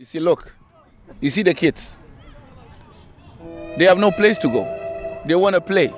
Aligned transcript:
You 0.00 0.06
see, 0.06 0.18
look, 0.18 0.54
you 1.20 1.28
see 1.30 1.42
the 1.42 1.52
kids. 1.52 1.98
They 3.76 3.84
have 3.84 3.98
no 3.98 4.10
place 4.10 4.38
to 4.38 4.48
go. 4.48 4.64
They 5.26 5.34
want 5.34 5.56
to 5.56 5.60
play. 5.60 5.92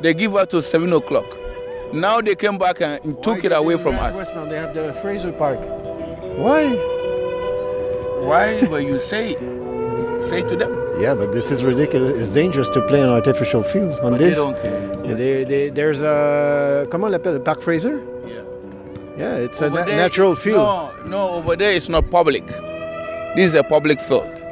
They 0.00 0.14
give 0.14 0.34
us 0.34 0.48
to 0.48 0.60
seven 0.60 0.92
o'clock. 0.92 1.36
Now 1.92 2.20
they 2.20 2.34
came 2.34 2.58
back 2.58 2.80
and 2.80 3.22
took 3.22 3.44
it 3.44 3.52
away 3.52 3.78
from 3.78 3.94
us. 4.00 4.16
Westmount, 4.16 4.50
they 4.50 4.56
have 4.58 4.74
the 4.74 4.94
Fraser 4.94 5.30
Park. 5.30 5.60
Why? 6.38 6.70
Why? 8.26 8.66
But 8.68 8.82
you 8.82 8.98
say, 8.98 9.34
say 10.18 10.42
to 10.42 10.56
them. 10.56 10.72
Yeah, 10.98 11.14
but 11.14 11.30
this 11.30 11.52
is 11.52 11.62
ridiculous. 11.62 12.10
It's 12.26 12.34
dangerous 12.34 12.68
to 12.70 12.82
play 12.88 13.00
on 13.00 13.10
artificial 13.10 13.62
field 13.62 13.92
on 14.00 14.10
But 14.10 14.18
this. 14.18 14.38
they 14.38 14.42
don't 14.42 14.60
care. 14.60 15.14
They- 15.14 15.44
they- 15.44 15.68
there's 15.70 16.02
a 16.02 16.88
comment 16.90 17.14
on 17.14 17.20
l'appelle 17.20 17.38
Park 17.44 17.60
Fraser. 17.62 18.02
Yeah. 18.26 18.42
Yeah, 19.16 19.34
it's 19.46 19.60
a 19.60 19.70
na- 19.70 19.84
there- 19.84 19.96
natural 19.96 20.34
field. 20.34 20.58
No, 20.58 20.90
no, 21.06 21.30
over 21.38 21.54
there 21.54 21.72
it's 21.76 21.88
not 21.88 22.10
public. 22.10 22.42
This 23.36 23.50
is 23.50 23.54
a 23.54 23.62
public 23.62 24.00
field. 24.00 24.44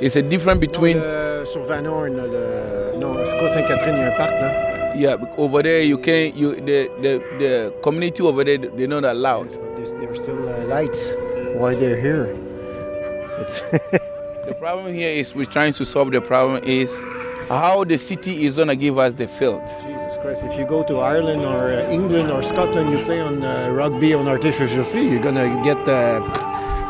It's 0.00 0.16
a 0.16 0.22
difference 0.22 0.60
between. 0.60 0.98
Le- 0.98 1.44
sur 1.44 1.64
Van 1.64 1.84
Horn, 1.86 2.16
le, 2.16 2.98
non, 2.98 3.24
Sainte-Catherine, 3.24 3.96
il 3.96 4.00
y 4.00 4.04
a 4.04 4.12
un 4.12 4.16
parc 4.16 4.30
là. 4.32 4.94
Yeah, 4.96 5.16
over 5.36 5.62
there 5.62 5.82
you 5.82 5.98
can 5.98 6.32
you 6.34 6.54
the 6.56 6.88
the 7.00 7.20
the 7.38 7.74
community 7.82 8.22
over 8.22 8.42
there 8.44 8.58
they're 8.58 8.88
not 8.88 9.04
allowed. 9.04 9.48
But 9.48 9.76
there's, 9.76 9.92
there's 9.94 10.22
still 10.22 10.48
uh, 10.48 10.64
lights. 10.66 11.14
Why 11.54 11.74
they're 11.74 12.00
here? 12.00 12.34
It's 13.40 13.60
The 14.48 14.54
problem 14.58 14.94
here 14.94 15.10
is 15.10 15.34
we're 15.34 15.44
trying 15.44 15.74
to 15.74 15.84
solve 15.84 16.10
the 16.10 16.20
problem 16.22 16.62
is 16.64 16.90
how 17.50 17.84
the 17.84 17.98
city 17.98 18.46
is 18.46 18.56
gonna 18.56 18.74
give 18.76 18.98
us 18.98 19.14
the 19.14 19.28
field. 19.28 19.60
Jesus 19.86 20.16
Christ. 20.22 20.44
If 20.44 20.58
you 20.58 20.64
go 20.66 20.82
to 20.84 20.98
Ireland 21.00 21.44
or 21.44 21.68
uh, 21.72 21.90
England 21.90 22.30
or 22.32 22.42
Scotland, 22.42 22.90
you 22.90 22.98
play 23.04 23.20
on 23.20 23.44
uh, 23.44 23.68
rugby 23.70 24.14
on 24.14 24.26
artificial 24.26 24.84
field, 24.84 25.12
you're 25.12 25.22
gonna 25.22 25.60
get, 25.62 25.86
uh, 25.86 26.20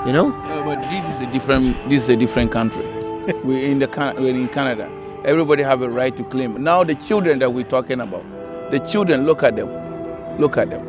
you 0.08 0.14
know. 0.14 0.32
Uh, 0.32 0.64
but 0.64 0.80
this 0.88 1.06
is 1.06 1.20
a 1.20 1.30
different 1.30 1.76
this 1.90 2.04
is 2.04 2.08
a 2.08 2.16
different 2.16 2.50
country. 2.50 2.82
we're 3.44 3.62
in 3.70 3.78
the 3.78 3.88
we're 4.18 4.34
in 4.34 4.48
Canada. 4.48 4.90
Everybody 5.22 5.62
have 5.62 5.82
a 5.82 5.88
right 5.88 6.16
to 6.16 6.24
claim. 6.24 6.62
Now 6.64 6.82
the 6.82 6.94
children 6.94 7.38
that 7.40 7.50
we're 7.52 7.66
talking 7.66 8.00
about, 8.00 8.24
the 8.70 8.78
children 8.78 9.26
look 9.26 9.42
at 9.42 9.56
them, 9.56 9.68
look 10.38 10.56
at 10.56 10.70
them, 10.70 10.82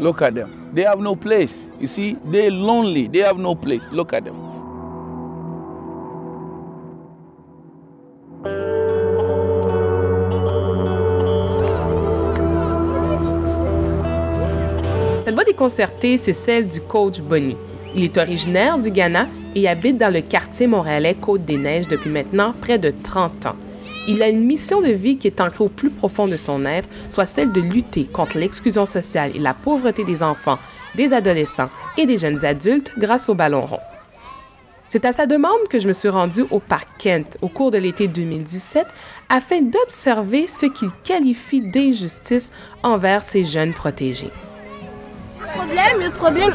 look 0.00 0.20
at 0.20 0.34
them. 0.34 0.70
They 0.72 0.82
have 0.82 0.98
no 0.98 1.14
place. 1.14 1.64
You 1.78 1.86
see, 1.86 2.18
they're 2.24 2.50
lonely. 2.50 3.06
They 3.06 3.20
have 3.20 3.38
no 3.38 3.54
place. 3.54 3.86
Look 3.92 4.12
at 4.12 4.24
them. 4.24 4.49
Déconcertée, 15.60 16.16
c'est 16.16 16.32
celle 16.32 16.68
du 16.68 16.80
coach 16.80 17.20
Bonnie. 17.20 17.58
Il 17.94 18.02
est 18.02 18.16
originaire 18.16 18.78
du 18.78 18.90
Ghana 18.90 19.26
et 19.54 19.68
habite 19.68 19.98
dans 19.98 20.10
le 20.10 20.22
quartier 20.22 20.66
montréalais 20.66 21.14
Côte-des-Neiges 21.20 21.86
depuis 21.86 22.08
maintenant 22.08 22.54
près 22.58 22.78
de 22.78 22.94
30 23.02 23.44
ans. 23.44 23.56
Il 24.08 24.22
a 24.22 24.30
une 24.30 24.42
mission 24.42 24.80
de 24.80 24.88
vie 24.88 25.18
qui 25.18 25.26
est 25.26 25.38
ancrée 25.38 25.64
au 25.64 25.68
plus 25.68 25.90
profond 25.90 26.26
de 26.26 26.38
son 26.38 26.64
être, 26.64 26.88
soit 27.10 27.26
celle 27.26 27.52
de 27.52 27.60
lutter 27.60 28.06
contre 28.06 28.38
l'exclusion 28.38 28.86
sociale 28.86 29.32
et 29.34 29.38
la 29.38 29.52
pauvreté 29.52 30.02
des 30.02 30.22
enfants, 30.22 30.58
des 30.94 31.12
adolescents 31.12 31.68
et 31.98 32.06
des 32.06 32.16
jeunes 32.16 32.42
adultes 32.42 32.92
grâce 32.96 33.28
au 33.28 33.34
ballon 33.34 33.66
rond. 33.66 33.80
C'est 34.88 35.04
à 35.04 35.12
sa 35.12 35.26
demande 35.26 35.68
que 35.68 35.78
je 35.78 35.88
me 35.88 35.92
suis 35.92 36.08
rendue 36.08 36.46
au 36.50 36.60
parc 36.60 36.88
Kent 36.98 37.36
au 37.42 37.48
cours 37.48 37.70
de 37.70 37.76
l'été 37.76 38.08
2017 38.08 38.86
afin 39.28 39.60
d'observer 39.60 40.46
ce 40.46 40.64
qu'il 40.64 40.88
qualifie 41.04 41.60
d'injustice 41.60 42.50
envers 42.82 43.22
ces 43.22 43.44
jeunes 43.44 43.74
protégés. 43.74 44.30
Problème, 45.54 46.00
le 46.00 46.10
problème, 46.10 46.52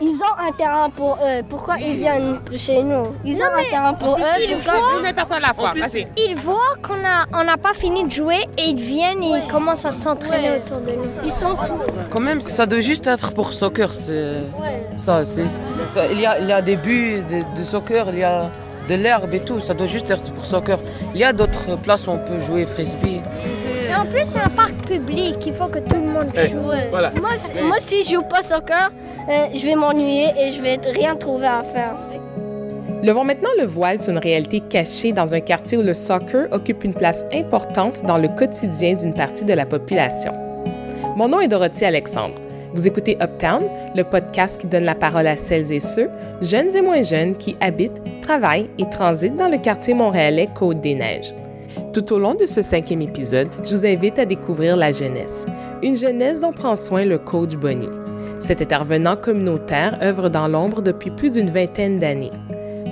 ils 0.00 0.16
ont 0.16 0.36
un 0.38 0.52
terrain 0.52 0.90
pour 0.90 1.18
eux. 1.22 1.42
Pourquoi 1.48 1.76
ils 1.78 1.96
viennent 1.96 2.36
chez 2.54 2.82
nous? 2.82 3.14
Ils 3.24 3.36
ont 3.36 3.54
un 3.56 3.70
terrain 3.70 3.94
pour 3.94 4.16
eux. 4.16 4.20
Fois, 5.54 5.72
vas-y. 5.74 6.06
Ils 6.16 6.36
voient 6.36 6.74
qu'on 6.82 6.94
a, 6.94 7.26
on 7.40 7.44
n'a 7.44 7.56
pas 7.56 7.74
fini 7.74 8.04
de 8.04 8.10
jouer 8.12 8.40
et 8.58 8.70
ils 8.70 8.80
viennent 8.80 9.22
et 9.22 9.42
ils 9.42 9.48
commencent 9.50 9.84
à 9.84 9.92
s'entraîner 9.92 10.56
autour 10.58 10.78
de 10.78 10.92
nous. 10.92 11.10
Ils 11.24 11.32
sont 11.32 11.56
fous. 11.56 11.80
Quand 12.10 12.20
même, 12.20 12.40
ça 12.40 12.66
doit 12.66 12.80
juste 12.80 13.06
être 13.06 13.32
pour 13.32 13.52
soccer. 13.52 13.92
C'est 13.94 14.42
ça, 14.96 15.24
c'est 15.24 15.46
ça, 15.88 16.06
il 16.06 16.20
y 16.20 16.26
a, 16.26 16.38
il 16.38 16.46
y 16.46 16.52
a 16.52 16.62
des 16.62 16.76
buts 16.76 17.22
de, 17.30 17.58
de 17.58 17.64
soccer, 17.64 18.06
il 18.12 18.18
y 18.18 18.24
a 18.24 18.50
de 18.88 18.94
l'herbe 18.94 19.32
et 19.34 19.40
tout. 19.40 19.60
Ça 19.60 19.74
doit 19.74 19.86
juste 19.86 20.10
être 20.10 20.32
pour 20.32 20.46
soccer. 20.46 20.78
Il 21.14 21.20
y 21.20 21.24
a 21.24 21.32
d'autres 21.32 21.76
places 21.76 22.06
où 22.06 22.10
on 22.12 22.18
peut 22.18 22.40
jouer 22.40 22.66
frisbee. 22.66 23.20
Et 23.88 23.94
en 23.94 24.04
plus, 24.04 24.24
c'est 24.24 24.40
un 24.40 24.48
parc 24.50 24.74
public. 24.86 25.36
Il 25.46 25.54
faut 25.54 25.68
que 25.68 25.78
tout 25.78 25.94
le 25.96 26.12
monde 26.12 26.30
joue. 26.34 26.70
voilà. 26.90 27.10
Moi, 27.20 27.30
si- 27.38 27.52
moi, 27.66 27.76
si 27.78 28.02
je 28.02 28.10
joue 28.16 28.22
pas 28.22 28.42
soccer, 28.42 28.90
euh, 29.28 29.46
je 29.54 29.64
vais 29.64 29.74
m'ennuyer 29.74 30.26
et 30.38 30.50
je 30.50 30.60
vais 30.60 30.78
rien 30.94 31.16
trouver 31.16 31.46
à 31.46 31.62
faire. 31.62 31.94
Levons 33.02 33.24
maintenant 33.24 33.50
le 33.58 33.64
voile 33.64 34.00
sur 34.00 34.12
une 34.12 34.18
réalité 34.18 34.60
cachée 34.60 35.12
dans 35.12 35.32
un 35.34 35.40
quartier 35.40 35.78
où 35.78 35.82
le 35.82 35.94
soccer 35.94 36.48
occupe 36.50 36.82
une 36.84 36.94
place 36.94 37.24
importante 37.32 38.02
dans 38.04 38.18
le 38.18 38.28
quotidien 38.28 38.94
d'une 38.94 39.14
partie 39.14 39.44
de 39.44 39.54
la 39.54 39.66
population. 39.66 40.32
Mon 41.16 41.28
nom 41.28 41.40
est 41.40 41.48
Dorothy 41.48 41.84
Alexandre. 41.84 42.34
Vous 42.74 42.86
écoutez 42.86 43.16
Uptown, 43.22 43.62
le 43.94 44.02
podcast 44.04 44.60
qui 44.60 44.66
donne 44.66 44.84
la 44.84 44.94
parole 44.96 45.26
à 45.28 45.36
celles 45.36 45.72
et 45.72 45.80
ceux, 45.80 46.10
jeunes 46.42 46.74
et 46.76 46.82
moins 46.82 47.02
jeunes, 47.02 47.36
qui 47.36 47.56
habitent, 47.60 48.02
travaillent 48.20 48.68
et 48.78 48.88
transitent 48.90 49.36
dans 49.36 49.48
le 49.48 49.58
quartier 49.58 49.94
montréalais 49.94 50.48
Côte-des-Neiges. 50.54 51.32
Tout 51.92 52.12
au 52.12 52.18
long 52.18 52.34
de 52.34 52.44
ce 52.46 52.60
cinquième 52.60 53.00
épisode, 53.00 53.48
je 53.64 53.74
vous 53.74 53.86
invite 53.86 54.18
à 54.18 54.26
découvrir 54.26 54.76
la 54.76 54.92
jeunesse. 54.92 55.46
Une 55.82 55.96
jeunesse 55.96 56.38
dont 56.38 56.52
prend 56.52 56.76
soin 56.76 57.04
le 57.06 57.18
coach 57.18 57.56
Bonnie. 57.56 57.88
Cet 58.40 58.60
intervenant 58.60 59.16
communautaire 59.16 59.98
œuvre 60.02 60.28
dans 60.28 60.48
l'ombre 60.48 60.82
depuis 60.82 61.10
plus 61.10 61.30
d'une 61.30 61.50
vingtaine 61.50 61.98
d'années. 61.98 62.32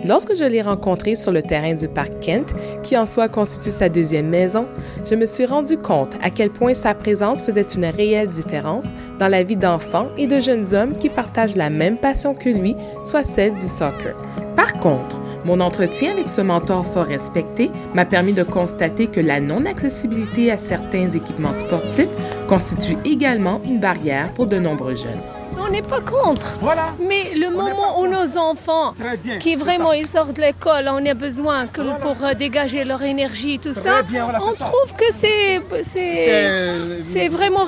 Lorsque 0.07 0.35
je 0.35 0.45
l'ai 0.45 0.63
rencontré 0.63 1.15
sur 1.15 1.31
le 1.31 1.43
terrain 1.43 1.75
du 1.75 1.89
parc 1.89 2.21
Kent, 2.21 2.55
qui 2.83 2.97
en 2.97 3.05
soi 3.05 3.29
constitue 3.29 3.71
sa 3.71 3.91
deuxième 3.91 4.29
maison, 4.29 4.65
je 5.05 5.15
me 5.15 5.27
suis 5.27 5.45
rendu 5.45 5.77
compte 5.77 6.17
à 6.23 6.31
quel 6.31 6.51
point 6.51 6.75
sa 6.75 6.95
présence 6.95 7.43
faisait 7.43 7.67
une 7.75 7.87
réelle 7.87 8.29
différence 8.29 8.87
dans 9.19 9.29
la 9.29 9.43
vie 9.43 9.57
d'enfants 9.57 10.09
et 10.17 10.27
de 10.27 10.41
jeunes 10.41 10.75
hommes 10.75 10.97
qui 10.97 11.11
partagent 11.11 11.57
la 11.57 11.71
même 11.71 11.99
passion 11.99 12.35
que 12.35 12.49
lui, 12.49 12.77
soit 13.05 13.25
celle 13.25 13.55
du 13.55 13.69
soccer. 13.69 14.17
Par 14.57 14.73
contre, 14.75 15.21
mon 15.47 15.61
entretien 15.61 16.11
avec 16.11 16.29
ce 16.29 16.41
mentor 16.41 16.85
fort 16.93 17.07
respecté 17.07 17.71
m'a 17.95 18.05
permis 18.05 18.33
de 18.33 18.43
constater 18.43 19.07
que 19.07 19.21
la 19.21 19.39
non-accessibilité 19.39 20.51
à 20.51 20.57
certains 20.57 21.09
équipements 21.11 21.55
sportifs 21.55 22.09
constitue 22.49 22.97
également 23.05 23.61
une 23.65 23.79
barrière 23.79 24.35
pour 24.35 24.49
de 24.49 24.59
nombreux 24.59 24.97
jeunes. 24.97 25.36
On 25.59 25.69
n'est 25.71 25.83
pas 25.83 26.01
contre. 26.01 26.57
Voilà. 26.61 26.89
Mais 27.01 27.35
le 27.35 27.51
moment 27.51 28.01
où 28.01 28.07
nos 28.07 28.37
enfants, 28.39 28.95
bien, 29.23 29.39
qui 29.39 29.55
vraiment 29.57 29.93
ils 29.93 30.07
sortent 30.07 30.35
de 30.35 30.41
l'école, 30.43 30.89
on 30.93 31.05
a 31.07 31.15
besoin 31.15 31.67
que 31.67 31.81
pour 32.01 32.17
euh, 32.25 32.35
dégager 32.35 32.85
leur 32.85 33.03
énergie, 33.03 33.59
tout 33.59 33.75
ça, 33.75 34.03
bien, 34.03 34.25
voilà, 34.25 34.39
on 34.47 34.53
ça. 34.53 34.67
trouve 34.67 34.93
que 34.97 35.05
c'est 35.13 35.61
c'est 35.83 37.01
c'est 37.13 37.29
vraiment 37.29 37.65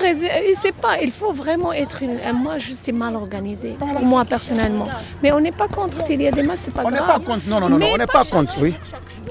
c'est 0.60 0.72
pas. 0.72 0.98
Il 1.00 1.10
faut 1.10 1.32
vraiment 1.32 1.72
être 1.72 2.02
une. 2.02 2.18
euh, 2.18 2.32
Moi, 2.32 2.58
je 2.58 2.72
suis 2.72 2.92
mal 2.92 3.16
organisée, 3.16 3.76
moi 4.02 4.24
personnellement. 4.24 4.86
Mais 5.22 5.32
on 5.32 5.40
n'est 5.40 5.52
pas 5.52 5.68
contre. 5.68 6.00
S'il 6.04 6.20
y 6.22 6.28
a 6.28 6.30
des 6.30 6.42
masses, 6.42 6.62
c'est 6.64 6.74
pas 6.74 6.82
On 6.84 6.90
n'est 6.90 6.98
grave. 6.98 7.08
pas 7.08 7.20
contre, 7.20 7.42
non, 7.48 7.60
non, 7.60 7.68
non, 7.68 7.78
Mais 7.78 7.90
on 7.92 7.96
n'est 7.96 8.06
pas 8.06 8.24
contre, 8.24 8.54
oui. 8.60 8.74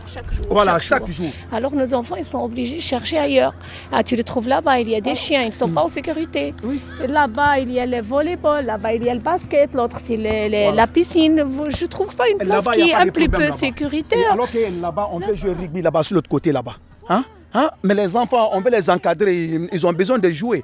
Chaque 0.08 0.34
jour. 0.34 0.46
Voilà, 0.50 0.80
chaque 0.80 1.08
jour. 1.08 1.30
Alors 1.52 1.74
nos 1.74 1.94
enfants, 1.94 2.16
ils 2.16 2.26
sont 2.26 2.40
obligés 2.40 2.78
de 2.78 2.82
chercher 2.82 3.18
ailleurs. 3.18 3.54
Ah, 3.92 4.04
tu 4.04 4.16
le 4.16 4.24
trouves 4.24 4.48
là-bas, 4.48 4.80
il 4.80 4.90
y 4.90 4.96
a 4.96 5.02
des 5.02 5.16
chiens, 5.16 5.42
ils 5.42 5.50
ne 5.50 5.54
sont 5.54 5.70
pas 5.70 5.84
en 5.84 5.88
sécurité. 5.88 6.54
Oui. 6.64 6.80
Là-bas, 7.08 7.60
il 7.60 7.72
y 7.72 7.80
a 7.80 7.86
le 7.86 8.02
volleyball, 8.02 8.66
là-bas, 8.66 8.94
il 8.94 9.04
y 9.04 9.10
a 9.10 9.14
le 9.14 9.20
basket, 9.20 9.74
l'autre, 9.74 9.98
c'est 10.06 10.18
la 10.18 10.88
piscine. 10.88 11.46
Je 11.70 11.84
ne 11.84 11.88
trouve 11.88 12.16
pas 12.16 12.30
une 12.30 12.38
place 12.38 12.66
qui 12.74 12.90
est 12.90 12.94
un 12.94 13.08
problème 13.08 13.32
peu 13.32 13.52
sécuritaire. 13.52 14.32
alors 14.32 14.52
que 14.52 14.82
là-bas, 14.82 15.10
on 15.12 15.20
peut 15.20 15.36
jouer 15.36 15.52
au 15.52 15.56
rugby 15.56 15.82
là-bas, 15.82 16.04
sur 16.04 16.16
l'autre 16.16 16.30
côté 16.30 16.52
là-bas. 16.52 16.78
Hein? 17.10 17.24
Hein? 17.54 17.70
Mais 17.82 17.94
les 17.94 18.16
enfants, 18.16 18.50
on 18.54 18.62
peut 18.62 18.70
les 18.70 18.90
encadrer, 18.90 19.60
ils 19.72 19.88
ont 19.88 19.94
besoin 19.94 20.20
de 20.20 20.30
jouer. 20.30 20.64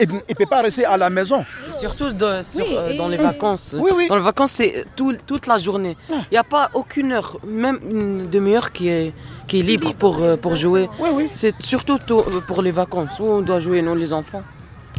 Ils 0.00 0.08
ne 0.12 0.34
peuvent 0.34 0.46
pas 0.46 0.62
rester 0.62 0.84
à 0.84 0.96
la 0.96 1.10
maison. 1.10 1.44
Surtout 1.70 2.12
de- 2.12 2.40
sur, 2.42 2.64
Oui, 2.66 2.74
euh, 2.76 2.96
dans 2.96 3.08
les 3.08 3.16
vacances. 3.16 3.74
Oui, 3.78 3.90
oui. 3.94 4.08
Dans 4.08 4.16
les 4.16 4.22
vacances, 4.22 4.52
c'est 4.52 4.84
tout- 4.96 5.16
toute 5.26 5.46
la 5.46 5.58
journée. 5.58 5.96
Il 6.10 6.16
n'y 6.32 6.38
a 6.38 6.44
pas 6.44 6.70
aucune 6.72 7.12
heure, 7.12 7.38
même 7.44 7.78
une 7.90 8.30
demi-heure 8.30 8.70
qui 8.72 8.88
est, 8.88 9.12
qui 9.48 9.60
est 9.60 9.62
libre 9.62 9.92
pour, 9.94 10.22
euh, 10.22 10.36
pour 10.36 10.54
jouer. 10.56 10.88
Oui, 11.00 11.10
oui. 11.12 11.28
C'est 11.32 11.54
surtout 11.60 11.98
tôt, 11.98 12.20
euh, 12.28 12.40
pour 12.40 12.62
les 12.62 12.70
vacances 12.70 13.18
où 13.20 13.24
on 13.24 13.42
doit 13.42 13.60
jouer, 13.60 13.82
nous 13.82 13.94
les 13.96 14.12
enfants. 14.12 14.42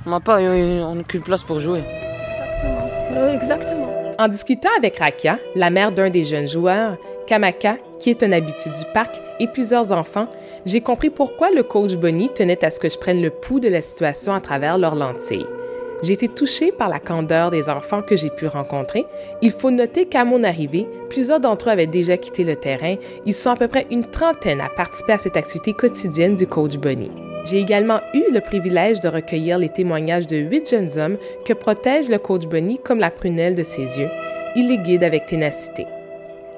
On 0.05 0.09
n'a 0.11 0.19
pas 0.19 0.39
on 0.39 1.01
qu'une 1.03 1.21
place 1.23 1.43
pour 1.43 1.59
jouer. 1.59 1.83
Exactement. 1.83 2.89
Oui, 3.11 3.33
exactement. 3.35 4.11
En 4.19 4.27
discutant 4.27 4.69
avec 4.77 4.97
Rakia, 4.99 5.39
la 5.55 5.69
mère 5.69 5.91
d'un 5.91 6.09
des 6.09 6.23
jeunes 6.25 6.47
joueurs, 6.47 6.97
Kamaka, 7.25 7.77
qui 8.05 8.11
est 8.11 8.21
un 8.21 8.33
habitué 8.33 8.69
du 8.69 8.85
parc, 8.93 9.19
et 9.39 9.47
plusieurs 9.47 9.91
enfants, 9.91 10.27
j'ai 10.67 10.79
compris 10.79 11.09
pourquoi 11.09 11.49
le 11.49 11.63
coach 11.63 11.95
Bonnie 11.95 12.29
tenait 12.29 12.63
à 12.63 12.69
ce 12.69 12.79
que 12.79 12.87
je 12.87 12.99
prenne 12.99 13.19
le 13.19 13.31
pouls 13.31 13.59
de 13.59 13.67
la 13.67 13.81
situation 13.81 14.31
à 14.31 14.41
travers 14.41 14.77
leurs 14.77 14.93
lentilles. 14.93 15.47
J'ai 16.03 16.13
été 16.13 16.27
touchée 16.27 16.71
par 16.71 16.87
la 16.87 16.99
candeur 16.99 17.49
des 17.49 17.67
enfants 17.67 18.03
que 18.03 18.15
j'ai 18.15 18.29
pu 18.29 18.45
rencontrer. 18.45 19.07
Il 19.41 19.49
faut 19.49 19.71
noter 19.71 20.05
qu'à 20.05 20.23
mon 20.23 20.43
arrivée, 20.43 20.87
plusieurs 21.09 21.39
d'entre 21.39 21.69
eux 21.69 21.71
avaient 21.71 21.87
déjà 21.87 22.15
quitté 22.15 22.43
le 22.43 22.55
terrain. 22.55 22.97
Ils 23.25 23.33
sont 23.33 23.49
à 23.49 23.55
peu 23.55 23.67
près 23.67 23.87
une 23.89 24.05
trentaine 24.05 24.61
à 24.61 24.69
participer 24.69 25.13
à 25.13 25.17
cette 25.17 25.37
activité 25.37 25.73
quotidienne 25.73 26.35
du 26.35 26.45
coach 26.45 26.77
Bonnie. 26.77 27.09
J'ai 27.45 27.57
également 27.57 28.01
eu 28.13 28.21
le 28.31 28.39
privilège 28.39 28.99
de 28.99 29.09
recueillir 29.09 29.57
les 29.57 29.69
témoignages 29.69 30.27
de 30.27 30.37
huit 30.37 30.69
jeunes 30.69 30.99
hommes 30.99 31.17
que 31.43 31.53
protège 31.53 32.07
le 32.09 32.19
coach 32.19 32.45
Bunny 32.45 32.77
comme 32.77 32.99
la 32.99 33.09
prunelle 33.09 33.55
de 33.55 33.63
ses 33.63 33.97
yeux. 33.97 34.09
Il 34.55 34.69
les 34.69 34.77
guide 34.77 35.03
avec 35.03 35.25
ténacité. 35.25 35.87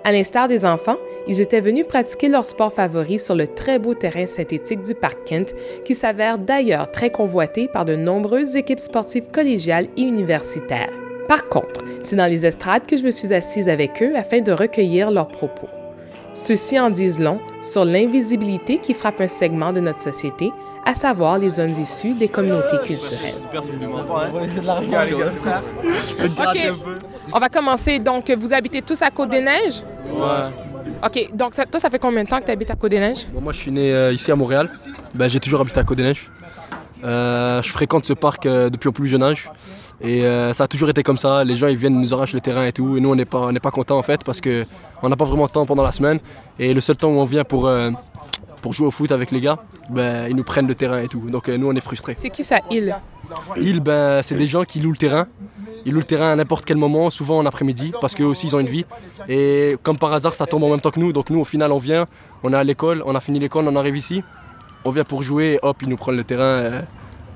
À 0.07 0.13
l'instar 0.13 0.47
des 0.47 0.63
enfants, 0.63 0.95
ils 1.27 1.41
étaient 1.41 1.59
venus 1.59 1.85
pratiquer 1.85 2.29
leur 2.29 2.45
sport 2.45 2.71
favori 2.71 3.19
sur 3.19 3.35
le 3.35 3.45
très 3.45 3.77
beau 3.77 3.93
terrain 3.93 4.25
synthétique 4.25 4.81
du 4.81 4.95
Parc 4.95 5.17
Kent, 5.25 5.53
qui 5.83 5.95
s'avère 5.95 6.37
d'ailleurs 6.37 6.89
très 6.91 7.09
convoité 7.09 7.67
par 7.67 7.83
de 7.83 7.97
nombreuses 7.97 8.55
équipes 8.55 8.79
sportives 8.79 9.25
collégiales 9.33 9.89
et 9.97 10.03
universitaires. 10.03 10.93
Par 11.27 11.49
contre, 11.49 11.81
c'est 12.03 12.15
dans 12.15 12.31
les 12.31 12.45
estrades 12.45 12.87
que 12.87 12.95
je 12.95 13.03
me 13.03 13.11
suis 13.11 13.33
assise 13.33 13.67
avec 13.67 14.01
eux 14.01 14.15
afin 14.15 14.39
de 14.39 14.53
recueillir 14.53 15.11
leurs 15.11 15.27
propos. 15.27 15.67
Ceux-ci 16.33 16.79
en 16.79 16.89
disent 16.89 17.19
long 17.19 17.41
sur 17.61 17.83
l'invisibilité 17.83 18.77
qui 18.77 18.93
frappe 18.93 19.19
un 19.19 19.27
segment 19.27 19.73
de 19.73 19.81
notre 19.81 19.99
société, 19.99 20.51
à 20.85 20.95
savoir 20.95 21.37
les 21.37 21.49
zones 21.49 21.75
issues 21.77 22.13
des 22.13 22.29
communautés 22.29 22.77
culturelles. 22.85 23.41
OK. 26.23 26.73
On 27.33 27.39
va 27.39 27.49
commencer. 27.49 27.99
Donc, 27.99 28.29
vous 28.31 28.53
habitez 28.53 28.81
tous 28.81 29.01
à 29.01 29.09
Côte-des-Neiges? 29.11 29.83
Ouais. 30.09 31.05
OK. 31.05 31.29
Donc, 31.33 31.53
ça- 31.53 31.65
toi, 31.65 31.79
ça 31.79 31.89
fait 31.89 31.99
combien 31.99 32.23
de 32.23 32.29
temps 32.29 32.39
que 32.39 32.45
tu 32.45 32.51
habites 32.51 32.71
à 32.71 32.75
Côte-des-Neiges? 32.75 33.27
Bon, 33.33 33.41
moi, 33.41 33.53
je 33.53 33.59
suis 33.59 33.71
né 33.71 33.93
euh, 33.93 34.13
ici 34.13 34.31
à 34.31 34.35
Montréal. 34.35 34.71
Ben, 35.13 35.27
j'ai 35.27 35.39
toujours 35.39 35.61
habité 35.61 35.79
à 35.79 35.83
Côte-des-Neiges. 35.83 36.29
Euh, 37.03 37.61
je 37.61 37.69
fréquente 37.69 38.05
ce 38.05 38.13
parc 38.13 38.45
euh, 38.45 38.69
depuis 38.69 38.87
mon 38.87 38.93
plus 38.93 39.07
jeune 39.07 39.23
âge. 39.23 39.51
Et 39.99 40.21
ça 40.53 40.65
a 40.65 40.67
toujours 40.67 40.89
été 40.89 41.01
comme 41.01 41.17
ça. 41.17 41.43
Les 41.43 41.55
gens, 41.55 41.67
ils 41.67 41.75
viennent 41.77 41.99
nous 41.99 42.13
arrachent 42.13 42.33
le 42.33 42.39
terrain 42.41 42.63
et 42.65 42.71
tout. 42.71 42.97
Et 42.97 42.99
nous, 42.99 43.09
on 43.09 43.15
n'est 43.15 43.25
pas, 43.25 43.39
on 43.49 43.53
pas 43.55 43.71
contents 43.71 43.97
en 43.97 44.03
fait 44.03 44.23
parce 44.23 44.39
que 44.39 44.63
on 45.01 45.09
n'a 45.09 45.15
pas 45.15 45.25
vraiment 45.25 45.47
de 45.47 45.51
temps 45.51 45.65
pendant 45.65 45.81
la 45.81 45.91
semaine. 45.91 46.19
Et 46.59 46.71
le 46.75 46.81
seul 46.81 46.97
temps 46.97 47.09
où 47.09 47.17
on 47.19 47.25
vient 47.25 47.43
pour, 47.43 47.67
pour 48.61 48.73
jouer 48.73 48.85
au 48.85 48.91
foot 48.91 49.11
avec 49.11 49.31
les 49.31 49.41
gars, 49.41 49.57
ben, 49.89 50.27
ils 50.29 50.35
nous 50.35 50.43
prennent 50.43 50.67
le 50.67 50.75
terrain 50.75 50.99
et 50.99 51.07
tout. 51.07 51.31
Donc 51.31 51.47
nous, 51.47 51.67
on 51.67 51.73
est 51.75 51.79
frustrés. 51.81 52.15
C'est 52.15 52.29
qui 52.29 52.43
ça, 52.43 52.59
il? 52.69 52.95
Ils, 53.57 53.79
ben, 53.79 54.21
c'est 54.21 54.35
des 54.35 54.47
gens 54.47 54.63
qui 54.63 54.79
louent 54.79 54.91
le 54.91 54.97
terrain. 54.97 55.27
Ils 55.85 55.93
louent 55.93 55.99
le 55.99 56.05
terrain 56.05 56.31
à 56.31 56.35
n'importe 56.35 56.65
quel 56.65 56.77
moment, 56.77 57.09
souvent 57.09 57.37
en 57.37 57.45
après-midi, 57.45 57.93
parce 58.01 58.13
qu'eux 58.15 58.25
aussi 58.25 58.47
ils 58.47 58.55
ont 58.55 58.59
une 58.59 58.67
vie. 58.67 58.85
Et 59.29 59.77
comme 59.83 59.97
par 59.97 60.11
hasard, 60.13 60.35
ça 60.35 60.45
tombe 60.45 60.63
en 60.63 60.69
même 60.69 60.81
temps 60.81 60.91
que 60.91 60.99
nous. 60.99 61.13
Donc 61.13 61.29
nous, 61.29 61.39
au 61.39 61.45
final, 61.45 61.71
on 61.71 61.77
vient, 61.77 62.07
on 62.43 62.51
est 62.53 62.57
à 62.57 62.63
l'école, 62.63 63.03
on 63.05 63.15
a 63.15 63.19
fini 63.21 63.39
l'école, 63.39 63.67
on 63.67 63.75
arrive 63.75 63.95
ici, 63.97 64.23
on 64.83 64.91
vient 64.91 65.03
pour 65.03 65.23
jouer, 65.23 65.53
et 65.55 65.59
hop, 65.61 65.77
ils 65.81 65.87
nous 65.89 65.97
prennent 65.97 66.17
le 66.17 66.23
terrain. 66.23 66.43
euh, 66.43 66.81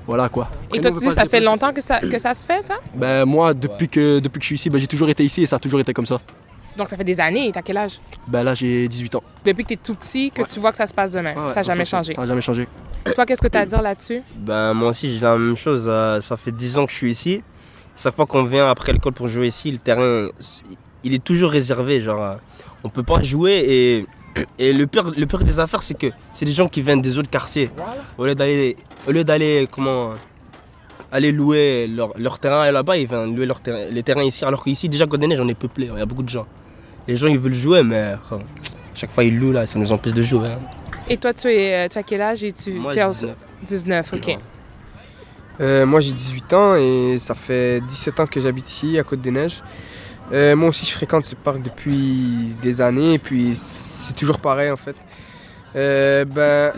voilà 0.06 0.28
quoi. 0.28 0.50
Et 0.74 0.80
toi, 0.80 0.90
nous, 0.90 1.00
tu 1.00 1.06
dis, 1.08 1.14
ça 1.14 1.26
fait 1.26 1.40
longtemps 1.40 1.72
que 1.72 1.80
ça, 1.80 2.00
que 2.00 2.18
ça 2.18 2.34
se 2.34 2.44
fait, 2.44 2.60
ça? 2.62 2.74
Ben 2.94 3.24
moi, 3.24 3.54
depuis 3.54 3.88
que, 3.88 4.18
depuis 4.18 4.38
que 4.40 4.42
je 4.42 4.46
suis 4.48 4.56
ici, 4.56 4.68
ben, 4.68 4.78
j'ai 4.78 4.88
toujours 4.88 5.08
été 5.08 5.24
ici 5.24 5.42
et 5.42 5.46
ça 5.46 5.56
a 5.56 5.58
toujours 5.60 5.78
été 5.80 5.92
comme 5.92 6.06
ça. 6.06 6.20
Donc, 6.76 6.88
ça 6.88 6.96
fait 6.96 7.04
des 7.04 7.20
années. 7.20 7.50
T'as 7.52 7.62
quel 7.62 7.76
âge? 7.76 8.00
Ben 8.26 8.42
là, 8.42 8.54
j'ai 8.54 8.88
18 8.88 9.14
ans. 9.16 9.22
Depuis 9.44 9.62
que 9.64 9.68
t'es 9.70 9.76
tout 9.76 9.94
petit, 9.94 10.30
que 10.30 10.42
tu 10.42 10.58
vois 10.60 10.70
que 10.70 10.76
ça 10.78 10.86
se 10.86 10.94
passe 10.94 11.12
demain. 11.12 11.34
Ouais, 11.34 11.42
ouais, 11.42 11.48
ça 11.50 11.56
n'a 11.56 11.62
jamais 11.62 11.84
changé. 11.84 12.12
Ça 12.14 12.20
n'a 12.22 12.26
jamais 12.26 12.40
changé. 12.40 12.66
Toi, 13.14 13.26
qu'est-ce 13.26 13.42
que 13.42 13.48
tu 13.48 13.58
as 13.58 13.60
à 13.62 13.66
dire 13.66 13.82
là-dessus? 13.82 14.22
Ben, 14.36 14.72
moi 14.74 14.88
aussi, 14.90 15.14
j'ai 15.14 15.20
la 15.20 15.36
même 15.36 15.56
chose. 15.56 15.84
Euh, 15.88 16.20
Ça 16.20 16.36
fait 16.36 16.52
10 16.52 16.78
ans 16.78 16.86
que 16.86 16.92
je 16.92 16.96
suis 16.96 17.10
ici. 17.10 17.42
Chaque 17.96 18.14
fois 18.14 18.26
qu'on 18.26 18.44
vient 18.44 18.70
après 18.70 18.92
l'école 18.92 19.12
pour 19.12 19.28
jouer 19.28 19.48
ici, 19.48 19.70
le 19.70 19.78
terrain, 19.78 20.28
il 21.04 21.14
est 21.14 21.22
toujours 21.22 21.50
réservé. 21.50 22.00
Genre, 22.00 22.22
euh, 22.22 22.34
on 22.84 22.88
peut 22.88 23.02
pas 23.02 23.20
jouer 23.22 23.52
et, 23.68 24.06
et 24.58 24.72
le 24.72 24.86
pire, 24.86 25.10
le 25.14 25.26
pire 25.26 25.40
des 25.44 25.60
affaires, 25.60 25.82
c'est 25.82 25.98
que 25.98 26.06
c'est 26.32 26.46
des 26.46 26.52
gens 26.52 26.68
qui 26.68 26.80
viennent 26.80 27.02
des 27.02 27.18
autres 27.18 27.28
quartiers. 27.30 27.70
Au 28.16 28.24
lieu 28.24 28.34
d'aller, 28.34 28.76
au 29.06 29.10
lieu 29.12 29.24
d'aller, 29.24 29.68
comment, 29.70 30.12
aller 31.10 31.32
louer 31.32 31.86
leur, 31.86 32.16
leur 32.18 32.38
terrain 32.38 32.70
là-bas, 32.70 32.96
ils 32.96 33.06
viennent 33.06 33.36
louer 33.36 33.44
leur 33.46 33.60
terrain, 33.60 33.84
les 33.90 34.02
terrains 34.02 34.22
ici. 34.22 34.44
Alors 34.44 34.64
qu'ici, 34.64 34.88
déjà, 34.88 35.06
Côte-des-Neiges, 35.06 35.40
on 35.40 35.48
est 35.48 35.54
peuplé. 35.58 35.90
Il 35.92 35.98
y 35.98 36.00
a 36.02 36.06
beaucoup 36.06 36.22
de 36.22 36.28
gens. 36.30 36.46
Les 37.08 37.16
gens, 37.16 37.26
ils 37.28 37.38
veulent 37.38 37.54
jouer, 37.54 37.82
mais 37.82 38.14
euh, 38.32 38.36
chaque 38.94 39.10
fois, 39.10 39.24
ils 39.24 39.38
louent 39.38 39.52
là, 39.52 39.66
ça 39.66 39.78
nous 39.78 39.90
empêche 39.92 40.12
de 40.12 40.22
jouer. 40.22 40.48
hein. 40.48 40.60
Et 41.08 41.16
toi, 41.16 41.32
tu, 41.34 41.48
es, 41.48 41.86
euh, 41.86 41.88
tu 41.88 41.98
as 41.98 42.02
quel 42.02 42.20
âge? 42.20 42.44
Et 42.44 42.52
tu, 42.52 42.72
Moi, 42.74 42.92
tu 42.92 43.00
as 43.00 43.08
19. 43.08 43.36
19, 43.66 44.12
OK. 44.14 44.38
Euh, 45.60 45.84
moi 45.84 46.00
j'ai 46.00 46.12
18 46.12 46.52
ans 46.54 46.74
et 46.76 47.16
ça 47.18 47.34
fait 47.34 47.80
17 47.82 48.20
ans 48.20 48.26
que 48.26 48.40
j'habite 48.40 48.66
ici 48.68 48.98
à 48.98 49.02
Côte-des-Neiges. 49.04 49.62
Euh, 50.32 50.56
moi 50.56 50.70
aussi 50.70 50.86
je 50.86 50.92
fréquente 50.92 51.24
ce 51.24 51.34
parc 51.34 51.60
depuis 51.60 52.56
des 52.62 52.80
années 52.80 53.14
et 53.14 53.18
puis 53.18 53.54
c'est 53.54 54.14
toujours 54.14 54.38
pareil 54.40 54.70
en 54.70 54.76
fait. 54.76 54.96
Ben, 55.74 56.72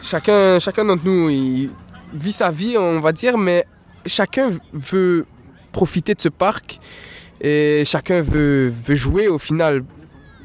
chacun, 0.00 0.58
chacun 0.58 0.84
d'entre 0.84 1.06
nous 1.06 1.30
il 1.30 1.70
vit 2.12 2.32
sa 2.32 2.50
vie 2.50 2.76
on 2.78 3.00
va 3.00 3.12
dire 3.12 3.38
mais 3.38 3.64
chacun 4.06 4.50
veut 4.72 5.24
profiter 5.72 6.14
de 6.14 6.20
ce 6.20 6.28
parc 6.28 6.78
et 7.44 7.82
chacun 7.84 8.22
veut, 8.22 8.72
jouer 8.88 9.28
au 9.28 9.38
final. 9.38 9.84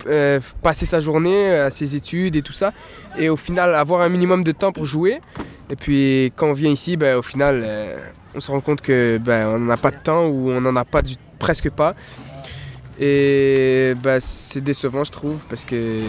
euh, 0.07 0.39
passer 0.63 0.85
sa 0.85 1.01
journée 1.01 1.51
à 1.53 1.69
ses 1.71 1.95
études 1.95 2.37
et 2.37 2.41
tout 2.41 2.53
ça 2.53 2.71
et 3.17 3.27
au 3.27 3.35
final 3.35 3.75
avoir 3.75 3.99
un 3.99 4.07
minimum 4.07 4.45
de 4.45 4.53
temps 4.53 4.71
pour 4.71 4.85
jouer 4.85 5.19
et 5.69 5.75
puis 5.75 6.33
quand 6.35 6.47
on 6.47 6.53
vient 6.53 6.71
ici, 6.71 6.97
ben, 6.97 7.17
au 7.17 7.21
final, 7.21 7.61
euh, 7.63 7.99
on 8.33 8.39
se 8.39 8.51
rend 8.51 8.59
compte 8.59 8.81
que 8.81 9.19
ben, 9.19 9.47
on 9.47 9.59
n'a 9.59 9.77
pas 9.77 9.91
de 9.91 9.97
temps 9.97 10.25
ou 10.25 10.49
on 10.51 10.61
n'en 10.61 10.75
a 10.75 10.85
pas 10.85 11.01
du, 11.01 11.15
presque 11.37 11.69
pas. 11.69 11.93
Et 12.99 13.93
ben, 14.01 14.19
c'est 14.19 14.61
décevant, 14.61 15.03
je 15.03 15.11
trouve, 15.11 15.45
parce 15.47 15.63
que 15.63 16.01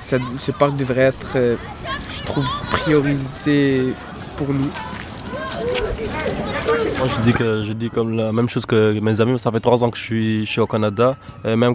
ce 0.00 0.50
parc 0.50 0.76
devrait 0.76 1.02
être, 1.02 1.32
euh, 1.36 1.56
je 2.10 2.22
trouve, 2.24 2.46
priorisé 2.70 3.94
pour 4.36 4.52
nous. 4.52 4.70
Moi, 7.04 7.12
je 7.18 7.22
dis, 7.22 7.32
que, 7.34 7.64
je 7.64 7.72
dis 7.74 7.90
comme 7.90 8.16
la 8.16 8.32
même 8.32 8.48
chose 8.48 8.64
que 8.64 8.98
mes 8.98 9.20
amis. 9.20 9.38
Ça 9.38 9.52
fait 9.52 9.60
trois 9.60 9.84
ans 9.84 9.90
que 9.90 9.98
je 9.98 10.02
suis, 10.02 10.46
je 10.46 10.50
suis 10.50 10.60
au 10.62 10.66
Canada, 10.66 11.18
et 11.44 11.54
même 11.54 11.74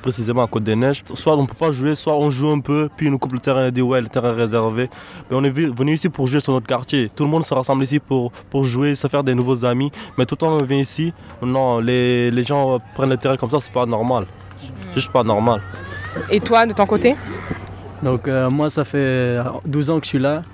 précisément 0.00 0.44
à 0.44 0.46
Côte-des-Neiges. 0.46 1.02
Soit 1.14 1.36
on 1.36 1.42
ne 1.42 1.48
peut 1.48 1.54
pas 1.58 1.72
jouer, 1.72 1.96
soit 1.96 2.14
on 2.14 2.30
joue 2.30 2.48
un 2.48 2.60
peu, 2.60 2.88
puis 2.96 3.06
ils 3.06 3.10
nous 3.10 3.18
coupe 3.18 3.32
le 3.32 3.40
terrain 3.40 3.66
et 3.66 3.72
dit 3.72 3.82
ouais, 3.82 4.00
le 4.00 4.06
terrain 4.06 4.28
est 4.30 4.36
réservé. 4.36 4.88
Mais 5.28 5.36
on 5.36 5.42
est 5.42 5.50
venu 5.50 5.94
ici 5.94 6.08
pour 6.08 6.28
jouer 6.28 6.38
sur 6.38 6.52
notre 6.52 6.68
quartier. 6.68 7.10
Tout 7.12 7.24
le 7.24 7.30
monde 7.30 7.44
se 7.44 7.52
rassemble 7.52 7.82
ici 7.82 7.98
pour, 7.98 8.30
pour 8.50 8.64
jouer, 8.64 8.94
se 8.94 9.08
faire 9.08 9.24
des 9.24 9.34
nouveaux 9.34 9.64
amis. 9.64 9.90
Mais 10.16 10.26
tout 10.26 10.36
le 10.36 10.38
temps 10.38 10.52
on 10.52 10.62
vient 10.62 10.78
ici, 10.78 11.12
non, 11.42 11.80
les, 11.80 12.30
les 12.30 12.44
gens 12.44 12.78
prennent 12.94 13.10
le 13.10 13.16
terrain 13.16 13.36
comme 13.36 13.50
ça, 13.50 13.58
c'est 13.58 13.72
pas 13.72 13.84
normal. 13.84 14.26
C'est 14.60 14.94
juste 14.94 15.10
pas 15.10 15.24
normal. 15.24 15.60
Et 16.30 16.38
toi, 16.38 16.66
de 16.66 16.72
ton 16.72 16.86
côté? 16.86 17.16
Donc 18.00 18.28
euh, 18.28 18.48
moi 18.48 18.70
ça 18.70 18.84
fait 18.84 19.40
12 19.66 19.90
ans 19.90 19.98
que 19.98 20.04
je 20.04 20.10
suis 20.10 20.18
là 20.20 20.44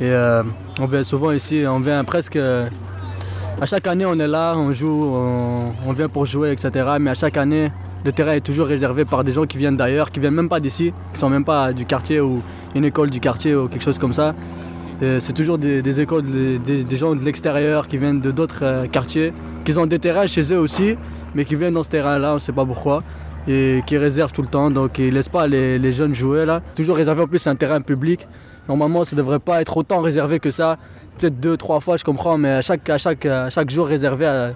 et 0.00 0.10
euh, 0.10 0.42
on 0.80 0.86
vient 0.86 1.04
souvent 1.04 1.30
ici, 1.30 1.62
on 1.64 1.78
vient 1.78 2.02
presque... 2.02 2.40
à 3.62 3.66
chaque 3.66 3.86
année 3.86 4.04
on 4.04 4.18
est 4.18 4.26
là, 4.26 4.54
on 4.56 4.72
joue, 4.72 5.14
on, 5.86 5.92
vient 5.92 6.08
pour 6.08 6.26
jouer, 6.26 6.50
etc. 6.50 6.70
Mais 6.98 7.10
à 7.10 7.14
chaque 7.14 7.36
année 7.36 7.70
le 8.04 8.10
terrain 8.10 8.32
est 8.32 8.40
toujours 8.40 8.66
réservé 8.66 9.04
par 9.04 9.22
des 9.22 9.30
gens 9.30 9.44
qui 9.44 9.56
viennent 9.56 9.76
d'ailleurs, 9.76 10.10
qui 10.10 10.18
viennent 10.18 10.34
même 10.34 10.48
pas 10.48 10.58
d'ici, 10.58 10.92
qui 11.12 11.20
sont 11.20 11.30
même 11.30 11.44
pas 11.44 11.72
du 11.72 11.86
quartier 11.86 12.20
ou 12.20 12.42
une 12.74 12.84
école 12.84 13.08
du 13.10 13.20
quartier 13.20 13.54
ou 13.54 13.68
quelque 13.68 13.84
chose 13.84 13.98
comme 13.98 14.14
ça. 14.14 14.34
C'est 15.00 15.32
toujours 15.32 15.58
des, 15.58 16.00
écoles, 16.00 16.24
des, 16.24 16.96
gens 16.96 17.14
de 17.14 17.24
l'extérieur 17.24 17.86
qui 17.86 17.98
viennent 17.98 18.20
de 18.20 18.30
d'autres 18.30 18.62
euh, 18.62 18.86
quartiers, 18.86 19.32
qui 19.64 19.76
ont 19.76 19.86
des 19.86 19.98
terrains 19.98 20.28
chez 20.28 20.52
eux 20.52 20.60
aussi, 20.60 20.96
mais 21.34 21.44
qui 21.44 21.56
viennent 21.56 21.74
dans 21.74 21.82
ce 21.82 21.90
terrain-là, 21.90 22.32
on 22.32 22.34
ne 22.34 22.38
sait 22.38 22.52
pas 22.52 22.64
pourquoi, 22.64 23.02
et 23.48 23.82
qui 23.84 23.96
réservent 23.96 24.30
tout 24.30 24.42
le 24.42 24.48
temps, 24.48 24.70
donc 24.70 24.98
ils 24.98 25.12
laissent 25.12 25.28
pas 25.28 25.48
les, 25.48 25.78
les 25.80 25.92
jeunes 25.92 26.14
jouer 26.14 26.46
là. 26.46 26.62
C'est 26.64 26.74
toujours 26.74 26.96
réservé 26.96 27.22
en 27.22 27.26
plus, 27.26 27.40
c'est 27.40 27.50
un 27.50 27.56
terrain 27.56 27.80
public. 27.80 28.28
Normalement, 28.68 29.04
ça 29.04 29.16
devrait 29.16 29.38
pas 29.40 29.60
être 29.60 29.76
autant 29.76 30.00
réservé 30.00 30.38
que 30.38 30.50
ça. 30.50 30.78
Peut-être 31.18 31.40
deux, 31.40 31.56
trois 31.56 31.80
fois, 31.80 31.96
je 31.96 32.04
comprends, 32.04 32.38
mais 32.38 32.50
à 32.50 32.62
chaque, 32.62 32.88
à 32.88 32.98
chaque, 32.98 33.26
chaque 33.50 33.70
jour 33.70 33.86
réservé 33.86 34.26
à, 34.26 34.52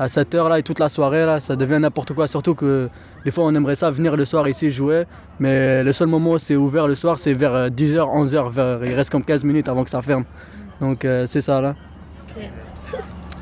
à 0.00 0.08
cette 0.08 0.34
heure-là 0.34 0.58
et 0.58 0.62
toute 0.62 0.78
la 0.78 0.88
soirée, 0.88 1.26
là, 1.26 1.40
ça 1.40 1.56
devient 1.56 1.78
n'importe 1.78 2.14
quoi. 2.14 2.26
Surtout 2.26 2.54
que 2.54 2.88
des 3.24 3.30
fois, 3.30 3.44
on 3.44 3.54
aimerait 3.54 3.74
ça 3.74 3.90
venir 3.90 4.16
le 4.16 4.24
soir 4.24 4.48
ici 4.48 4.72
jouer, 4.72 5.04
mais 5.38 5.84
le 5.84 5.92
seul 5.92 6.08
moment 6.08 6.32
où 6.32 6.38
c'est 6.38 6.56
ouvert 6.56 6.88
le 6.88 6.94
soir, 6.94 7.18
c'est 7.18 7.34
vers 7.34 7.68
10h, 7.68 7.98
11h, 7.98 8.50
vers, 8.50 8.84
il 8.84 8.94
reste 8.94 9.10
comme 9.10 9.24
15 9.24 9.44
minutes 9.44 9.68
avant 9.68 9.84
que 9.84 9.90
ça 9.90 10.00
ferme. 10.00 10.24
Donc 10.80 11.04
euh, 11.04 11.26
c'est 11.26 11.42
ça 11.42 11.60
là. 11.60 11.74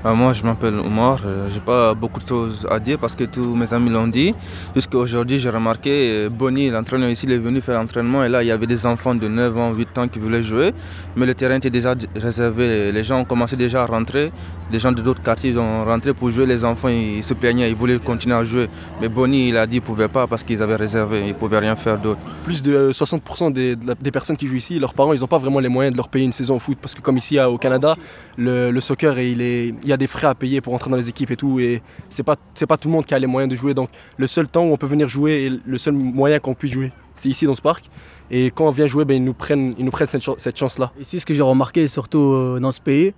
Moi, 0.05 0.33
je 0.33 0.43
m'appelle 0.43 0.79
Omar. 0.79 1.21
Euh, 1.25 1.49
J'ai 1.53 1.61
pas 1.61 1.95
beaucoup 1.95 2.21
de 2.21 2.29
choses 2.29 2.67
à 2.71 2.79
dire 2.79 2.99
parce 2.99 3.15
que 3.15 3.25
tous 3.25 3.55
mes 3.55 3.73
amis 3.75 3.91
l'ont 3.91 4.07
dit. 4.07 4.35
Jusqu'à 4.75 4.97
aujourd'hui, 4.99 5.39
j'ai 5.39 5.51
remarqué, 5.51 5.91
euh, 5.91 6.29
Bonnie, 6.31 6.71
l'entraîneur 6.71 7.11
ici, 7.11 7.27
il 7.27 7.33
est 7.33 7.39
venu 7.39 7.61
faire 7.61 7.75
l'entraînement 7.75 8.25
et 8.25 8.29
là, 8.29 8.43
il 8.43 8.47
y 8.47 8.53
avait 8.53 8.67
des 8.67 8.87
enfants 8.87 9.15
de 9.15 9.29
9 9.29 9.59
ans, 9.59 9.73
8 9.75 9.99
ans 9.99 10.09
qui 10.09 10.19
voulaient 10.19 10.43
jouer. 10.43 10.73
Mais 11.17 11.27
le 11.27 11.35
terrain 11.35 11.57
était 11.57 11.71
déjà 11.71 11.95
réservé. 12.17 12.93
Les 12.93 13.05
gens 13.05 13.21
ont 13.21 13.25
commencé 13.25 13.57
déjà 13.57 13.83
à 13.83 13.87
rentrer. 13.87 14.31
Les 14.71 14.79
gens 14.79 14.93
de 14.93 15.01
d'autres 15.01 15.23
quartiers 15.23 15.57
ont 15.57 15.85
rentré 15.85 16.13
pour 16.13 16.31
jouer. 16.31 16.45
Les 16.45 16.63
enfants, 16.65 16.89
ils 16.89 17.23
se 17.25 17.33
plaignaient, 17.33 17.71
ils 17.71 17.75
voulaient 17.75 17.99
continuer 17.99 18.35
à 18.35 18.45
jouer. 18.45 18.69
Mais 19.01 19.09
Bonnie, 19.09 19.49
il 19.49 19.57
a 19.57 19.67
dit 19.67 19.73
qu'il 19.77 19.81
ne 19.81 19.87
pouvait 19.87 20.09
pas 20.09 20.27
parce 20.27 20.45
qu'ils 20.45 20.63
avaient 20.63 20.77
réservé. 20.77 21.21
Ils 21.23 21.29
ne 21.29 21.33
pouvaient 21.33 21.59
rien 21.59 21.75
faire 21.75 21.99
d'autre. 21.99 22.21
Plus 22.45 22.63
de 22.63 22.75
euh, 22.75 22.93
60% 22.93 23.51
des, 23.53 23.77
de 23.77 23.87
la- 23.87 23.95
des 23.95 24.11
personnes 24.11 24.37
qui 24.37 24.47
jouent 24.47 24.57
ici, 24.57 24.79
leurs 24.79 24.93
parents, 24.93 25.15
ils 25.15 25.21
n'ont 25.21 25.27
pas 25.27 25.39
vraiment 25.39 25.61
les 25.61 25.69
moyens 25.71 25.93
de 25.93 25.97
leur 25.97 26.09
payer 26.09 26.27
une 26.27 26.33
saison 26.33 26.57
au 26.57 26.59
foot. 26.59 26.77
Parce 26.83 26.95
que 26.95 27.01
comme 27.01 27.17
ici 27.17 27.41
au 27.41 27.57
Canada, 27.57 27.97
le, 28.37 28.71
le 28.71 28.81
soccer, 28.83 29.19
il, 29.19 29.41
est, 29.41 29.69
il 29.69 29.89
y 29.89 29.93
a 29.93 29.97
des 29.97 30.07
frais 30.07 30.27
à 30.27 30.35
payer 30.35 30.61
pour 30.61 30.75
entrer 30.75 30.91
dans 30.91 30.97
les 30.99 31.09
équipes 31.09 31.31
et 31.31 31.37
tout. 31.37 31.59
Et 31.61 31.81
c'est 32.11 32.23
pas, 32.23 32.37
pas 32.37 32.77
tout 32.77 32.89
le 32.89 32.93
monde 32.93 33.07
qui 33.07 33.15
a 33.15 33.19
les 33.19 33.27
moyens 33.27 33.51
de 33.51 33.57
jouer. 33.57 33.73
Donc 33.73 33.89
le 34.19 34.27
seul 34.27 34.49
temps 34.49 34.65
où 34.65 34.73
on 34.73 34.77
peut 34.77 34.87
venir 34.87 35.09
jouer 35.09 35.45
et 35.47 35.53
le 35.65 35.79
seul 35.79 35.95
moyen 35.95 36.41
qu'on 36.41 36.53
puisse 36.55 36.73
jouer, 36.73 36.93
c'est 37.15 37.31
ici 37.31 37.47
dans 37.47 37.55
ce 37.55 37.63
parc. 37.63 37.87
Et 38.31 38.51
quand 38.51 38.67
on 38.67 38.71
vient 38.71 38.87
jouer, 38.87 39.07
ben, 39.07 39.15
ils 39.15 39.25
nous 39.25 39.33
prennent, 39.33 39.73
ils 39.79 39.85
nous 39.87 39.91
prennent 39.91 40.07
cette, 40.09 40.23
chan- 40.23 40.35
cette 40.37 40.59
chance-là. 40.59 40.93
Ici, 41.01 41.19
ce 41.21 41.25
que 41.25 41.33
j'ai 41.33 41.41
remarqué, 41.41 41.89
surtout 41.89 42.33
euh, 42.35 42.61
dans 42.61 42.73
ce 42.73 42.81
pays, 42.81 43.15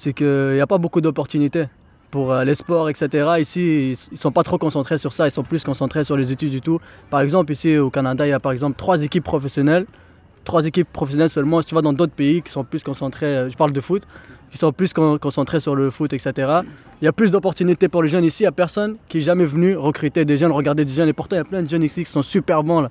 c'est 0.00 0.12
qu'il 0.12 0.52
n'y 0.54 0.60
a 0.60 0.66
pas 0.66 0.78
beaucoup 0.78 1.00
d'opportunités 1.00 1.66
pour 2.10 2.32
euh, 2.32 2.42
les 2.44 2.54
sports, 2.54 2.88
etc. 2.88 3.34
Ici, 3.38 3.92
ils 3.92 4.12
ne 4.12 4.16
sont 4.16 4.32
pas 4.32 4.42
trop 4.42 4.58
concentrés 4.58 4.98
sur 4.98 5.12
ça, 5.12 5.26
ils 5.28 5.30
sont 5.30 5.42
plus 5.42 5.62
concentrés 5.62 6.04
sur 6.04 6.16
les 6.16 6.32
études 6.32 6.50
du 6.50 6.60
tout. 6.60 6.78
Par 7.10 7.20
exemple, 7.20 7.52
ici 7.52 7.76
au 7.76 7.90
Canada, 7.90 8.26
il 8.26 8.30
y 8.30 8.32
a 8.32 8.40
par 8.40 8.52
exemple 8.52 8.76
trois 8.76 9.02
équipes 9.02 9.24
professionnelles 9.24 9.86
trois 10.44 10.64
équipes 10.66 10.88
professionnelles 10.92 11.30
seulement. 11.30 11.62
Si 11.62 11.68
tu 11.68 11.74
vas 11.74 11.82
dans 11.82 11.92
d'autres 11.92 12.12
pays 12.12 12.42
qui 12.42 12.50
sont 12.50 12.64
plus 12.64 12.82
concentrés, 12.82 13.26
euh, 13.26 13.50
je 13.50 13.56
parle 13.56 13.72
de 13.72 13.80
foot, 13.80 14.02
qui 14.50 14.58
sont 14.58 14.72
plus 14.72 14.92
concentrés 14.92 15.60
sur 15.60 15.76
le 15.76 15.90
foot, 15.90 16.12
etc. 16.12 16.32
Il 17.00 17.04
y 17.04 17.08
a 17.08 17.12
plus 17.12 17.30
d'opportunités 17.30 17.88
pour 17.88 18.02
les 18.02 18.08
jeunes 18.08 18.24
ici. 18.24 18.42
Il 18.42 18.44
n'y 18.44 18.48
a 18.48 18.52
personne 18.52 18.96
qui 19.08 19.18
est 19.18 19.22
jamais 19.22 19.46
venu 19.46 19.76
recruter 19.76 20.24
des 20.24 20.38
jeunes, 20.38 20.52
regarder 20.52 20.84
des 20.84 20.92
jeunes. 20.92 21.08
Et 21.08 21.12
pourtant, 21.12 21.36
il 21.36 21.40
y 21.40 21.42
a 21.42 21.44
plein 21.44 21.62
de 21.62 21.68
jeunes 21.68 21.84
ici 21.84 22.04
qui 22.04 22.10
sont 22.10 22.22
super 22.22 22.62
bons. 22.64 22.80
Là. 22.80 22.90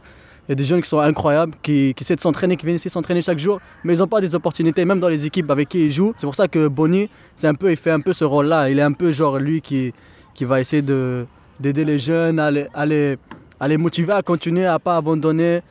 Il 0.49 0.53
y 0.53 0.53
a 0.53 0.55
des 0.55 0.65
jeunes 0.65 0.81
qui 0.81 0.89
sont 0.89 0.97
incroyables, 0.97 1.53
qui, 1.61 1.93
essaient 2.01 2.15
de 2.15 2.21
s'entraîner, 2.21 2.55
qui 2.55 2.65
viennent 2.65 2.77
ici 2.77 2.89
s'entraîner 2.89 3.21
chaque 3.21 3.37
jour, 3.37 3.61
mais 3.83 3.93
ils 3.93 3.99
n'ont 3.99 4.07
pas 4.07 4.19
des 4.19 4.33
opportunités, 4.33 4.83
même 4.83 4.99
dans 4.99 5.07
les 5.07 5.27
équipes 5.27 5.51
avec 5.51 5.69
qui 5.69 5.85
ils 5.85 5.91
jouent. 5.91 6.11
C'est 6.17 6.25
pour 6.25 6.33
ça 6.33 6.47
que 6.47 6.67
Bonnie, 6.67 7.07
c'est 7.35 7.45
un 7.45 7.53
peu, 7.53 7.69
il 7.69 7.77
fait 7.77 7.91
un 7.91 7.99
peu 7.99 8.13
ce 8.13 8.25
rôle-là. 8.25 8.67
Il 8.71 8.79
est 8.79 8.81
un 8.81 8.93
peu 8.93 9.11
genre 9.11 9.37
lui 9.37 9.61
qui, 9.61 9.93
qui 10.33 10.45
va 10.45 10.59
essayer 10.59 10.81
d'aider 10.81 11.85
les 11.85 11.99
jeunes 11.99 12.39
à 12.39 12.49
les, 12.49 12.65
à, 12.73 12.87
les, 12.87 13.17
à 13.59 13.67
les 13.67 13.77
motiver 13.77 14.13
à 14.13 14.23
continuer, 14.23 14.65
à 14.65 14.73
ne 14.73 14.77
pas 14.79 14.97
abandonner. 14.97 15.61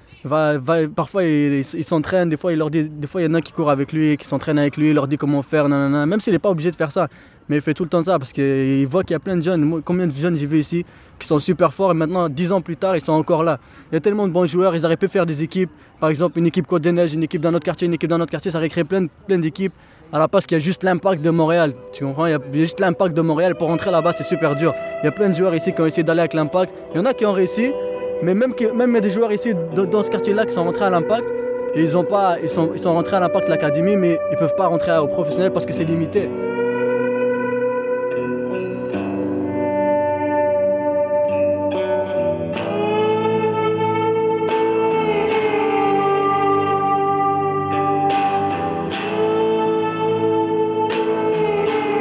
Parfois 0.94 1.24
il, 1.24 1.64
s'entraîne, 1.64 2.28
des 2.28 2.36
fois 2.36 2.52
il 2.52 2.58
y 2.58 3.26
en 3.26 3.34
a 3.34 3.40
qui 3.40 3.52
courent 3.52 3.70
avec 3.70 3.92
lui, 3.92 4.16
qui 4.16 4.26
s'entraînent 4.26 4.58
avec 4.58 4.76
lui, 4.76 4.90
il 4.90 4.94
leur 4.94 5.08
dit 5.08 5.16
comment 5.16 5.42
faire, 5.42 5.68
même 5.68 6.20
s'il 6.20 6.32
n'est 6.32 6.38
pas 6.38 6.50
obligé 6.50 6.70
de 6.70 6.76
faire 6.76 6.92
ça, 6.92 7.08
mais 7.48 7.56
il 7.56 7.62
fait 7.62 7.74
tout 7.74 7.84
le 7.84 7.88
temps 7.88 8.04
ça 8.04 8.18
parce 8.18 8.32
qu'il 8.32 8.86
voit 8.86 9.02
qu'il 9.02 9.12
y 9.12 9.16
a 9.16 9.20
plein 9.20 9.36
de 9.36 9.42
jeunes. 9.42 9.82
Combien 9.82 10.06
de 10.06 10.12
jeunes 10.12 10.36
j'ai 10.36 10.46
vu 10.46 10.58
ici 10.58 10.84
qui 11.18 11.26
sont 11.26 11.38
super 11.38 11.74
forts 11.74 11.90
et 11.90 11.94
maintenant, 11.94 12.28
dix 12.28 12.52
ans 12.52 12.60
plus 12.60 12.76
tard, 12.76 12.96
ils 12.96 13.00
sont 13.00 13.12
encore 13.12 13.42
là. 13.42 13.58
Il 13.90 13.94
y 13.94 13.96
a 13.96 14.00
tellement 14.00 14.28
de 14.28 14.32
bons 14.32 14.46
joueurs, 14.46 14.76
ils 14.76 14.84
auraient 14.84 14.96
pu 14.96 15.08
faire 15.08 15.26
des 15.26 15.42
équipes, 15.42 15.70
par 15.98 16.10
exemple 16.10 16.38
une 16.38 16.46
équipe 16.46 16.66
Côte 16.66 16.82
des 16.82 16.92
Neiges, 16.92 17.14
une 17.14 17.24
équipe 17.24 17.40
dans 17.40 17.50
notre 17.50 17.64
quartier, 17.64 17.86
une 17.86 17.94
équipe 17.94 18.10
dans 18.10 18.18
notre 18.18 18.30
quartier, 18.30 18.50
ça 18.50 18.58
aurait 18.58 18.68
créé 18.68 18.84
plein, 18.84 19.06
plein 19.26 19.38
d'équipes. 19.38 19.72
À 20.10 20.18
la 20.18 20.26
place 20.26 20.46
qu'il 20.46 20.56
y 20.56 20.60
a 20.60 20.64
juste 20.64 20.84
l'impact 20.84 21.20
de 21.20 21.28
Montréal. 21.28 21.74
Tu 21.92 22.02
comprends? 22.02 22.24
Il 22.24 22.30
y 22.30 22.34
a 22.34 22.40
juste 22.54 22.80
l'impact 22.80 23.14
de 23.14 23.20
Montréal. 23.20 23.54
Pour 23.56 23.68
rentrer 23.68 23.90
là-bas, 23.90 24.14
c'est 24.14 24.24
super 24.24 24.54
dur. 24.54 24.72
Il 25.02 25.04
y 25.04 25.08
a 25.08 25.12
plein 25.12 25.28
de 25.28 25.34
joueurs 25.34 25.54
ici 25.54 25.74
qui 25.74 25.82
ont 25.82 25.86
essayé 25.86 26.02
d'aller 26.02 26.20
avec 26.20 26.32
l'impact. 26.32 26.74
Il 26.94 26.96
y 26.96 27.00
en 27.00 27.04
a 27.04 27.12
qui 27.12 27.26
ont 27.26 27.32
réussi, 27.32 27.72
mais 28.22 28.34
même, 28.34 28.52
même 28.74 28.90
il 28.90 28.94
y 28.94 28.98
a 28.98 29.00
des 29.00 29.10
joueurs 29.10 29.32
ici 29.32 29.54
dans, 29.74 30.02
ce 30.02 30.10
quartier-là 30.10 30.44
qui 30.46 30.54
sont 30.54 30.64
rentrés 30.64 30.84
à 30.84 30.90
l'impact. 30.90 31.32
Et 31.74 31.82
ils, 31.82 31.96
ont 31.96 32.04
pas, 32.04 32.36
ils, 32.42 32.48
sont, 32.48 32.70
ils 32.74 32.80
sont 32.80 32.94
rentrés 32.94 33.16
à 33.16 33.20
l'impact 33.20 33.46
de 33.46 33.50
l'académie, 33.50 33.96
mais 33.96 34.18
ils 34.30 34.34
ne 34.34 34.38
peuvent 34.38 34.56
pas 34.56 34.66
rentrer 34.66 34.96
au 34.98 35.06
professionnel 35.06 35.52
parce 35.52 35.66
que 35.66 35.72
c'est 35.72 35.84
limité. 35.84 36.28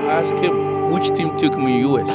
Ask 0.10 0.36
him 0.44 0.68
which 0.92 1.14
team 1.14 1.36
took 1.38 1.58
me 1.58 1.82
US. 1.84 2.10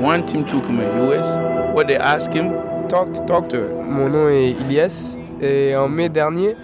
One 0.00 0.24
team 0.24 0.44
took 0.44 0.68
me 0.70 0.84
US. 0.84 1.36
What 1.74 1.88
they 1.88 1.96
ask 1.96 2.32
him, 2.32 2.52
talk, 2.88 3.26
talk 3.26 3.48
to. 3.48 3.58
Mon 3.82 4.08
nom 4.08 4.28
est 4.28 4.50
Ilias 4.50 5.16
et 5.40 5.74
en 5.76 5.88
mai 5.88 6.08
dernier, 6.08 6.56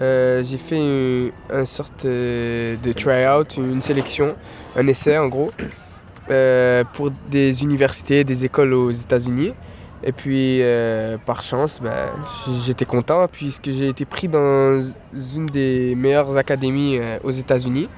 euh, 0.00 0.42
j'ai 0.42 0.58
fait 0.58 0.76
une, 0.76 1.32
une, 1.50 1.66
sorte 1.66 2.04
euh, 2.04 2.76
de 2.82 2.92
try-out, 2.92 3.56
une 3.56 3.82
sélection, 3.82 4.36
un 4.76 4.86
essai 4.86 5.18
en 5.18 5.28
gros, 5.28 5.50
euh, 6.30 6.84
pour 6.94 7.10
des 7.30 7.62
universités, 7.62 8.24
des 8.24 8.44
écoles 8.44 8.74
aux 8.74 8.90
États-Unis. 8.90 9.54
Et 10.04 10.12
puis, 10.12 10.58
euh, 10.62 11.16
par 11.24 11.42
chance, 11.42 11.80
ben, 11.82 12.10
j'étais 12.64 12.84
content 12.84 13.26
puisque 13.30 13.70
j'ai 13.70 13.88
été 13.88 14.04
pris 14.04 14.28
dans 14.28 14.82
une 15.34 15.46
des 15.46 15.94
meilleures 15.96 16.36
académies 16.36 17.00
aux 17.24 17.30
États-Unis. 17.30 17.88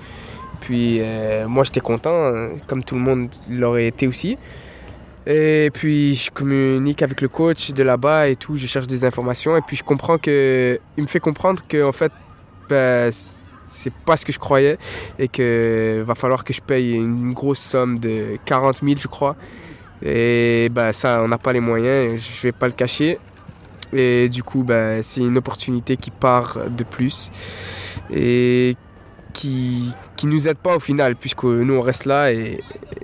Puis, 0.61 1.01
moi, 1.47 1.65
j'étais 1.65 1.81
content, 1.81 2.15
hein, 2.15 2.51
comme 2.67 2.83
tout 2.83 2.95
le 2.95 3.01
monde 3.01 3.29
l'aurait 3.51 3.87
été 3.87 4.07
aussi. 4.07 4.39
Et 5.31 5.71
puis, 5.75 6.15
je 6.15 6.31
communique 6.31 7.03
avec 7.03 7.21
le 7.21 7.29
coach 7.29 7.73
de 7.73 7.83
là-bas 7.83 8.29
et 8.29 8.37
tout, 8.37 8.57
je 8.57 8.67
cherche 8.67 8.87
des 8.87 9.05
informations. 9.05 9.59
Et 9.59 9.61
puis, 9.61 9.77
je 9.77 9.85
comprends 9.85 10.17
que. 10.17 10.81
Il 10.97 11.03
me 11.03 11.09
fait 11.09 11.21
comprendre 11.21 11.63
que, 11.69 11.85
en 11.85 11.93
fait, 11.93 12.11
ben, 12.67 13.13
c'est 13.67 13.93
pas 13.93 14.17
ce 14.17 14.25
que 14.25 14.33
je 14.33 14.39
croyais 14.39 14.79
et 15.19 15.29
que 15.29 16.03
va 16.07 16.15
falloir 16.15 16.45
que 16.45 16.55
je 16.55 16.63
paye 16.63 16.95
une 16.95 17.35
grosse 17.35 17.59
somme 17.59 17.99
de 17.99 18.39
40 18.47 18.81
000, 18.83 18.97
je 18.99 19.07
crois. 19.07 19.37
Et 20.03 20.71
bah, 20.71 20.95
ça, 20.95 21.21
on 21.23 21.29
n'a 21.29 21.37
pas 21.37 21.53
les 21.53 21.61
moyens, 21.61 22.19
je 22.19 22.43
vais 22.43 22.53
pas 22.53 22.67
le 22.67 22.73
cacher. 22.73 23.19
Et 23.93 24.31
du 24.31 24.43
coup, 24.43 24.63
bah, 24.63 25.03
c'est 25.03 25.21
une 25.21 25.37
opportunité 25.37 25.99
qui 25.99 26.11
part 26.11 26.59
de 26.71 26.85
plus 26.85 27.31
et 28.11 28.77
qui, 29.35 29.93
qui 30.17 30.27
nous 30.27 30.49
aide 30.49 30.59
pas 30.59 30.77
au 30.77 30.81
final, 30.81 31.17
puisque 31.17 31.45
nous 31.45 31.75
on 31.75 31.83
reste 31.83 32.07
là 32.07 32.33
et 32.33 32.59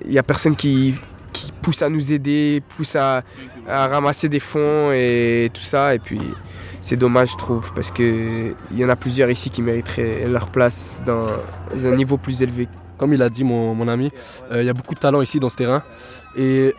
il 0.05 0.11
n'y 0.11 0.19
a 0.19 0.23
personne 0.23 0.57
qui, 0.57 0.95
pousse 1.65 1.81
à 1.81 1.89
nous 1.89 2.13
aider, 2.13 2.63
pousse 2.77 2.95
à, 2.95 3.25
ramasser 3.67 4.29
des 4.29 4.39
fonds 4.39 4.93
et 4.93 5.51
tout 5.53 5.63
ça. 5.63 5.95
Et 5.95 5.99
puis 5.99 6.21
c'est 6.83 6.97
dommage, 6.97 7.33
je 7.33 7.37
trouve, 7.39 7.73
parce 7.73 7.91
qu'il 7.91 8.55
y 8.73 8.85
en 8.85 8.91
a 8.91 8.97
plusieurs 8.97 9.31
ici 9.31 9.49
qui 9.49 9.63
mériteraient 9.63 10.27
leur 10.29 10.49
place 10.49 11.01
dans 11.07 11.27
un 11.73 11.97
niveau 11.97 12.19
plus 12.19 12.43
élevé. 12.43 12.69
Comme 12.99 13.15
il 13.15 13.23
a 13.23 13.31
dit 13.31 13.45
mon, 13.45 13.89
ami, 13.89 14.11
il 14.53 14.63
y 14.63 14.69
a 14.69 14.75
beaucoup 14.75 14.95
de 14.95 15.01
talent 15.01 15.23
ici 15.23 15.41
dans 15.41 15.49
ce 15.49 15.57
terrain. 15.57 15.83
Et 16.37 16.75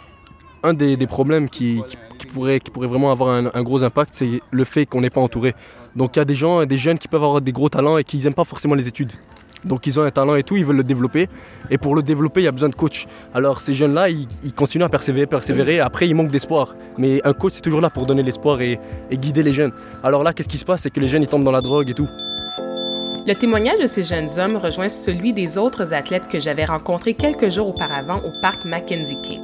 un 0.61 0.75
des, 0.75 1.07
problèmes 1.07 1.49
qui, 1.49 1.81
pourrait, 2.31 2.59
qui 2.59 2.69
pourrait 2.69 2.87
vraiment 2.87 3.11
avoir 3.11 3.29
un, 3.29 3.63
gros 3.63 3.83
impact, 3.83 4.11
c'est 4.13 4.41
le 4.51 4.63
fait 4.65 4.85
qu'on 4.85 5.01
n'est 5.01 5.09
pas 5.09 5.21
entouré. 5.21 5.55
Donc 5.95 6.15
il 6.15 6.19
y 6.19 6.21
a 6.21 6.25
des 6.25 6.35
gens, 6.35 6.63
des 6.65 6.77
jeunes 6.77 6.99
qui 6.99 7.07
peuvent 7.07 7.23
avoir 7.23 7.41
des 7.41 7.51
gros 7.51 7.69
talents 7.69 7.97
et 7.97 8.03
qui 8.03 8.17
n'aiment 8.17 8.35
pas 8.35 8.43
forcément 8.43 8.75
les 8.75 8.87
études. 8.87 9.13
Donc 9.65 9.87
ils 9.87 9.99
ont 9.99 10.03
un 10.03 10.11
talent 10.11 10.35
et 10.35 10.43
tout, 10.43 10.55
ils 10.55 10.65
veulent 10.65 10.77
le 10.77 10.83
développer. 10.83 11.27
Et 11.69 11.77
pour 11.77 11.95
le 11.95 12.03
développer, 12.03 12.41
il 12.41 12.43
y 12.45 12.47
a 12.47 12.51
besoin 12.51 12.69
de 12.69 12.75
coach. 12.75 13.07
Alors 13.33 13.59
ces 13.59 13.73
jeunes-là, 13.73 14.09
ils, 14.09 14.53
continuent 14.53 14.83
à 14.83 14.89
persévérer, 14.89 15.25
persévérer. 15.25 15.79
Après, 15.79 16.07
ils 16.07 16.15
manquent 16.15 16.31
d'espoir. 16.31 16.75
Mais 16.97 17.21
un 17.25 17.33
coach, 17.33 17.53
c'est 17.55 17.61
toujours 17.61 17.81
là 17.81 17.89
pour 17.89 18.05
donner 18.05 18.23
l'espoir 18.23 18.61
et, 18.61 18.79
guider 19.11 19.43
les 19.43 19.53
jeunes. 19.53 19.71
Alors 20.03 20.23
là, 20.23 20.33
qu'est-ce 20.33 20.49
qui 20.49 20.57
se 20.57 20.65
passe? 20.65 20.81
C'est 20.81 20.91
que 20.91 20.99
les 20.99 21.07
jeunes, 21.07 21.23
ils 21.23 21.27
tombent 21.27 21.43
dans 21.43 21.51
la 21.51 21.61
drogue 21.61 21.89
et 21.89 21.93
tout. 21.93 22.07
Le 23.27 23.33
témoignage 23.33 23.79
de 23.79 23.87
ces 23.87 24.03
jeunes 24.03 24.29
hommes 24.37 24.55
rejoint 24.55 24.89
celui 24.89 25.33
des 25.33 25.57
autres 25.57 25.93
athlètes 25.93 26.27
que 26.27 26.39
j'avais 26.39 26.65
rencontrés 26.65 27.15
quelques 27.15 27.49
jours 27.49 27.69
auparavant 27.69 28.19
au 28.19 28.31
parc 28.39 28.65
Mackenzie 28.65 29.19
King. 29.23 29.41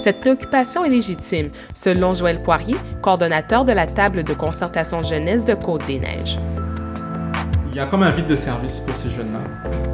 Cette 0.00 0.20
préoccupation 0.20 0.84
est 0.84 0.88
légitime, 0.88 1.50
selon 1.74 2.14
Joël 2.14 2.42
Poirier, 2.42 2.74
coordonnateur 3.02 3.64
de 3.64 3.72
la 3.72 3.86
table 3.86 4.24
de 4.24 4.34
concertation 4.34 5.02
jeunesse 5.02 5.46
de 5.46 5.54
Côte-des-Neiges. 5.54 6.38
Il 7.76 7.80
y 7.80 7.82
a 7.82 7.86
comme 7.88 8.04
un 8.04 8.10
vide 8.10 8.26
de 8.26 8.36
service 8.36 8.80
pour 8.80 8.96
ces 8.96 9.10
jeunes-là 9.10 9.40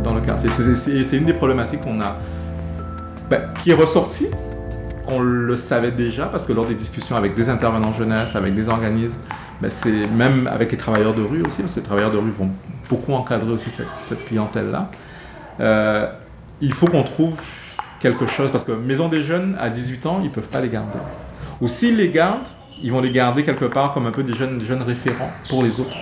dans 0.05 0.15
le 0.15 0.21
quartier. 0.21 0.49
C'est 0.49 1.17
une 1.17 1.25
des 1.25 1.33
problématiques 1.33 1.81
qu'on 1.81 2.01
a, 2.01 2.17
ben, 3.29 3.49
qui 3.61 3.73
est 3.73 3.75
ressortie. 3.75 4.29
On 5.09 5.19
le 5.19 5.57
savait 5.57 5.91
déjà 5.91 6.27
parce 6.27 6.45
que 6.45 6.53
lors 6.53 6.65
des 6.65 6.77
discussions 6.77 7.17
avec 7.17 7.35
des 7.35 7.49
intervenants 7.49 7.93
jeunesse, 7.93 8.37
avec 8.37 8.55
des 8.55 8.69
organismes, 8.69 9.19
ben, 9.61 9.69
c'est 9.69 10.07
même 10.07 10.47
avec 10.47 10.71
les 10.71 10.79
travailleurs 10.79 11.13
de 11.13 11.23
rue 11.23 11.43
aussi, 11.43 11.61
parce 11.61 11.75
que 11.75 11.81
les 11.81 11.85
travailleurs 11.85 12.13
de 12.13 12.19
rue 12.19 12.31
vont 12.31 12.51
beaucoup 12.89 13.15
encadrer 13.15 13.51
aussi 13.51 13.69
cette, 13.69 14.27
clientèle-là. 14.27 14.89
Euh, 15.59 16.07
il 16.61 16.75
faut 16.75 16.87
qu'on 16.87 17.03
trouve 17.03 17.41
quelque 17.99 18.29
chose, 18.29 18.53
parce 18.53 18.63
que 18.63 18.71
Maison 18.71 19.09
des 19.09 19.23
Jeunes, 19.23 19.57
à 19.59 19.71
18 19.71 20.07
ans, 20.07 20.21
ils 20.23 20.31
peuvent 20.31 20.47
pas 20.47 20.61
les 20.61 20.69
garder. 20.69 21.01
Ou 21.61 21.67
s'ils 21.67 21.97
les 21.97 22.11
gardent, 22.11 22.47
ils 22.81 22.93
vont 22.93 23.01
les 23.01 23.11
garder 23.11 23.43
quelque 23.43 23.65
part 23.65 23.93
comme 23.93 24.07
un 24.07 24.13
peu 24.13 24.23
des 24.23 24.35
jeunes, 24.35 24.61
jeunes 24.61 24.83
référents 24.83 25.33
pour 25.49 25.65
les 25.65 25.81
autres. 25.81 25.97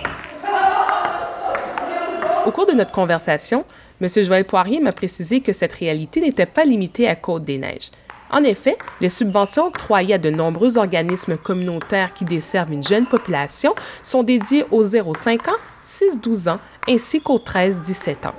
Au 2.45 2.49
cours 2.49 2.65
de 2.65 2.71
notre 2.71 2.91
conversation, 2.91 3.65
M. 4.01 4.07
Joël 4.23 4.45
Poirier 4.45 4.79
m'a 4.79 4.93
précisé 4.93 5.41
que 5.41 5.53
cette 5.53 5.73
réalité 5.73 6.21
n'était 6.21 6.47
pas 6.47 6.65
limitée 6.65 7.07
à 7.07 7.15
Côte-des-Neiges. 7.15 7.91
En 8.31 8.43
effet, 8.43 8.77
les 8.99 9.09
subventions 9.09 9.67
octroyées 9.67 10.15
à 10.15 10.17
de 10.17 10.31
nombreux 10.31 10.79
organismes 10.79 11.37
communautaires 11.37 12.13
qui 12.13 12.25
desservent 12.25 12.71
une 12.73 12.83
jeune 12.83 13.05
population 13.05 13.75
sont 14.01 14.23
dédiées 14.23 14.65
aux 14.71 14.83
0-5 14.83 15.49
ans, 15.49 15.59
6-12 15.85 16.49
ans 16.49 16.59
ainsi 16.89 17.21
qu'aux 17.21 17.37
13-17 17.37 18.27
ans. 18.27 18.33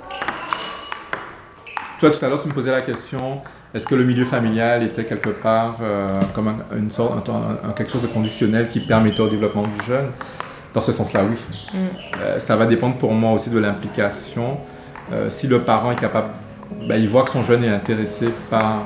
Toi, 1.99 2.11
tout 2.11 2.25
à 2.25 2.27
l'heure, 2.27 2.41
tu 2.41 2.49
me 2.49 2.53
posais 2.53 2.71
la 2.71 2.81
question 2.81 3.41
est-ce 3.73 3.87
que 3.87 3.95
le 3.95 4.03
milieu 4.03 4.25
familial 4.25 4.83
était 4.83 5.03
quelque 5.03 5.29
part 5.29 5.77
euh, 5.81 6.21
comme 6.35 6.53
une 6.77 6.91
sorte, 6.91 7.27
quelque 7.75 7.91
chose 7.91 8.03
de 8.03 8.07
conditionnel 8.07 8.69
qui 8.69 8.79
permettait 8.79 9.21
au 9.21 9.27
développement 9.27 9.63
du 9.63 9.85
jeune? 9.87 10.11
Dans 10.73 10.81
ce 10.81 10.91
sens-là, 10.91 11.21
oui. 11.29 11.37
Mm. 11.73 11.77
Euh, 12.21 12.39
ça 12.39 12.55
va 12.55 12.65
dépendre 12.65 12.95
pour 12.95 13.13
moi 13.13 13.31
aussi 13.33 13.49
de 13.49 13.59
l'implication. 13.59 14.57
Euh, 15.11 15.29
si 15.29 15.47
le 15.47 15.61
parent 15.61 15.91
est 15.91 15.99
capable, 15.99 16.29
ben, 16.87 16.95
il 16.95 17.09
voit 17.09 17.23
que 17.23 17.31
son 17.31 17.43
jeune 17.43 17.63
est 17.63 17.69
intéressé 17.69 18.27
par 18.49 18.83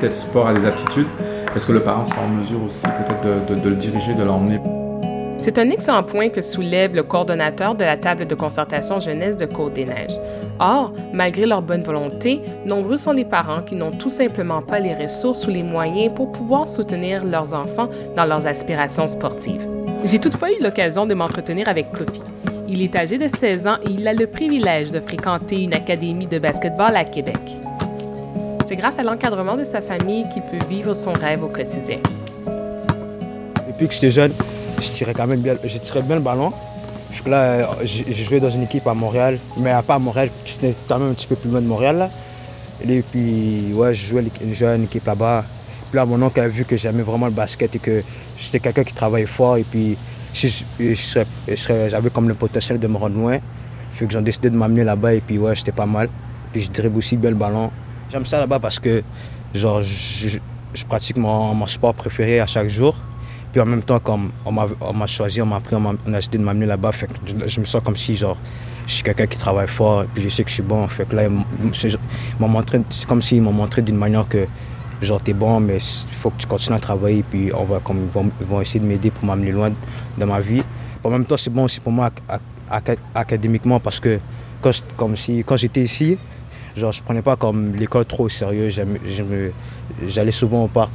tel 0.00 0.12
sport 0.12 0.48
à 0.48 0.54
des 0.54 0.66
aptitudes, 0.66 1.06
est-ce 1.54 1.66
que 1.66 1.72
le 1.72 1.80
parent 1.80 2.04
sera 2.06 2.22
en 2.22 2.28
mesure 2.28 2.62
aussi 2.64 2.82
peut-être 2.82 3.46
de, 3.46 3.60
de 3.60 3.68
le 3.68 3.76
diriger, 3.76 4.14
de 4.14 4.22
l'emmener? 4.22 4.60
C'est 5.38 5.58
un 5.58 5.70
excellent 5.70 6.04
point 6.04 6.28
que 6.28 6.40
soulève 6.40 6.94
le 6.94 7.02
coordonnateur 7.02 7.74
de 7.74 7.82
la 7.82 7.96
table 7.96 8.26
de 8.26 8.34
concertation 8.34 9.00
jeunesse 9.00 9.36
de 9.36 9.44
Côte-des-Neiges. 9.44 10.16
Or, 10.60 10.92
malgré 11.12 11.46
leur 11.46 11.62
bonne 11.62 11.82
volonté, 11.82 12.40
nombreux 12.64 12.96
sont 12.96 13.12
les 13.12 13.24
parents 13.24 13.62
qui 13.62 13.74
n'ont 13.74 13.90
tout 13.90 14.08
simplement 14.08 14.62
pas 14.62 14.78
les 14.78 14.94
ressources 14.94 15.44
ou 15.46 15.50
les 15.50 15.64
moyens 15.64 16.14
pour 16.14 16.30
pouvoir 16.30 16.68
soutenir 16.68 17.24
leurs 17.24 17.54
enfants 17.54 17.88
dans 18.14 18.24
leurs 18.24 18.46
aspirations 18.46 19.08
sportives. 19.08 19.66
J'ai 20.04 20.18
toutefois 20.18 20.50
eu 20.50 20.60
l'occasion 20.60 21.06
de 21.06 21.14
m'entretenir 21.14 21.68
avec 21.68 21.90
Kofi. 21.90 22.20
Il 22.68 22.82
est 22.82 22.96
âgé 22.96 23.18
de 23.18 23.28
16 23.28 23.66
ans 23.68 23.76
et 23.84 23.90
il 23.90 24.08
a 24.08 24.12
le 24.12 24.26
privilège 24.26 24.90
de 24.90 24.98
fréquenter 24.98 25.62
une 25.62 25.74
académie 25.74 26.26
de 26.26 26.40
basketball 26.40 26.96
à 26.96 27.04
Québec. 27.04 27.38
C'est 28.66 28.74
grâce 28.74 28.98
à 28.98 29.04
l'encadrement 29.04 29.56
de 29.56 29.62
sa 29.62 29.80
famille 29.80 30.24
qu'il 30.32 30.42
peut 30.42 30.66
vivre 30.68 30.94
son 30.94 31.12
rêve 31.12 31.44
au 31.44 31.48
quotidien. 31.48 31.98
Depuis 33.68 33.86
que 33.86 33.94
j'étais 33.94 34.10
jeune, 34.10 34.32
je 34.80 34.88
tirais 34.88 35.14
quand 35.14 35.28
même 35.28 35.40
bien, 35.40 35.54
je 35.62 35.78
tirais 35.78 36.02
bien 36.02 36.16
le 36.16 36.22
ballon. 36.22 36.52
Là, 37.26 37.68
j'ai 37.84 38.12
joué 38.12 38.40
dans 38.40 38.50
une 38.50 38.64
équipe 38.64 38.86
à 38.88 38.94
Montréal, 38.94 39.38
mais 39.56 39.72
pas 39.86 39.94
à 39.94 39.98
Montréal, 40.00 40.30
c'était 40.44 40.74
quand 40.88 40.98
même 40.98 41.10
un 41.10 41.14
petit 41.14 41.28
peu 41.28 41.36
plus 41.36 41.48
loin 41.48 41.60
de 41.60 41.66
Montréal. 41.66 42.10
Et 42.88 43.02
puis, 43.02 43.72
ouais, 43.72 43.94
je 43.94 44.06
jouais, 44.06 44.24
à 44.66 44.74
une 44.74 44.84
équipe 44.84 45.06
là-bas. 45.06 45.44
Puis 45.90 45.96
là, 45.96 46.04
mon 46.04 46.20
oncle 46.20 46.40
a 46.40 46.48
vu 46.48 46.64
que 46.64 46.76
j'aimais 46.76 47.02
vraiment 47.02 47.26
le 47.26 47.32
basket 47.32 47.76
et 47.76 47.78
que 47.78 48.02
j'étais 48.38 48.60
quelqu'un 48.60 48.84
qui 48.84 48.94
travaillait 48.94 49.26
fort. 49.26 49.56
Et 49.56 49.64
puis, 49.64 49.96
j'avais 50.34 52.10
comme 52.10 52.28
le 52.28 52.34
potentiel 52.34 52.78
de 52.78 52.86
me 52.86 52.96
rendre 52.96 53.16
loin. 53.16 53.38
Fait 53.92 54.06
que 54.06 54.12
j'ai 54.12 54.20
décidé 54.22 54.50
de 54.50 54.56
m'amener 54.56 54.84
là-bas 54.84 55.14
et 55.14 55.20
puis, 55.20 55.38
ouais, 55.38 55.54
j'étais 55.54 55.72
pas 55.72 55.86
mal. 55.86 56.08
Puis, 56.52 56.62
je 56.62 56.70
dribble 56.70 56.98
aussi 56.98 57.16
bien 57.16 57.30
le 57.30 57.36
ballon. 57.36 57.70
J'aime 58.10 58.26
ça 58.26 58.40
là-bas 58.40 58.58
parce 58.58 58.78
que, 58.78 59.02
genre, 59.54 59.82
je, 59.82 60.38
pratique 60.88 61.16
mon, 61.16 61.66
sport 61.66 61.94
préféré 61.94 62.40
à 62.40 62.46
chaque 62.46 62.68
jour. 62.68 62.96
Puis 63.52 63.60
en 63.60 63.66
même 63.66 63.82
temps, 63.82 63.98
comme 63.98 64.30
on 64.46 64.52
m'a 64.52 65.06
choisi, 65.06 65.42
on 65.42 65.46
m'a 65.46 65.60
pris, 65.60 65.76
on 65.76 65.84
a, 65.84 66.16
décidé 66.16 66.38
de 66.38 66.42
m'amener 66.42 66.64
là-bas, 66.64 66.90
fait 66.92 67.06
que 67.06 67.12
je, 67.46 67.60
me 67.60 67.66
sens 67.66 67.82
comme 67.82 67.98
si 67.98 68.16
genre, 68.16 68.38
je 68.86 68.94
suis 68.94 69.02
quelqu'un 69.02 69.26
qui 69.26 69.36
travaille 69.36 69.68
fort, 69.68 70.06
puis 70.14 70.24
je 70.24 70.30
sais 70.30 70.42
que 70.42 70.48
je 70.48 70.54
suis 70.54 70.62
bon. 70.62 70.88
Fait 70.88 71.06
que 71.06 71.14
là, 71.14 71.28
c'est 71.74 73.06
comme 73.06 73.20
s'ils 73.20 73.42
m'ont 73.42 73.52
montré 73.52 73.82
d'une 73.82 73.96
manière 73.96 74.26
que 74.26 74.46
genre 75.04 75.20
t'es 75.20 75.32
bon, 75.32 75.60
mais 75.60 75.78
il 75.78 76.14
faut 76.14 76.30
que 76.30 76.38
tu 76.38 76.46
continues 76.46 76.76
à 76.76 76.80
travailler, 76.80 77.24
puis 77.28 77.50
on 77.54 77.64
va, 77.64 77.80
comme, 77.80 78.08
ils, 78.40 78.46
vont, 78.46 78.60
essayer 78.60 78.80
de 78.80 78.86
m'aider 78.86 79.10
pour 79.10 79.24
m'amener 79.24 79.50
loin 79.50 79.72
dans 80.18 80.26
ma 80.26 80.40
vie. 80.40 80.62
En 81.04 81.10
même 81.10 81.24
temps, 81.24 81.36
c'est 81.36 81.50
bon 81.50 81.64
aussi 81.64 81.80
pour 81.80 81.92
moi 81.92 82.10
académiquement 83.14 83.80
parce 83.80 84.00
que 84.00 84.18
quand, 84.60 84.72
comme 84.96 85.16
si, 85.16 85.42
quand 85.44 85.56
j'étais 85.56 85.82
ici, 85.82 86.16
genre, 86.76 86.92
je 86.92 87.02
prenais 87.02 87.22
pas 87.22 87.36
comme 87.36 87.74
l'école 87.74 88.04
trop 88.04 88.24
au 88.24 88.28
sérieux. 88.28 88.68
J'allais 90.06 90.32
souvent 90.32 90.64
au 90.64 90.68
parc, 90.68 90.92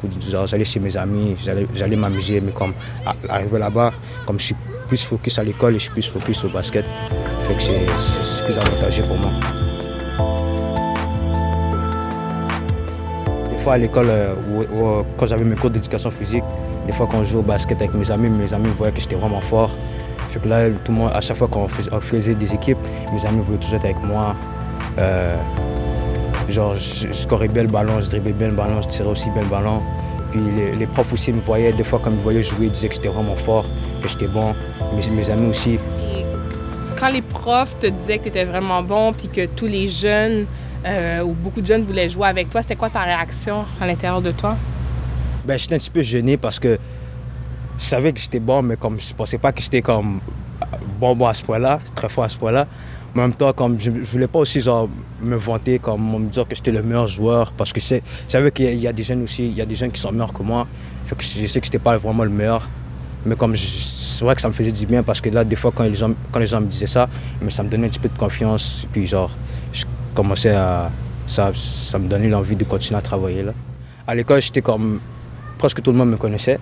j'allais 0.48 0.66
chez 0.66 0.80
mes 0.80 0.96
amis, 0.98 1.36
j'allais 1.76 1.96
m'amuser, 1.96 2.42
mais 2.42 2.52
comme 2.52 2.74
arrivé 3.30 3.60
là-bas, 3.60 3.94
comme 4.26 4.40
je 4.40 4.46
suis 4.46 4.56
plus 4.88 5.04
focus 5.04 5.38
à 5.38 5.44
l'école 5.44 5.76
et 5.76 5.80
je 5.80 5.84
suis 5.84 5.92
plus 5.92 6.08
focus 6.08 6.46
au 6.46 6.50
basket, 6.50 6.86
fait 7.48 7.56
que 7.56 7.62
c'est 7.62 8.46
plus 8.46 8.58
avantageux 8.58 9.04
pour 9.04 9.18
moi. 9.18 9.32
À 13.74 13.78
l'école, 13.78 14.08
euh, 14.10 14.36
quand 15.18 15.28
j'avais 15.28 15.44
mes 15.44 15.56
cours 15.56 15.70
d'éducation 15.70 16.12
physique, 16.12 16.44
des 16.86 16.94
fois 16.94 17.08
quand 17.10 17.24
je 17.24 17.32
jouais 17.32 17.40
au 17.40 17.44
basket 17.44 17.82
avec 17.82 17.94
mes 17.94 18.10
amis, 18.12 18.30
mes 18.30 18.54
amis 18.54 18.70
voyaient 18.78 18.94
que 18.94 19.00
j'étais 19.00 19.16
vraiment 19.16 19.42
fort. 19.42 19.72
Fait 20.32 20.40
que 20.40 20.48
là, 20.48 20.70
tout 20.70 20.92
le 20.92 20.98
monde, 20.98 21.12
à 21.14 21.22
chaque 21.22 21.38
fois 21.38 21.48
qu'on 21.48 21.68
faisait, 21.68 22.36
des 22.36 22.54
équipes, 22.54 22.78
mes 23.14 23.26
amis 23.26 23.42
voulaient 23.42 23.58
toujours 23.58 23.76
être 23.76 23.86
avec 23.86 24.04
moi. 24.04 24.36
Euh, 25.00 25.38
genre, 26.50 26.74
je, 26.74 27.12
scorais 27.12 27.48
bien 27.48 27.64
le 27.64 27.70
ballon, 27.70 28.02
je 28.02 28.10
dribblais 28.10 28.34
bien 28.34 28.50
le 28.50 28.56
ballon, 28.56 28.82
je 28.82 28.88
tirais 28.88 29.10
aussi 29.10 29.30
bien 29.32 29.42
le 29.42 29.50
ballon. 29.50 29.80
Puis 30.32 30.42
les, 30.78 30.86
profs 30.86 31.14
aussi 31.14 31.32
me 31.32 31.40
voyaient, 31.40 31.72
des 31.72 31.84
fois 31.84 32.00
quand 32.04 32.12
ils 32.12 32.18
voyaient 32.18 32.44
jouer, 32.44 32.66
ils 32.66 32.72
disaient 32.72 32.90
que 32.90 32.96
j'étais 32.96 33.08
vraiment 33.08 33.36
fort, 33.36 33.66
que 34.02 34.10
j'étais 34.10 34.28
bon. 34.28 34.54
Mes, 34.96 35.10
mes 35.10 35.30
amis 35.30 35.50
aussi. 35.50 35.80
quand 37.00 37.10
les 37.10 37.22
profs 37.22 37.78
te 37.80 37.88
disaient 37.88 38.18
que 38.18 38.24
tu 38.24 38.30
étais 38.30 38.46
vraiment 38.46 38.84
bon, 38.84 39.14
puis 39.14 39.30
que 39.30 39.46
tous 39.46 39.68
les 39.68 39.88
jeunes 39.88 40.46
euh, 40.86 41.22
ou 41.22 41.34
beaucoup 41.34 41.62
de 41.62 41.66
jeunes 41.66 41.84
voulaient 41.84 42.10
jouer 42.10 42.28
avec 42.28 42.50
toi, 42.50 42.62
c'était 42.62 42.76
quoi 42.76 42.90
ta 42.90 43.02
réaction 43.02 43.66
à 43.80 43.88
l'intérieur 43.88 44.22
de 44.22 44.32
toi? 44.32 44.56
Ben, 45.46 45.58
j'étais 45.58 45.76
un 45.76 45.80
petit 45.80 45.90
peu 45.90 46.02
gêné 46.02 46.38
parce 46.38 46.60
que 46.60 46.78
je 47.80 47.86
savais 47.86 48.12
que 48.12 48.20
j'étais 48.20 48.40
bon, 48.40 48.62
mais 48.62 48.76
comme 48.76 49.00
je 49.00 49.14
pensais 49.14 49.38
pas 49.38 49.52
que 49.52 49.62
j'étais 49.62 49.82
comme 49.82 50.20
bon, 51.00 51.16
bon 51.16 51.28
à 51.28 51.34
ce 51.34 51.44
point-là, 51.44 51.80
très 51.96 52.10
fort 52.10 52.26
à 52.26 52.30
ce 52.30 52.38
point-là 52.38 52.68
en 53.20 53.24
même 53.24 53.34
temps, 53.34 53.54
comme 53.54 53.80
je, 53.80 53.90
ne 53.90 54.02
voulais 54.02 54.28
pas 54.28 54.40
aussi 54.40 54.62
genre, 54.62 54.90
me 55.22 55.36
vanter, 55.36 55.80
comme 55.80 56.24
me 56.24 56.30
dire 56.30 56.48
que 56.48 56.56
j'étais 56.56 56.72
le 56.72 56.84
meilleur 56.84 57.08
joueur, 57.08 57.52
parce 57.52 57.74
que 57.74 57.80
je 57.80 58.00
savais 58.28 58.52
qu'il 58.52 58.76
y, 58.76 58.88
a 58.88 58.94
des 58.94 59.04
jeunes 59.04 59.24
aussi, 59.24 59.48
il 59.48 59.54
y 59.54 59.62
a 59.62 59.66
des 59.66 59.76
jeunes 59.76 59.92
qui 59.92 60.00
sont 60.00 60.12
meilleurs 60.12 60.34
que 60.34 60.44
moi. 60.44 60.68
Je 61.20 61.48
sais 61.48 61.60
que 61.60 61.66
j'étais 61.66 61.80
pas 61.80 61.98
vraiment 61.98 62.24
le 62.24 62.30
meilleur. 62.30 62.68
Mais 63.26 63.36
comme 63.36 63.56
c'est 63.56 64.24
vrai 64.24 64.36
que 64.36 64.42
ça 64.42 64.48
me 64.48 64.54
faisait 64.54 64.72
du 64.72 64.86
bien 64.86 65.04
parce 65.04 65.20
que 65.20 65.30
là, 65.30 65.44
des 65.44 65.56
fois, 65.56 65.72
quand 65.74 65.84
les 65.84 65.96
gens, 65.96 66.10
me 66.62 66.66
disaient 66.68 66.88
ça, 66.88 67.10
mais 67.42 67.50
ça 67.50 67.64
me 67.64 67.70
donnait 67.70 67.88
un 67.88 67.90
petit 67.90 68.00
peu 68.00 68.10
de 68.10 68.18
confiance. 68.18 68.88
Puis, 68.92 69.08
genre, 69.08 69.32
je 70.18 70.24
commençais 70.24 70.56
à. 70.56 70.90
Ça, 71.28 71.52
ça 71.54 72.00
me 72.00 72.08
donnait 72.08 72.30
l'envie 72.30 72.56
de 72.56 72.64
continuer 72.64 72.98
à 72.98 73.02
travailler 73.02 73.44
là. 73.44 73.54
À 74.08 74.16
l'école, 74.16 74.42
j'étais 74.42 74.62
comme. 74.62 75.00
Presque 75.60 75.82
tout 75.84 75.92
le 75.92 75.98
monde 75.98 76.10
me 76.10 76.18
connaissait. 76.18 76.60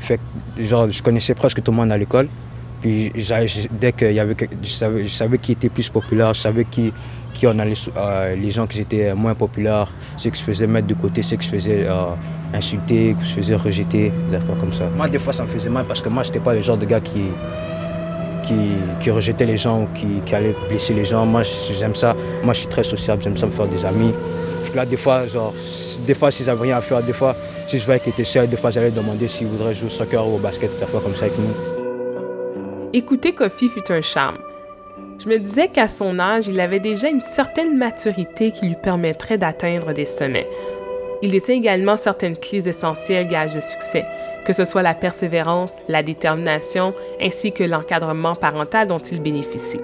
Fait 0.00 0.18
que, 0.18 0.62
genre, 0.62 0.88
je 0.88 1.02
connaissais 1.02 1.34
presque 1.34 1.62
tout 1.62 1.72
le 1.72 1.76
monde 1.76 1.92
à 1.92 1.98
l'école. 1.98 2.28
Puis 2.80 3.12
dès 3.80 3.92
qu'il 3.92 4.12
y 4.12 4.20
avait, 4.20 4.36
je 4.62 4.68
savais, 4.68 5.04
je 5.04 5.10
savais 5.10 5.38
qui 5.38 5.52
était 5.52 5.68
plus 5.68 5.88
populaire, 5.88 6.32
je 6.34 6.40
savais 6.40 6.64
qui, 6.64 6.92
qui 7.34 7.46
en 7.46 7.58
allait, 7.58 7.74
euh, 7.96 8.34
les 8.34 8.50
gens 8.50 8.66
qui 8.66 8.80
étaient 8.80 9.14
moins 9.14 9.34
populaires, 9.34 9.90
ceux 10.16 10.30
qui 10.30 10.38
se 10.38 10.44
faisaient 10.44 10.66
mettre 10.66 10.86
de 10.86 10.94
côté, 10.94 11.22
ceux 11.22 11.36
qui 11.36 11.46
se 11.46 11.52
faisaient 11.52 11.86
euh, 11.88 12.14
insulter, 12.52 13.16
qui 13.18 13.26
se 13.26 13.34
faisaient 13.34 13.56
rejeter, 13.56 14.12
des 14.28 14.34
affaires 14.36 14.58
comme 14.58 14.74
ça. 14.74 14.84
Moi, 14.94 15.08
des 15.08 15.18
fois, 15.18 15.32
ça 15.32 15.44
me 15.44 15.48
faisait 15.48 15.70
mal 15.70 15.86
parce 15.86 16.02
que 16.02 16.10
moi, 16.10 16.22
je 16.22 16.28
n'étais 16.28 16.40
pas 16.40 16.54
le 16.54 16.60
genre 16.60 16.76
de 16.76 16.86
gars 16.86 17.00
qui, 17.00 17.24
qui, 18.46 18.72
qui 19.00 19.10
rejetait 19.10 19.46
les 19.46 19.56
gens 19.56 19.86
qui, 19.94 20.06
qui 20.24 20.34
allait 20.34 20.54
blesser 20.68 20.94
les 20.94 21.04
gens. 21.04 21.26
Moi, 21.26 21.42
j'aime 21.78 21.94
ça. 21.94 22.14
Moi, 22.42 22.52
je 22.54 22.60
suis 22.60 22.68
très 22.68 22.84
sociable, 22.84 23.22
j'aime 23.22 23.36
ça 23.36 23.46
me 23.46 23.52
faire 23.52 23.66
des 23.66 23.84
amis. 23.84 24.12
Là, 24.74 24.84
des 24.84 24.96
fois, 24.98 25.26
genre, 25.26 25.54
des 26.06 26.14
fois, 26.14 26.30
si 26.30 26.44
j'avais 26.44 26.62
rien 26.64 26.76
à 26.76 26.80
faire, 26.82 27.02
des 27.02 27.14
fois, 27.14 27.34
si 27.66 27.78
je 27.78 27.84
voyais 27.86 28.00
qu'il 28.00 28.12
était 28.12 28.24
seul, 28.24 28.46
des 28.48 28.56
fois, 28.56 28.70
j'allais 28.70 28.90
demander 28.90 29.26
s'il 29.26 29.46
voudrait 29.46 29.72
jouer 29.72 29.86
au 29.86 29.90
soccer 29.90 30.26
ou 30.26 30.36
au 30.36 30.38
basket, 30.38 30.70
des 30.76 30.82
affaires 30.82 31.02
comme 31.02 31.14
ça 31.14 31.24
avec 31.24 31.38
nous. 31.38 31.54
Écouter 32.92 33.32
Kofi 33.32 33.68
fut 33.68 33.90
un 33.90 34.02
charme. 34.02 34.38
Je 35.18 35.28
me 35.28 35.38
disais 35.38 35.68
qu'à 35.68 35.88
son 35.88 36.18
âge, 36.18 36.46
il 36.46 36.60
avait 36.60 36.80
déjà 36.80 37.08
une 37.08 37.22
certaine 37.22 37.76
maturité 37.76 38.50
qui 38.50 38.66
lui 38.66 38.76
permettrait 38.82 39.38
d'atteindre 39.38 39.92
des 39.94 40.04
sommets. 40.04 40.46
Il 41.22 41.30
détient 41.30 41.54
également 41.54 41.96
certaines 41.96 42.36
clés 42.36 42.68
essentielles 42.68 43.26
gages 43.26 43.54
de 43.54 43.60
succès, 43.60 44.04
que 44.44 44.52
ce 44.52 44.64
soit 44.64 44.82
la 44.82 44.94
persévérance, 44.94 45.74
la 45.88 46.02
détermination, 46.02 46.94
ainsi 47.20 47.52
que 47.52 47.64
l'encadrement 47.64 48.34
parental 48.34 48.86
dont 48.86 48.98
il 48.98 49.20
bénéficie. 49.20 49.80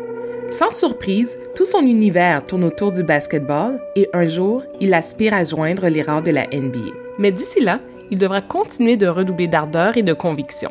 Sans 0.50 0.70
surprise, 0.70 1.38
tout 1.54 1.64
son 1.64 1.80
univers 1.80 2.44
tourne 2.44 2.64
autour 2.64 2.92
du 2.92 3.02
basketball 3.02 3.80
et 3.96 4.08
un 4.12 4.26
jour, 4.26 4.62
il 4.80 4.92
aspire 4.92 5.32
à 5.32 5.44
joindre 5.44 5.88
les 5.88 6.02
rangs 6.02 6.20
de 6.20 6.30
la 6.30 6.46
NBA. 6.46 6.92
Mais 7.18 7.32
d'ici 7.32 7.60
là, 7.60 7.80
il 8.10 8.18
devra 8.18 8.42
continuer 8.42 8.98
de 8.98 9.06
redoubler 9.06 9.48
d'ardeur 9.48 9.96
et 9.96 10.02
de 10.02 10.12
conviction. 10.12 10.70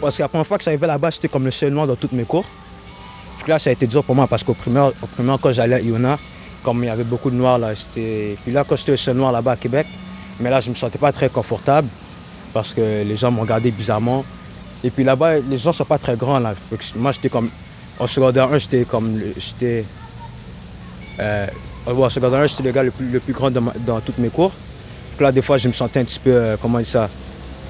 Parce 0.00 0.16
que 0.16 0.22
la 0.22 0.28
première 0.28 0.46
fois 0.46 0.56
que 0.56 0.64
j'arrivais 0.64 0.86
là-bas, 0.86 1.10
j'étais 1.10 1.28
comme 1.28 1.44
le 1.44 1.50
seul 1.50 1.72
noir 1.72 1.86
dans 1.86 1.96
toutes 1.96 2.12
mes 2.12 2.24
cours. 2.24 2.46
là, 3.46 3.58
ça 3.58 3.70
a 3.70 3.72
été 3.74 3.86
dur 3.86 4.02
pour 4.02 4.14
moi 4.14 4.26
parce 4.26 4.42
qu'au 4.42 4.54
primaire, 4.54 4.92
au 5.02 5.38
quand 5.38 5.52
j'allais 5.52 5.76
à 5.76 5.80
Iona, 5.80 6.18
comme 6.62 6.82
il 6.82 6.86
y 6.86 6.90
avait 6.90 7.04
beaucoup 7.04 7.30
de 7.30 7.36
noirs 7.36 7.58
là, 7.58 7.74
c'était. 7.74 8.36
Puis 8.42 8.52
là, 8.52 8.64
quand 8.68 8.76
j'étais 8.76 8.96
seul 8.96 9.16
noir 9.16 9.32
là-bas 9.32 9.52
à 9.52 9.56
Québec, 9.56 9.86
mais 10.40 10.50
là, 10.50 10.60
je 10.60 10.70
me 10.70 10.74
sentais 10.74 10.98
pas 10.98 11.12
très 11.12 11.28
confortable 11.28 11.88
parce 12.52 12.72
que 12.72 13.02
les 13.02 13.16
gens 13.16 13.30
me 13.30 13.40
regardaient 13.40 13.70
bizarrement. 13.70 14.24
Et 14.84 14.90
puis 14.90 15.04
là-bas, 15.04 15.38
les 15.38 15.58
gens 15.58 15.72
sont 15.72 15.84
pas 15.84 15.98
très 15.98 16.16
grands 16.16 16.38
là. 16.38 16.54
Moi, 16.94 17.12
j'étais 17.12 17.28
comme. 17.28 17.50
En 17.98 18.06
secondaire 18.06 18.52
1, 18.52 18.58
j'étais 18.58 18.84
comme. 18.84 19.20
J'étais. 19.36 19.84
Euh, 21.18 21.46
en 21.86 22.10
secondaire 22.10 22.40
1, 22.40 22.46
j'étais 22.46 22.62
le 22.62 22.72
gars 22.72 22.82
le 22.82 22.90
plus, 22.90 23.32
grand 23.32 23.50
dans, 23.50 24.00
toutes 24.00 24.18
mes 24.18 24.28
cours. 24.28 24.52
Donc 25.12 25.20
là, 25.20 25.32
des 25.32 25.42
fois, 25.42 25.56
je 25.56 25.68
me 25.68 25.72
sentais 25.72 26.00
un 26.00 26.04
petit 26.04 26.18
peu. 26.18 26.30
Euh, 26.30 26.56
comment 26.60 26.78
dire 26.78 26.86
ça 26.86 27.08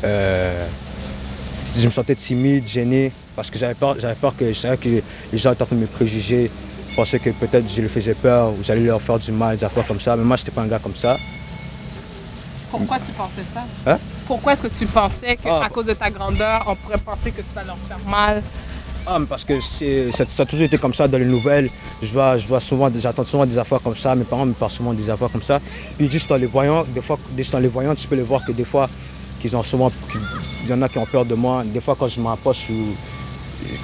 euh, 0.04 0.66
je 1.74 1.86
me 1.86 1.90
sentais 1.92 2.14
timide, 2.14 2.66
gêné, 2.66 3.12
parce 3.34 3.50
que 3.50 3.58
j'avais 3.58 3.74
peur, 3.74 3.96
peur 4.20 4.34
que 4.36 4.76
que 4.76 4.88
les 4.88 5.38
gens 5.38 5.52
étaient 5.52 5.62
en 5.62 5.68
de 5.70 5.80
me 5.80 5.86
préjuger, 5.86 6.50
pensaient 6.96 7.20
que 7.20 7.30
peut-être 7.30 7.68
je 7.68 7.82
leur 7.82 7.90
faisais 7.90 8.14
peur 8.14 8.50
ou 8.50 8.62
j'allais 8.62 8.80
leur 8.80 9.00
faire 9.00 9.18
du 9.18 9.30
mal, 9.30 9.56
des 9.56 9.64
affaires 9.64 9.86
comme 9.86 10.00
ça. 10.00 10.16
Mais 10.16 10.24
moi, 10.24 10.36
je 10.36 10.42
n'étais 10.42 10.52
pas 10.52 10.62
un 10.62 10.66
gars 10.66 10.78
comme 10.78 10.96
ça. 10.96 11.18
Pourquoi 12.70 12.98
tu 12.98 13.12
pensais 13.12 13.44
ça? 13.54 13.64
Hein? 13.86 13.98
Pourquoi 14.26 14.54
est-ce 14.54 14.62
que 14.62 14.78
tu 14.78 14.86
pensais 14.86 15.36
qu'à 15.36 15.60
ah. 15.62 15.68
cause 15.68 15.86
de 15.86 15.92
ta 15.92 16.10
grandeur, 16.10 16.64
on 16.66 16.74
pourrait 16.74 16.98
penser 16.98 17.30
que 17.30 17.42
tu 17.42 17.54
vas 17.54 17.64
leur 17.64 17.76
faire 17.86 17.98
mal? 18.08 18.42
Ah, 19.06 19.20
parce 19.28 19.44
que 19.44 19.60
ça, 19.60 20.24
ça, 20.26 20.42
a 20.42 20.46
toujours 20.46 20.66
été 20.66 20.78
comme 20.78 20.92
ça 20.92 21.06
dans 21.06 21.18
les 21.18 21.26
nouvelles. 21.26 21.70
Je 22.02 22.12
vois, 22.12 22.36
je 22.38 22.48
vois 22.48 22.58
souvent, 22.58 22.90
j'attends 22.98 23.24
souvent 23.24 23.46
des 23.46 23.56
affaires 23.56 23.80
comme 23.80 23.96
ça. 23.96 24.14
Mes 24.16 24.24
parents 24.24 24.46
me 24.46 24.52
parlent 24.52 24.72
souvent 24.72 24.92
des 24.92 25.08
affaires 25.08 25.30
comme 25.30 25.42
ça. 25.42 25.60
Puis 25.96 26.10
juste 26.10 26.30
en 26.32 26.36
les 26.36 26.46
voyant, 26.46 26.84
des 26.88 27.02
fois, 27.02 27.18
juste 27.36 27.54
en 27.54 27.60
les 27.60 27.68
voyant, 27.68 27.94
tu 27.94 28.08
peux 28.08 28.16
les 28.16 28.22
voir 28.22 28.44
que 28.44 28.50
des 28.50 28.64
fois, 28.64 28.88
qu'ils 29.40 29.56
ont 29.56 29.62
souvent, 29.62 29.92
il 30.64 30.70
y 30.70 30.72
en 30.72 30.82
a 30.82 30.88
qui 30.88 30.98
ont 30.98 31.06
peur 31.06 31.24
de 31.24 31.36
moi. 31.36 31.62
Des 31.64 31.80
fois, 31.80 31.94
quand 31.96 32.08
je 32.08 32.20
m'approche, 32.20 32.66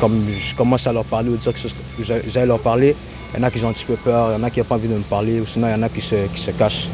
comme 0.00 0.24
je 0.28 0.54
commence 0.54 0.86
à 0.86 0.92
leur 0.92 1.04
parler 1.04 1.30
ou 1.30 1.36
dire 1.36 1.52
que 1.52 2.04
j'allais 2.28 2.46
leur 2.46 2.60
parler, 2.60 2.96
il 3.34 3.40
y 3.40 3.42
en 3.42 3.46
a 3.46 3.50
qui 3.50 3.64
ont 3.64 3.68
un 3.68 3.72
petit 3.72 3.84
peu 3.84 3.96
peur, 3.96 4.30
il 4.30 4.38
y 4.38 4.40
en 4.40 4.44
a 4.44 4.50
qui 4.50 4.60
n'ont 4.60 4.66
pas 4.66 4.74
envie 4.74 4.88
de 4.88 4.94
me 4.94 5.00
parler, 5.00 5.40
ou 5.40 5.46
sinon 5.46 5.68
il 5.68 5.72
y 5.72 5.74
en 5.74 5.82
a 5.82 5.88
qui 5.88 6.00
se, 6.00 6.26
qui 6.34 6.40
se 6.40 6.50
cachent. 6.50 6.88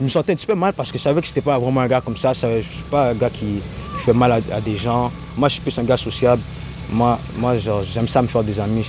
Je 0.00 0.04
me 0.04 0.08
sentais 0.08 0.32
un 0.32 0.36
petit 0.36 0.46
peu 0.46 0.54
mal 0.54 0.72
parce 0.72 0.90
que 0.90 0.96
je 0.96 1.02
savais 1.02 1.20
que 1.20 1.26
je 1.26 1.32
n'étais 1.32 1.42
pas 1.42 1.58
vraiment 1.58 1.82
un 1.82 1.86
gars 1.86 2.00
comme 2.00 2.16
ça. 2.16 2.32
Je 2.32 2.46
ne 2.46 2.62
suis 2.62 2.82
pas 2.90 3.10
un 3.10 3.14
gars 3.14 3.28
qui, 3.28 3.60
fait 4.00 4.14
mal 4.14 4.32
à, 4.32 4.60
des 4.62 4.78
gens. 4.78 5.12
Moi, 5.36 5.48
je 5.48 5.54
suis 5.54 5.62
plus 5.62 5.78
un 5.78 5.84
gars 5.84 5.98
sociable. 5.98 6.40
Moi, 6.90 7.18
moi 7.36 7.54
j'aime 7.58 8.08
ça 8.08 8.22
me 8.22 8.26
faire 8.26 8.42
des 8.42 8.58
amis. 8.58 8.88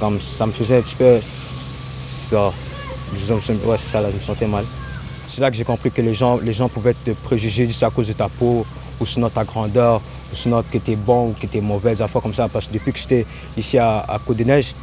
comme 0.00 0.18
ça 0.18 0.46
me 0.46 0.52
faisait 0.52 0.78
un 0.78 0.80
petit 0.80 0.94
peu. 0.94 1.20
Genre, 2.30 2.54
ouais, 3.66 3.76
ça, 3.92 4.00
là, 4.00 4.08
je 4.10 4.16
me 4.16 4.22
sentais 4.22 4.46
mal. 4.46 4.64
C'est 5.28 5.42
là 5.42 5.50
que 5.50 5.56
j'ai 5.58 5.64
compris 5.64 5.90
que 5.90 6.00
les 6.00 6.14
gens, 6.14 6.38
les 6.38 6.54
gens 6.54 6.70
pouvaient 6.70 6.94
te 6.94 7.10
préjuger 7.10 7.66
juste 7.66 7.82
à 7.82 7.90
cause 7.90 8.08
de 8.08 8.14
ta 8.14 8.30
peau, 8.30 8.64
ou 8.98 9.04
sinon 9.04 9.28
ta 9.28 9.44
grandeur, 9.44 10.00
ou 10.34 10.36
sinon 10.36 10.64
que 10.68 10.78
tu 10.78 10.92
es 10.92 10.96
bon 10.96 11.28
ou 11.28 11.32
que 11.40 11.46
tu 11.46 11.58
es 11.58 11.60
mauvais, 11.60 11.92
des 11.92 12.02
affaires 12.02 12.20
comme 12.20 12.34
ça. 12.34 12.48
Parce 12.48 12.66
que 12.66 12.74
depuis 12.74 12.92
que 12.92 12.98
j'étais 12.98 13.24
ici 13.56 13.78
à, 13.78 14.00
à 14.00 14.18
Côte-des-Neiges, 14.18 14.74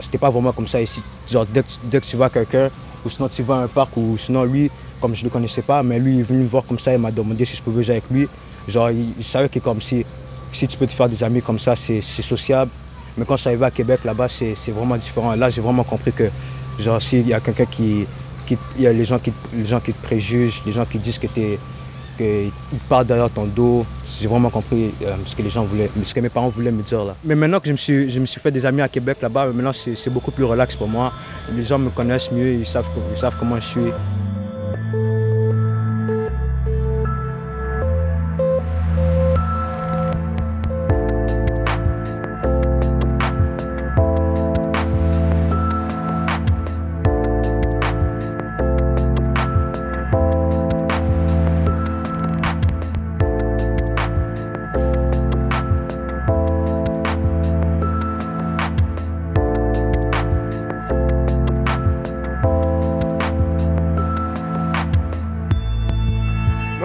c'était 0.00 0.18
pas 0.18 0.28
vraiment 0.28 0.52
comme 0.52 0.66
ça 0.66 0.80
ici. 0.80 1.02
Genre, 1.30 1.46
dès 1.46 1.62
que, 1.62 2.06
tu 2.06 2.16
vois 2.16 2.28
quelqu'un, 2.28 2.68
ou 3.04 3.08
sinon 3.08 3.28
tu 3.28 3.42
vas 3.42 3.56
à 3.56 3.58
un 3.60 3.68
parc, 3.68 3.96
ou 3.96 4.16
sinon 4.18 4.44
lui, 4.44 4.70
comme 5.00 5.14
je 5.14 5.22
ne 5.22 5.28
le 5.28 5.30
connaissais 5.30 5.62
pas, 5.62 5.82
mais 5.82 5.98
lui 5.98 6.20
est 6.20 6.22
venu 6.22 6.40
me 6.40 6.48
voir 6.48 6.64
comme 6.64 6.78
ça, 6.78 6.92
il 6.92 6.98
m'a 6.98 7.10
demandé 7.10 7.44
si 7.44 7.56
je 7.56 7.62
pouvais 7.62 7.82
jouer 7.82 7.94
avec 7.94 8.10
lui. 8.10 8.28
Genre, 8.68 8.90
il, 8.90 9.24
savait 9.24 9.48
que 9.48 9.58
comme 9.58 9.80
si, 9.80 10.04
si 10.52 10.68
tu 10.68 10.76
peux 10.76 10.86
te 10.86 10.92
faire 10.92 11.08
des 11.08 11.22
amis 11.24 11.40
comme 11.40 11.58
ça, 11.58 11.74
c'est 11.76 12.00
sociable. 12.02 12.70
Mais 13.16 13.24
quand 13.24 13.36
je 13.36 13.48
arrivé 13.48 13.64
à 13.64 13.70
Québec, 13.70 14.00
là-bas, 14.04 14.28
c'est 14.28 14.70
vraiment 14.70 14.96
différent. 14.96 15.34
Là, 15.34 15.48
j'ai 15.48 15.62
vraiment 15.62 15.84
compris 15.84 16.12
que, 16.12 16.28
genre, 16.78 17.00
s'il 17.00 17.26
y 17.26 17.32
a 17.32 17.40
quelqu'un 17.40 17.66
qui, 17.66 18.06
qui. 18.46 18.58
Il 18.76 18.82
y 18.82 18.86
a 18.86 18.92
les 18.92 19.04
gens 19.04 19.18
qui, 19.18 19.32
les 19.54 19.66
gens 19.66 19.80
qui 19.80 19.92
te 19.92 20.02
préjugent, 20.02 20.62
les 20.66 20.72
gens 20.72 20.84
qui 20.84 20.98
disent 20.98 21.18
que 21.18 21.28
tu 21.28 21.58
qu'ils 22.16 22.50
parlent 22.88 23.06
derrière 23.06 23.30
ton 23.30 23.44
dos. 23.44 23.84
J'ai 24.20 24.28
vraiment 24.28 24.50
compris 24.50 24.92
euh, 25.02 25.14
ce 25.26 25.34
que 25.34 25.42
les 25.42 25.50
gens 25.50 25.64
voulaient, 25.64 25.90
ce 26.04 26.14
que 26.14 26.20
mes 26.20 26.28
parents 26.28 26.48
voulaient 26.48 26.72
me 26.72 26.82
dire 26.82 27.04
là. 27.04 27.14
Mais 27.24 27.34
maintenant 27.34 27.60
que 27.60 27.66
je 27.66 27.72
me 27.72 27.76
suis, 27.76 28.10
je 28.10 28.20
me 28.20 28.26
suis 28.26 28.40
fait 28.40 28.50
des 28.50 28.64
amis 28.64 28.82
à 28.82 28.88
Québec 28.88 29.18
là-bas, 29.22 29.46
maintenant 29.46 29.72
c'est 29.72 30.10
beaucoup 30.10 30.30
plus 30.30 30.44
relax 30.44 30.76
pour 30.76 30.88
moi. 30.88 31.12
Les 31.54 31.64
gens 31.64 31.78
me 31.78 31.90
connaissent 31.90 32.30
mieux, 32.30 32.52
ils 32.54 32.66
savent, 32.66 32.86
ils 33.14 33.20
savent 33.20 33.36
comment 33.38 33.56
je 33.56 33.66
suis. 33.66 33.92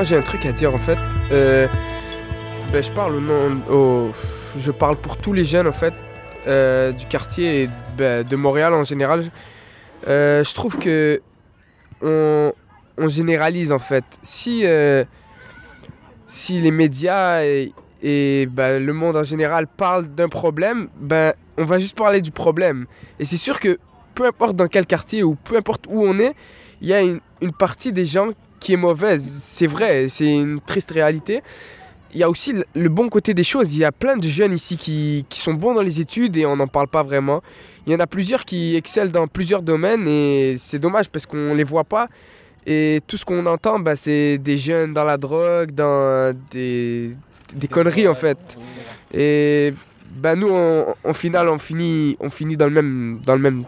J'ai 0.09 0.17
un 0.17 0.23
truc 0.23 0.43
à 0.47 0.51
dire 0.51 0.73
en 0.73 0.79
fait. 0.79 0.97
Euh, 1.31 1.67
ben, 2.73 2.81
je 2.81 2.91
parle 2.91 3.15
au 3.15 3.19
nom, 3.19 4.11
je 4.57 4.71
parle 4.71 4.95
pour 4.95 5.17
tous 5.17 5.33
les 5.33 5.43
jeunes 5.43 5.67
en 5.67 5.71
fait 5.71 5.93
euh, 6.47 6.91
du 6.91 7.05
quartier 7.05 7.63
et 7.63 7.69
ben, 7.95 8.25
de 8.25 8.35
Montréal 8.35 8.73
en 8.73 8.83
général. 8.83 9.23
Euh, 10.07 10.43
je 10.43 10.55
trouve 10.55 10.79
que 10.79 11.21
on, 12.01 12.51
on 12.97 13.07
généralise 13.07 13.71
en 13.71 13.77
fait. 13.77 14.03
Si 14.23 14.65
si 16.25 16.59
les 16.59 16.71
médias 16.71 17.43
et, 17.43 17.71
et, 18.01 18.47
ben, 18.47 18.83
le 18.83 18.93
monde 18.93 19.15
en 19.15 19.23
général 19.23 19.67
parlent 19.67 20.07
d'un 20.07 20.29
problème, 20.29 20.87
ben 20.99 21.33
on 21.57 21.65
va 21.65 21.77
juste 21.77 21.95
parler 21.95 22.21
du 22.21 22.31
problème. 22.31 22.87
Et 23.19 23.25
c'est 23.25 23.37
sûr 23.37 23.59
que 23.59 23.77
peu 24.15 24.25
importe 24.25 24.55
dans 24.55 24.67
quel 24.67 24.87
quartier 24.87 25.21
ou 25.21 25.35
peu 25.35 25.55
importe 25.55 25.85
où 25.87 26.03
on 26.03 26.17
est, 26.17 26.33
il 26.81 26.87
y 26.87 26.93
a 26.95 27.01
une, 27.01 27.19
une 27.41 27.53
partie 27.53 27.93
des 27.93 28.05
gens 28.05 28.29
qui 28.59 28.73
est 28.73 28.77
mauvaise. 28.77 29.23
C'est 29.23 29.67
vrai, 29.67 30.07
c'est 30.09 30.33
une 30.33 30.59
triste 30.61 30.91
réalité. 30.91 31.41
Il 32.13 32.19
y 32.19 32.23
a 32.23 32.29
aussi 32.29 32.53
le- 32.73 32.89
bon 32.89 33.07
côté 33.07 33.33
des 33.33 33.43
choses. 33.43 33.75
Il 33.75 33.79
y 33.79 33.85
a 33.85 33.91
plein 33.91 34.17
de 34.17 34.27
jeunes 34.27 34.53
ici 34.53 34.77
qui, 34.77 35.25
qui 35.29 35.39
sont 35.39 35.53
bons 35.53 35.73
dans 35.75 35.83
les 35.83 36.01
études 36.01 36.35
et 36.37 36.45
on 36.45 36.55
n'en 36.55 36.67
parle 36.67 36.87
pas 36.87 37.03
vraiment. 37.03 37.41
Il 37.85 37.93
y 37.93 37.95
en 37.95 37.99
a 37.99 38.07
plusieurs 38.07 38.45
qui 38.45 38.75
excellent 38.75 39.11
dans 39.11 39.27
plusieurs 39.27 39.61
domaines 39.61 40.07
et 40.07 40.55
c'est 40.57 40.79
dommage 40.79 41.09
parce 41.09 41.25
qu'on 41.25 41.37
ne 41.51 41.55
les 41.55 41.63
voit 41.63 41.83
pas. 41.83 42.07
Et 42.65 42.99
tout 43.07 43.15
ce 43.17 43.25
qu'on 43.25 43.45
entend, 43.45 43.79
bah, 43.79 43.95
c'est 43.95 44.37
des 44.37 44.57
jeunes 44.57 44.93
dans 44.93 45.05
la 45.05 45.17
drogue, 45.17 45.71
dans 45.71 46.35
des, 46.51 47.11
des 47.55 47.67
conneries 47.67 48.07
en 48.07 48.15
fait. 48.15 48.37
Et 49.13 49.73
bah, 50.19 50.35
nous, 50.35 50.49
en, 50.49 50.85
en 51.03 51.13
finale, 51.13 51.47
on 51.49 51.57
finit, 51.59 52.17
on 52.19 52.29
finit 52.29 52.57
dans 52.57 52.65
le 52.65 52.71
même, 52.71 53.19
dans 53.25 53.33
le 53.35 53.41
même 53.41 53.63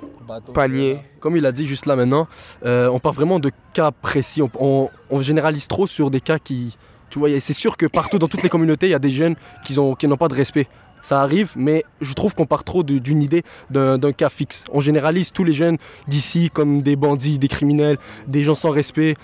panier. 0.54 1.00
Comme 1.20 1.36
il 1.38 1.46
a 1.46 1.52
dit 1.52 1.66
juste 1.68 1.86
là 1.86 1.96
maintenant, 1.96 2.28
euh, 2.66 2.88
on 2.90 3.00
parle 3.00 3.16
vraiment 3.16 3.40
de 3.40 3.52
cas 3.74 3.92
précis. 3.92 4.42
On, 4.42 4.50
on- 4.60 4.90
on 5.10 5.22
généralise 5.22 5.68
trop 5.68 5.88
sur 5.88 6.10
des 6.12 6.22
cas 6.22 6.40
qui. 6.40 6.78
Tu 7.10 7.20
vois, 7.20 7.30
c'est 7.42 7.54
sûr 7.54 7.76
que 7.76 7.86
partout 7.86 8.20
dans 8.20 8.28
toutes 8.28 8.44
les 8.44 8.50
communautés, 8.50 8.88
il 8.88 8.92
y 8.92 8.96
a 8.96 9.00
des 9.00 9.12
jeunes 9.12 9.36
qui 9.66 9.78
ont- 9.78 9.96
qui 9.96 10.08
n'ont 10.08 10.18
pas 10.18 10.30
de 10.30 10.34
respect. 10.36 10.68
Ça 11.04 11.22
arrive, 11.22 11.52
mais 11.56 11.84
je 12.00 12.14
trouve 12.14 12.36
qu'on 12.36 12.46
part 12.46 12.64
trop 12.64 12.84
d'une 12.84 13.24
idée 13.24 13.42
d'un 13.72 14.12
cas 14.12 14.30
fixe. 14.30 14.64
On 14.72 14.80
généralise 14.80 15.32
tous 15.32 15.44
les 15.44 15.54
jeunes 15.54 15.78
d'ici 16.08 16.50
comme 16.54 16.84
des 16.84 16.96
bandits, 16.96 17.40
des 17.40 17.48
criminels, 17.48 17.98
des 18.28 18.44
gens 18.44 18.54
sans 18.56 18.70
respect. 18.70 19.16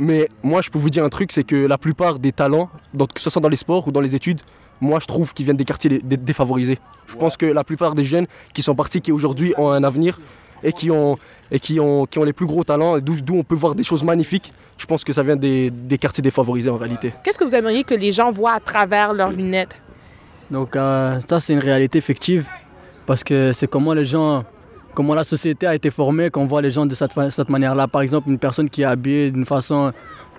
Mais 0.00 0.28
moi, 0.42 0.62
je 0.62 0.70
peux 0.70 0.78
vous 0.80 0.90
dire 0.90 1.04
un 1.04 1.08
truc, 1.10 1.30
c'est 1.32 1.44
que 1.44 1.54
la 1.66 1.78
plupart 1.78 2.18
des 2.18 2.32
talents, 2.32 2.70
donc 2.92 3.12
que 3.12 3.20
ce 3.20 3.30
soit 3.30 3.40
dans 3.42 3.48
les 3.48 3.56
sports 3.56 3.86
ou 3.86 3.92
dans 3.92 4.00
les 4.00 4.14
études, 4.16 4.40
moi, 4.82 4.98
je 5.00 5.06
trouve 5.06 5.32
qu'ils 5.32 5.44
viennent 5.46 5.56
des 5.56 5.64
quartiers 5.64 5.88
dé- 5.90 6.00
dé- 6.02 6.16
défavorisés. 6.16 6.78
Je 7.06 7.16
pense 7.16 7.36
que 7.36 7.46
la 7.46 7.64
plupart 7.64 7.94
des 7.94 8.04
jeunes 8.04 8.26
qui 8.52 8.62
sont 8.62 8.74
partis, 8.74 9.00
qui 9.00 9.12
aujourd'hui 9.12 9.54
ont 9.56 9.70
un 9.70 9.84
avenir 9.84 10.20
et 10.62 10.72
qui 10.72 10.90
ont, 10.90 11.16
et 11.50 11.58
qui 11.60 11.78
ont, 11.80 12.04
qui 12.06 12.18
ont 12.18 12.24
les 12.24 12.32
plus 12.32 12.46
gros 12.46 12.64
talents, 12.64 12.98
d'où 12.98 13.36
on 13.36 13.44
peut 13.44 13.54
voir 13.54 13.74
des 13.74 13.84
choses 13.84 14.04
magnifiques, 14.04 14.52
je 14.78 14.86
pense 14.86 15.04
que 15.04 15.12
ça 15.12 15.22
vient 15.22 15.36
des, 15.36 15.70
des 15.70 15.98
quartiers 15.98 16.22
défavorisés 16.22 16.70
en 16.70 16.76
réalité. 16.76 17.14
Qu'est-ce 17.22 17.38
que 17.38 17.44
vous 17.44 17.54
aimeriez 17.54 17.84
que 17.84 17.94
les 17.94 18.12
gens 18.12 18.30
voient 18.32 18.54
à 18.54 18.60
travers 18.60 19.12
leurs 19.12 19.30
lunettes? 19.30 19.76
Donc 20.50 20.74
euh, 20.76 21.18
ça, 21.28 21.40
c'est 21.40 21.52
une 21.52 21.60
réalité 21.60 22.00
fictive 22.00 22.46
parce 23.06 23.22
que 23.24 23.52
c'est 23.52 23.68
comment 23.68 23.94
les 23.94 24.06
gens, 24.06 24.44
comment 24.94 25.14
la 25.14 25.24
société 25.24 25.66
a 25.66 25.74
été 25.74 25.90
formée, 25.90 26.30
qu'on 26.30 26.46
voit 26.46 26.62
les 26.62 26.70
gens 26.72 26.86
de 26.86 26.94
cette, 26.94 27.12
cette 27.30 27.48
manière-là. 27.48 27.86
Par 27.88 28.02
exemple, 28.02 28.28
une 28.30 28.38
personne 28.38 28.68
qui 28.68 28.82
est 28.82 28.86
habillée 28.86 29.30
d'une 29.30 29.46
façon 29.46 29.92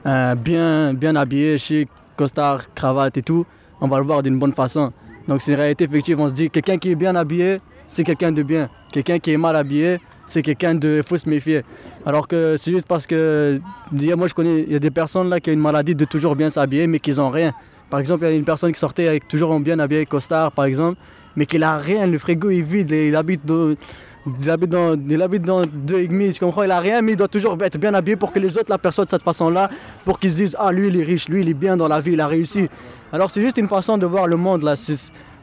euh, 0.05 0.35
bien, 0.35 0.93
bien 0.93 1.15
habillée, 1.15 1.57
chic, 1.57 1.89
costard, 2.15 2.73
cravate 2.75 3.17
et 3.17 3.21
tout, 3.21 3.45
on 3.83 3.87
va 3.89 3.97
le 3.99 4.05
voir 4.05 4.23
d'une 4.23 4.39
bonne 4.39 4.53
façon. 4.53 4.93
Donc 5.27 5.41
c'est 5.41 5.51
une 5.51 5.59
réalité 5.59 5.87
fictive. 5.87 6.19
On 6.19 6.29
se 6.29 6.33
dit, 6.33 6.49
quelqu'un 6.49 6.77
qui 6.77 6.91
est 6.91 6.95
bien 6.95 7.15
habillé, 7.15 7.59
c'est 7.87 8.05
quelqu'un 8.05 8.31
de 8.31 8.41
bien. 8.41 8.69
Quelqu'un 8.91 9.19
qui 9.19 9.31
est 9.31 9.37
mal 9.37 9.57
habillé, 9.57 9.99
c'est 10.25 10.41
quelqu'un 10.41 10.73
de... 10.73 11.01
Faut 11.05 11.17
se 11.17 11.27
méfier. 11.29 11.63
Alors 12.05 12.27
que 12.27 12.55
c'est 12.57 12.71
juste 12.71 12.87
parce 12.87 13.05
que... 13.05 13.59
Moi, 13.91 14.27
je 14.29 14.33
connais... 14.33 14.61
Il 14.61 14.71
y 14.71 14.75
a 14.77 14.79
des 14.79 14.89
personnes 14.89 15.29
là 15.29 15.41
qui 15.41 15.49
ont 15.49 15.53
une 15.53 15.59
maladie 15.59 15.95
de 15.95 16.05
toujours 16.05 16.35
bien 16.37 16.49
s'habiller, 16.49 16.87
mais 16.87 16.99
qui 16.99 17.11
n'ont 17.11 17.29
rien. 17.29 17.51
Par 17.89 17.99
exemple, 17.99 18.23
il 18.23 18.29
y 18.29 18.33
a 18.33 18.35
une 18.35 18.45
personne 18.45 18.71
qui 18.71 18.79
sortait 18.79 19.09
avec 19.09 19.27
toujours 19.27 19.59
bien 19.59 19.77
habillé, 19.79 20.05
costard 20.05 20.53
par 20.53 20.63
exemple, 20.63 20.97
mais 21.35 21.45
qui 21.45 21.59
n'a 21.59 21.77
rien, 21.77 22.07
le 22.07 22.17
frigo 22.17 22.49
est 22.49 22.61
vide, 22.61 22.91
et 22.93 23.09
il 23.09 23.15
habite 23.17 23.45
dans, 23.45 23.75
il 24.25 24.49
habite 24.49 24.69
dans, 24.69 24.95
il 24.95 25.21
habite 25.21 25.43
dans 25.43 25.65
deux 25.65 25.99
et 25.99 26.07
tu 26.07 26.39
comprends, 26.39 26.63
il 26.63 26.71
a 26.71 26.79
rien, 26.79 27.01
mais 27.01 27.13
il 27.13 27.15
doit 27.15 27.27
toujours 27.27 27.57
être 27.61 27.77
bien 27.77 27.93
habillé 27.93 28.15
pour 28.15 28.31
que 28.31 28.39
les 28.39 28.57
autres 28.57 28.69
l'aperçoivent 28.69 29.07
de 29.07 29.11
cette 29.11 29.23
façon-là, 29.23 29.69
pour 30.05 30.19
qu'ils 30.19 30.31
se 30.31 30.35
disent, 30.35 30.55
ah 30.59 30.71
lui 30.71 30.87
il 30.87 30.99
est 30.99 31.03
riche, 31.03 31.27
lui 31.27 31.41
il 31.41 31.49
est 31.49 31.53
bien 31.53 31.75
dans 31.75 31.87
la 31.87 31.99
vie, 31.99 32.13
il 32.13 32.21
a 32.21 32.27
réussi. 32.27 32.69
Alors 33.11 33.31
c'est 33.31 33.41
juste 33.41 33.57
une 33.57 33.67
façon 33.67 33.97
de 33.97 34.05
voir 34.05 34.27
le 34.27 34.37
monde 34.37 34.63
là. 34.63 34.75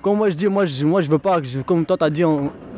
Comme 0.03 0.17
moi 0.17 0.31
je 0.31 0.35
dis, 0.35 0.47
moi 0.47 0.65
je, 0.65 0.85
moi, 0.87 1.03
je 1.03 1.11
veux 1.11 1.19
pas, 1.19 1.41
comme 1.67 1.85
toi 1.85 1.99
t'as 1.99 2.09
dit, 2.09 2.25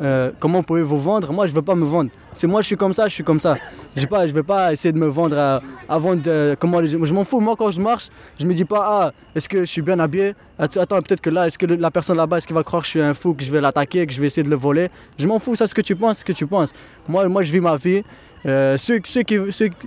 euh, 0.01 0.31
comment 0.39 0.61
pouvez-vous 0.61 0.99
vendre? 0.99 1.31
Moi 1.31 1.47
je 1.47 1.53
veux 1.53 1.61
pas 1.61 1.75
me 1.75 1.85
vendre. 1.85 2.09
C'est 2.33 2.47
moi 2.47 2.61
je 2.61 2.67
suis 2.67 2.77
comme 2.77 2.93
ça, 2.93 3.07
je 3.07 3.13
suis 3.13 3.23
comme 3.23 3.39
ça. 3.39 3.55
Je 3.95 4.01
je 4.01 4.31
vais 4.33 4.43
pas 4.43 4.73
essayer 4.73 4.91
de 4.91 4.97
me 4.97 5.05
vendre 5.07 5.37
à- 5.37 5.61
avant 5.87 6.15
de 6.15 6.55
comment 6.59 6.79
les 6.79 6.89
Je 6.89 7.13
m'en 7.13 7.23
fous. 7.23 7.39
Moi 7.39 7.55
quand 7.57 7.71
je 7.71 7.79
marche, 7.79 8.09
je 8.39 8.45
me 8.45 8.53
dis 8.53 8.65
pas 8.65 8.81
ah 8.83 9.11
est-ce 9.35 9.47
que 9.47 9.59
je 9.61 9.65
suis 9.65 9.81
bien 9.83 9.99
habillé? 9.99 10.33
Att- 10.57 10.77
Attends 10.77 11.01
peut-être 11.01 11.21
que 11.21 11.29
là 11.29 11.47
est-ce 11.47 11.57
que 11.59 11.65
la 11.67 11.91
personne 11.91 12.17
là-bas 12.17 12.37
est-ce 12.39 12.47
qu'il 12.47 12.55
va 12.55 12.63
croire 12.63 12.81
que 12.81 12.85
je 12.87 12.91
suis 12.91 13.01
un 13.01 13.13
fou, 13.13 13.33
que 13.35 13.43
je 13.43 13.51
vais 13.51 13.61
l'attaquer, 13.61 14.05
que 14.07 14.13
je 14.13 14.19
vais 14.19 14.27
essayer 14.27 14.43
de 14.43 14.49
le 14.49 14.55
voler? 14.55 14.89
Je 15.19 15.27
m'en 15.27 15.37
fous. 15.39 15.55
Ça 15.55 15.67
ce 15.67 15.75
que 15.75 15.81
tu 15.81 15.95
penses, 15.95 16.19
ce 16.19 16.25
que 16.25 16.33
tu 16.33 16.47
penses. 16.47 16.71
Moi 17.07 17.27
moi 17.29 17.43
je 17.43 17.51
vis 17.51 17.59
ma 17.61 17.75
vie. 17.75 18.03
Euh, 18.45 18.77
ceux, 18.77 18.99
ceux 19.05 19.21
qui, 19.23 19.35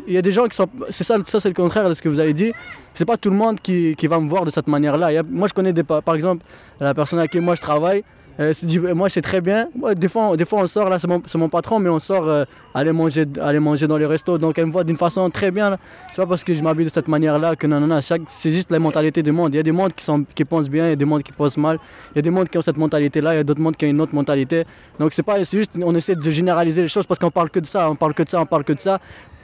il 0.07 0.15
y 0.15 0.17
a 0.17 0.23
des 0.23 0.33
gens 0.33 0.47
qui 0.47 0.57
sont, 0.57 0.67
c'est 0.89 1.05
ça, 1.05 1.17
ça 1.27 1.41
c'est 1.41 1.49
le 1.49 1.55
contraire 1.55 1.89
de 1.91 1.95
ce 1.95 2.01
que 2.01 2.09
vous 2.09 2.19
avez 2.21 2.33
dit. 2.33 2.53
C'est 2.95 3.05
pas 3.05 3.19
tout 3.19 3.29
le 3.29 3.37
monde 3.37 3.61
qui, 3.61 3.95
qui 3.97 4.07
va 4.07 4.19
me 4.19 4.29
voir 4.31 4.47
de 4.47 4.51
cette 4.51 4.67
manière-là. 4.67 5.23
Moi 5.29 5.49
je 5.49 5.53
connais 5.53 5.75
des, 5.75 5.83
pa- 5.85 6.01
par 6.01 6.15
exemple 6.15 6.43
la 6.81 6.95
personne 6.95 7.19
avec 7.19 7.33
qui 7.33 7.41
moi 7.41 7.55
je 7.55 7.61
travaille. 7.61 8.03
Euh, 8.39 8.53
moi 8.95 9.09
c'est 9.09 9.23
très 9.23 9.41
bien. 9.41 9.69
Des, 9.97 10.09
fois, 10.09 10.37
des 10.37 10.45
fois 10.45 10.61
on 10.61 10.67
sort, 10.67 10.89
là 10.91 10.99
c'est 10.99 11.09
mon, 11.09 11.23
mon 11.37 11.49
patron, 11.49 11.79
mais 11.79 11.89
on 11.89 11.99
sort 11.99 12.29
euh, 12.29 12.45
aller, 12.75 12.93
manger, 12.93 13.25
aller 13.41 13.59
manger 13.59 13.87
dans 13.87 13.97
les 13.97 14.07
restos. 14.07 14.39
Donc 14.39 14.59
elle 14.59 14.67
me 14.67 14.73
voit 14.73 14.85
d'une 14.85 14.97
façon 14.97 15.29
très 15.31 15.51
bien. 15.51 15.71
Là. 15.71 15.79
C'est 16.11 16.23
pas 16.23 16.27
parce 16.27 16.45
que 16.45 16.55
je 16.55 16.63
m'habille 16.63 16.85
de 16.85 16.91
cette 16.91 17.09
manière-là 17.09 17.57
que 17.57 17.67
non, 17.67 17.81
non, 17.81 17.87
non. 17.87 18.01
C'est 18.01 18.53
juste 18.53 18.71
la 18.71 18.79
mentalité 18.79 19.23
du 19.23 19.33
monde. 19.33 19.55
Il 19.55 19.57
y 19.57 19.61
a 19.61 19.63
des 19.63 19.73
mondes 19.73 19.93
qui, 19.95 20.05
sont, 20.05 20.25
qui 20.35 20.45
pensent 20.45 20.69
bien, 20.69 20.87
il 20.87 20.91
y 20.91 20.93
a 20.93 20.97
des 20.97 21.05
mondes 21.05 21.23
qui 21.23 21.33
pensent 21.33 21.57
mal. 21.57 21.79
Il 22.13 22.17
y 22.17 22.19
a 22.19 22.23
des 22.23 22.31
mondes 22.31 22.49
qui 22.49 22.59
ont 22.59 22.63
cette 22.63 22.77
mentalité-là, 22.77 23.35
il 23.35 23.37
y 23.39 23.41
a 23.41 23.45
d'autres 23.45 23.61
mondes 23.61 23.77
qui 23.77 23.87
ont 23.87 23.89
une 23.89 24.01
autre 24.01 24.15
mentalité. 24.15 24.65
Donc 24.99 25.13
c'est 25.13 25.23
pas, 25.23 25.43
juste, 25.43 25.79
on 25.83 25.95
essaie 25.95 26.15
de 26.15 26.31
généraliser 26.31 26.83
les 26.83 26.89
choses 26.89 27.07
parce 27.07 27.19
qu'on 27.19 27.31
parle 27.31 27.51
que 27.51 27.61
de 27.61 27.67
ça, 27.67 27.91
on 27.91 27.97
parle 27.97 28.15
que 28.15 28.23
de 28.23 28.29
ça, 28.29 28.41
on 28.41 28.47
parle 28.47 28.65
que 28.65 28.73
de 28.73 28.81
ça. 28.81 28.99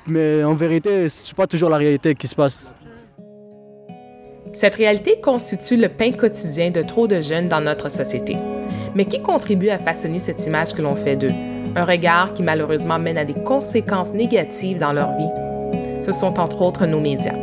Mais 0.06 0.42
en 0.42 0.54
vérité, 0.54 1.08
c'est 1.08 1.34
pas 1.34 1.46
toujours 1.46 1.70
la 1.70 1.76
réalité 1.76 2.14
qui 2.14 2.26
se 2.26 2.34
passe. 2.34 2.74
Cette 4.52 4.74
réalité 4.74 5.18
constitue 5.20 5.76
le 5.76 5.88
pain 5.88 6.12
quotidien 6.12 6.70
de 6.70 6.82
trop 6.82 7.06
de 7.06 7.20
jeunes 7.20 7.48
dans 7.48 7.60
notre 7.60 7.90
société. 7.90 8.36
Mais 8.94 9.06
qui 9.06 9.22
contribue 9.22 9.70
à 9.70 9.78
façonner 9.78 10.18
cette 10.18 10.46
image 10.46 10.74
que 10.74 10.82
l'on 10.82 10.96
fait 10.96 11.16
d'eux? 11.16 11.32
Un 11.74 11.84
regard 11.84 12.34
qui 12.34 12.42
malheureusement 12.42 12.98
mène 12.98 13.16
à 13.16 13.24
des 13.24 13.34
conséquences 13.34 14.12
négatives 14.12 14.78
dans 14.78 14.92
leur 14.92 15.16
vie. 15.16 15.30
Ce 16.02 16.12
sont 16.12 16.38
entre 16.38 16.60
autres 16.60 16.86
nos 16.86 17.00
médias. 17.00 17.36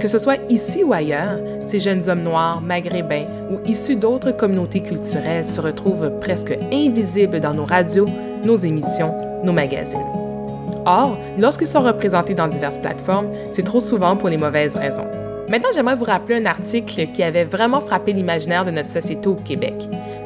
Que 0.00 0.08
ce 0.08 0.18
soit 0.18 0.40
ici 0.48 0.82
ou 0.82 0.92
ailleurs, 0.92 1.38
ces 1.66 1.78
jeunes 1.78 2.08
hommes 2.08 2.22
noirs, 2.22 2.60
maghrébins 2.60 3.26
ou 3.50 3.58
issus 3.66 3.96
d'autres 3.96 4.32
communautés 4.32 4.82
culturelles 4.82 5.44
se 5.44 5.60
retrouvent 5.60 6.10
presque 6.20 6.56
invisibles 6.72 7.40
dans 7.40 7.54
nos 7.54 7.64
radios, 7.64 8.06
nos 8.44 8.56
émissions, 8.56 9.14
nos 9.44 9.52
magazines. 9.52 10.00
Or, 10.86 11.18
lorsqu'ils 11.38 11.66
sont 11.66 11.82
représentés 11.82 12.34
dans 12.34 12.48
diverses 12.48 12.78
plateformes, 12.78 13.28
c'est 13.52 13.64
trop 13.64 13.80
souvent 13.80 14.16
pour 14.16 14.30
les 14.30 14.38
mauvaises 14.38 14.76
raisons. 14.76 15.06
Maintenant, 15.50 15.70
j'aimerais 15.74 15.96
vous 15.96 16.04
rappeler 16.04 16.36
un 16.36 16.46
article 16.46 17.08
qui 17.08 17.24
avait 17.24 17.42
vraiment 17.42 17.80
frappé 17.80 18.12
l'imaginaire 18.12 18.64
de 18.64 18.70
notre 18.70 18.88
société 18.88 19.28
au 19.28 19.34
Québec. 19.34 19.74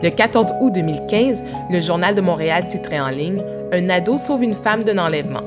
Le 0.02 0.10
14 0.10 0.52
août 0.60 0.70
2015, 0.74 1.42
le 1.70 1.80
Journal 1.80 2.14
de 2.14 2.20
Montréal 2.20 2.66
titrait 2.66 3.00
en 3.00 3.08
ligne 3.08 3.42
Un 3.72 3.88
ado 3.88 4.18
sauve 4.18 4.42
une 4.42 4.52
femme 4.52 4.84
d'un 4.84 4.98
enlèvement. 4.98 5.40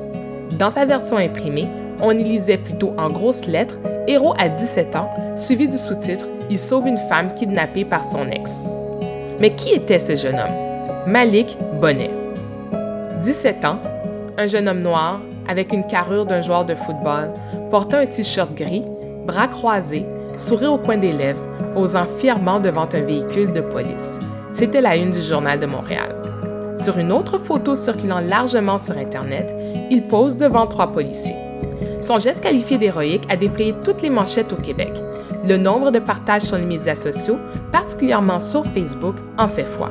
Dans 0.58 0.72
sa 0.72 0.86
version 0.86 1.18
imprimée, 1.18 1.68
on 2.02 2.10
y 2.18 2.24
lisait 2.24 2.58
plutôt 2.58 2.92
en 2.98 3.10
grosses 3.10 3.46
lettres 3.46 3.78
Héros 4.08 4.34
à 4.40 4.50
17 4.50 4.96
ans, 4.96 5.12
suivi 5.36 5.68
du 5.68 5.78
sous-titre 5.78 6.26
Il 6.50 6.58
sauve 6.58 6.88
une 6.88 6.98
femme 6.98 7.36
kidnappée 7.36 7.86
par 7.86 8.04
son 8.04 8.28
ex. 8.32 8.52
Mais 9.40 9.54
qui 9.54 9.76
était 9.76 10.00
ce 10.00 10.16
jeune 10.16 10.40
homme? 10.40 11.06
Malik 11.06 11.56
Bonnet. 11.80 12.10
17 13.22 13.64
ans, 13.64 13.78
un 14.40 14.48
jeune 14.48 14.68
homme 14.70 14.82
noir 14.82 15.22
avec 15.48 15.72
une 15.72 15.86
carrure 15.86 16.26
d'un 16.26 16.42
joueur 16.42 16.66
de 16.66 16.74
football, 16.74 17.32
portant 17.70 17.98
un 17.98 18.08
t-shirt 18.08 18.56
gris, 18.56 18.84
bras 19.28 19.50
croisés, 19.50 20.06
sourire 20.38 20.74
au 20.74 20.78
coin 20.78 20.98
des 20.98 21.12
lèvres, 21.12 21.46
posant 21.74 22.06
fièrement 22.06 22.62
devant 22.62 22.88
un 22.94 23.02
véhicule 23.02 23.52
de 23.52 23.62
police. 23.62 24.18
C'était 24.54 24.82
la 24.82 24.96
une 24.96 25.12
du 25.12 25.22
journal 25.22 25.60
de 25.60 25.66
Montréal. 25.66 26.16
Sur 26.78 26.98
une 26.98 27.12
autre 27.12 27.38
photo 27.38 27.76
circulant 27.76 28.22
largement 28.22 28.78
sur 28.78 28.98
Internet, 28.98 29.54
il 29.92 30.04
pose 30.04 30.38
devant 30.38 30.66
trois 30.66 30.88
policiers. 30.94 31.36
Son 32.02 32.20
geste 32.20 32.42
qualifié 32.42 32.78
d'héroïque 32.78 33.26
a 33.30 33.36
défrayé 33.36 33.76
toutes 33.84 34.02
les 34.02 34.10
manchettes 34.10 34.54
au 34.54 34.56
Québec. 34.56 34.94
Le 35.46 35.58
nombre 35.58 35.92
de 35.92 36.00
partages 36.00 36.44
sur 36.44 36.58
les 36.58 36.66
médias 36.66 36.96
sociaux, 36.96 37.38
particulièrement 37.72 38.40
sur 38.40 38.66
Facebook, 38.68 39.16
en 39.38 39.48
fait 39.48 39.66
foi. 39.66 39.90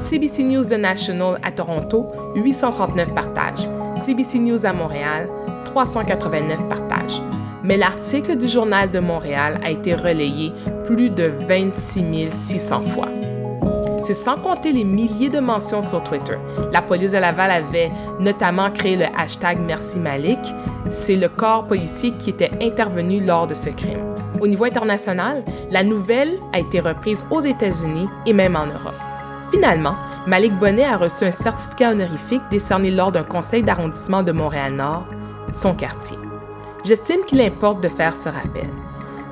CBC 0.00 0.44
News 0.44 0.64
The 0.64 0.78
National 0.78 1.38
à 1.42 1.50
Toronto, 1.50 2.08
839 2.36 3.14
partages. 3.14 3.68
CBC 3.96 4.38
News 4.38 4.66
à 4.66 4.72
Montréal, 4.72 5.28
389 5.64 6.68
partages. 6.68 7.22
Mais 7.68 7.76
l'article 7.76 8.38
du 8.38 8.48
Journal 8.48 8.90
de 8.90 8.98
Montréal 8.98 9.60
a 9.62 9.70
été 9.70 9.94
relayé 9.94 10.54
plus 10.86 11.10
de 11.10 11.30
26 11.46 12.30
600 12.30 12.80
fois. 12.80 13.08
C'est 14.02 14.14
sans 14.14 14.36
compter 14.36 14.72
les 14.72 14.84
milliers 14.84 15.28
de 15.28 15.38
mentions 15.38 15.82
sur 15.82 16.02
Twitter. 16.02 16.38
La 16.72 16.80
police 16.80 17.12
de 17.12 17.18
Laval 17.18 17.50
avait 17.50 17.90
notamment 18.20 18.70
créé 18.70 18.96
le 18.96 19.04
hashtag 19.14 19.58
Merci 19.60 19.98
Malik. 19.98 20.38
C'est 20.92 21.16
le 21.16 21.28
corps 21.28 21.66
policier 21.66 22.12
qui 22.12 22.30
était 22.30 22.52
intervenu 22.62 23.22
lors 23.22 23.46
de 23.46 23.52
ce 23.52 23.68
crime. 23.68 24.14
Au 24.40 24.46
niveau 24.46 24.64
international, 24.64 25.44
la 25.70 25.84
nouvelle 25.84 26.38
a 26.54 26.60
été 26.60 26.80
reprise 26.80 27.22
aux 27.30 27.42
États-Unis 27.42 28.08
et 28.24 28.32
même 28.32 28.56
en 28.56 28.64
Europe. 28.64 28.94
Finalement, 29.50 29.96
Malik 30.26 30.58
Bonnet 30.58 30.84
a 30.86 30.96
reçu 30.96 31.24
un 31.24 31.32
certificat 31.32 31.90
honorifique 31.90 32.42
décerné 32.50 32.90
lors 32.90 33.12
d'un 33.12 33.24
conseil 33.24 33.62
d'arrondissement 33.62 34.22
de 34.22 34.32
Montréal-Nord, 34.32 35.04
son 35.52 35.74
quartier. 35.74 36.16
J'estime 36.84 37.24
qu'il 37.26 37.40
importe 37.40 37.82
de 37.82 37.88
faire 37.88 38.16
ce 38.16 38.28
rappel. 38.28 38.68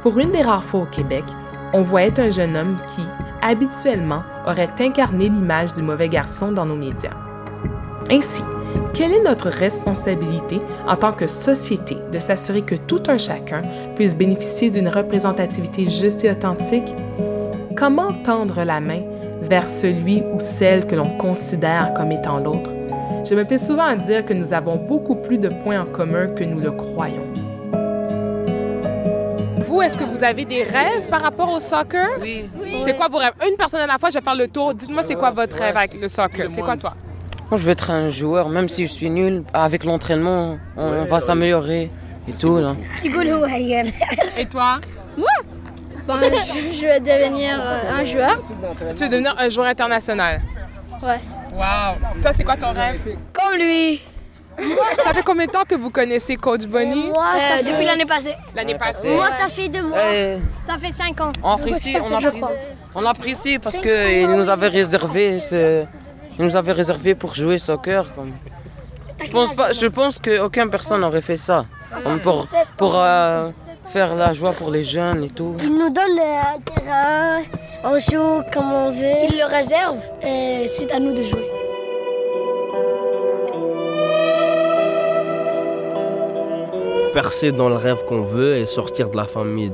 Pour 0.02 0.18
une 0.18 0.32
des 0.32 0.42
rares 0.42 0.64
fois 0.64 0.80
au 0.80 0.86
Québec, 0.86 1.24
on 1.72 1.82
voyait 1.82 2.18
un 2.20 2.30
jeune 2.30 2.56
homme 2.56 2.76
qui, 2.94 3.02
habituellement, 3.42 4.22
aurait 4.46 4.70
incarné 4.78 5.28
l'image 5.28 5.72
du 5.72 5.82
mauvais 5.82 6.08
garçon 6.08 6.52
dans 6.52 6.66
nos 6.66 6.76
médias. 6.76 7.16
Ainsi, 8.10 8.42
quelle 8.94 9.12
est 9.12 9.22
notre 9.22 9.48
responsabilité 9.48 10.60
en 10.86 10.96
tant 10.96 11.12
que 11.12 11.26
société 11.26 11.96
de 12.12 12.18
s'assurer 12.18 12.62
que 12.62 12.74
tout 12.74 13.02
un 13.08 13.18
chacun 13.18 13.62
puisse 13.94 14.16
bénéficier 14.16 14.70
d'une 14.70 14.88
représentativité 14.88 15.88
juste 15.90 16.24
et 16.24 16.30
authentique? 16.30 16.94
Comment 17.76 18.12
tendre 18.24 18.64
la 18.64 18.80
main 18.80 19.02
vers 19.42 19.68
celui 19.68 20.22
ou 20.32 20.40
celle 20.40 20.86
que 20.86 20.94
l'on 20.94 21.18
considère 21.18 21.92
comme 21.94 22.12
étant 22.12 22.38
l'autre? 22.38 22.75
Je 23.28 23.34
me 23.34 23.44
plais 23.44 23.58
souvent 23.58 23.86
à 23.86 23.96
dire 23.96 24.24
que 24.24 24.32
nous 24.32 24.52
avons 24.52 24.76
beaucoup 24.76 25.16
plus 25.16 25.36
de 25.36 25.48
points 25.48 25.80
en 25.80 25.84
commun 25.84 26.28
que 26.28 26.44
nous 26.44 26.60
le 26.60 26.70
croyons. 26.70 27.26
Vous, 29.66 29.82
est-ce 29.82 29.98
que 29.98 30.04
vous 30.04 30.22
avez 30.22 30.44
des 30.44 30.62
rêves 30.62 31.08
par 31.10 31.22
rapport 31.22 31.52
au 31.52 31.58
soccer? 31.58 32.06
Oui. 32.20 32.48
C'est 32.84 32.96
quoi 32.96 33.08
vos 33.08 33.18
rêves? 33.18 33.32
Une 33.44 33.56
personne 33.56 33.80
à 33.80 33.86
la 33.88 33.98
fois, 33.98 34.10
je 34.10 34.18
vais 34.18 34.24
faire 34.24 34.36
le 34.36 34.46
tour. 34.46 34.74
Dites-moi, 34.74 35.02
c'est 35.02 35.16
quoi 35.16 35.32
votre 35.32 35.56
rêve 35.56 35.76
avec 35.76 36.00
le 36.00 36.08
soccer? 36.08 36.46
C'est 36.54 36.60
quoi 36.60 36.76
toi? 36.76 36.94
Moi, 37.50 37.58
je 37.58 37.64
veux 37.64 37.72
être 37.72 37.90
un 37.90 38.10
joueur, 38.10 38.48
même 38.48 38.68
si 38.68 38.86
je 38.86 38.92
suis 38.92 39.10
nul. 39.10 39.42
Avec 39.52 39.82
l'entraînement, 39.82 40.58
on 40.76 41.04
va 41.04 41.18
s'améliorer 41.18 41.90
et 42.28 42.32
tout. 42.32 42.58
Là. 42.58 42.74
Et 44.38 44.46
toi? 44.46 44.78
Moi? 45.18 45.26
Bon, 46.06 46.14
je, 46.20 46.76
je 46.76 46.86
vais 46.86 47.00
devenir 47.00 47.60
euh, 47.60 48.00
un 48.00 48.04
joueur. 48.04 48.38
Tu 48.94 49.02
veux 49.02 49.08
devenir 49.08 49.34
un 49.36 49.48
joueur 49.48 49.66
international? 49.66 50.42
Ouais. 51.02 51.18
Wow! 51.56 52.20
Toi, 52.22 52.32
c'est 52.34 52.44
quoi 52.44 52.56
ton 52.56 52.72
rêve? 52.72 53.00
Comme 53.32 53.54
lui. 53.58 54.02
Ça 55.04 55.12
fait 55.12 55.22
combien 55.22 55.46
de 55.46 55.50
temps 55.50 55.64
que 55.68 55.74
vous 55.74 55.90
connaissez 55.90 56.36
Coach 56.36 56.66
Bonnie? 56.66 57.08
Moi, 57.14 57.24
ça 57.38 57.54
Euh, 57.54 57.58
fait... 57.58 57.70
depuis 57.72 57.84
l'année 57.84 58.06
passée. 58.06 58.34
L'année 58.54 58.74
passée. 58.74 59.14
Moi, 59.14 59.28
ça 59.30 59.48
fait 59.48 59.68
deux 59.68 59.82
mois. 59.82 59.98
Ça 60.66 60.78
fait 60.82 60.92
cinq 60.92 61.20
ans. 61.20 61.32
on 61.42 61.52
apprécie, 61.52 61.96
on 62.02 62.14
apprécie, 62.14 62.40
on 62.94 63.04
apprécie 63.04 63.58
parce 63.58 63.78
qu'il 63.78 64.28
nous 64.30 64.48
avait 64.48 64.68
réservé, 64.68 65.40
ce- 65.40 65.84
il 66.38 66.44
nous 66.44 66.56
avait 66.56 66.72
réservé 66.72 67.14
pour 67.14 67.34
jouer 67.34 67.58
soccer. 67.58 68.14
comme. 68.14 68.32
Je 69.24 69.30
pense 69.30 69.54
pas, 69.54 69.72
je 69.72 69.86
pense 69.86 70.18
qu'aucune 70.18 70.70
personne 70.70 71.00
n'aurait 71.00 71.22
fait 71.22 71.36
ça. 71.38 71.64
Comme 72.04 72.20
pour 72.20 72.46
pour 72.76 72.94
euh, 72.96 73.50
faire 73.88 74.14
la 74.14 74.32
joie 74.32 74.52
pour 74.52 74.70
les 74.70 74.84
jeunes 74.84 75.24
et 75.24 75.30
tout. 75.30 75.56
Il 75.62 75.72
nous 75.72 75.90
donne 75.90 76.18
un 76.18 76.60
terrain, 76.60 77.42
on 77.84 77.98
joue 77.98 78.42
comme 78.52 78.72
on 78.72 78.90
veut. 78.90 79.28
Il 79.28 79.38
le 79.38 79.46
réserve 79.46 79.98
et 80.22 80.66
c'est 80.68 80.92
à 80.92 80.98
nous 80.98 81.12
de 81.12 81.22
jouer. 81.22 81.50
percer 87.16 87.50
dans 87.50 87.70
le 87.70 87.76
rêve 87.76 88.04
qu'on 88.04 88.20
veut 88.20 88.56
et 88.56 88.66
sortir 88.66 89.08
de 89.08 89.16
la 89.16 89.26
famille 89.26 89.72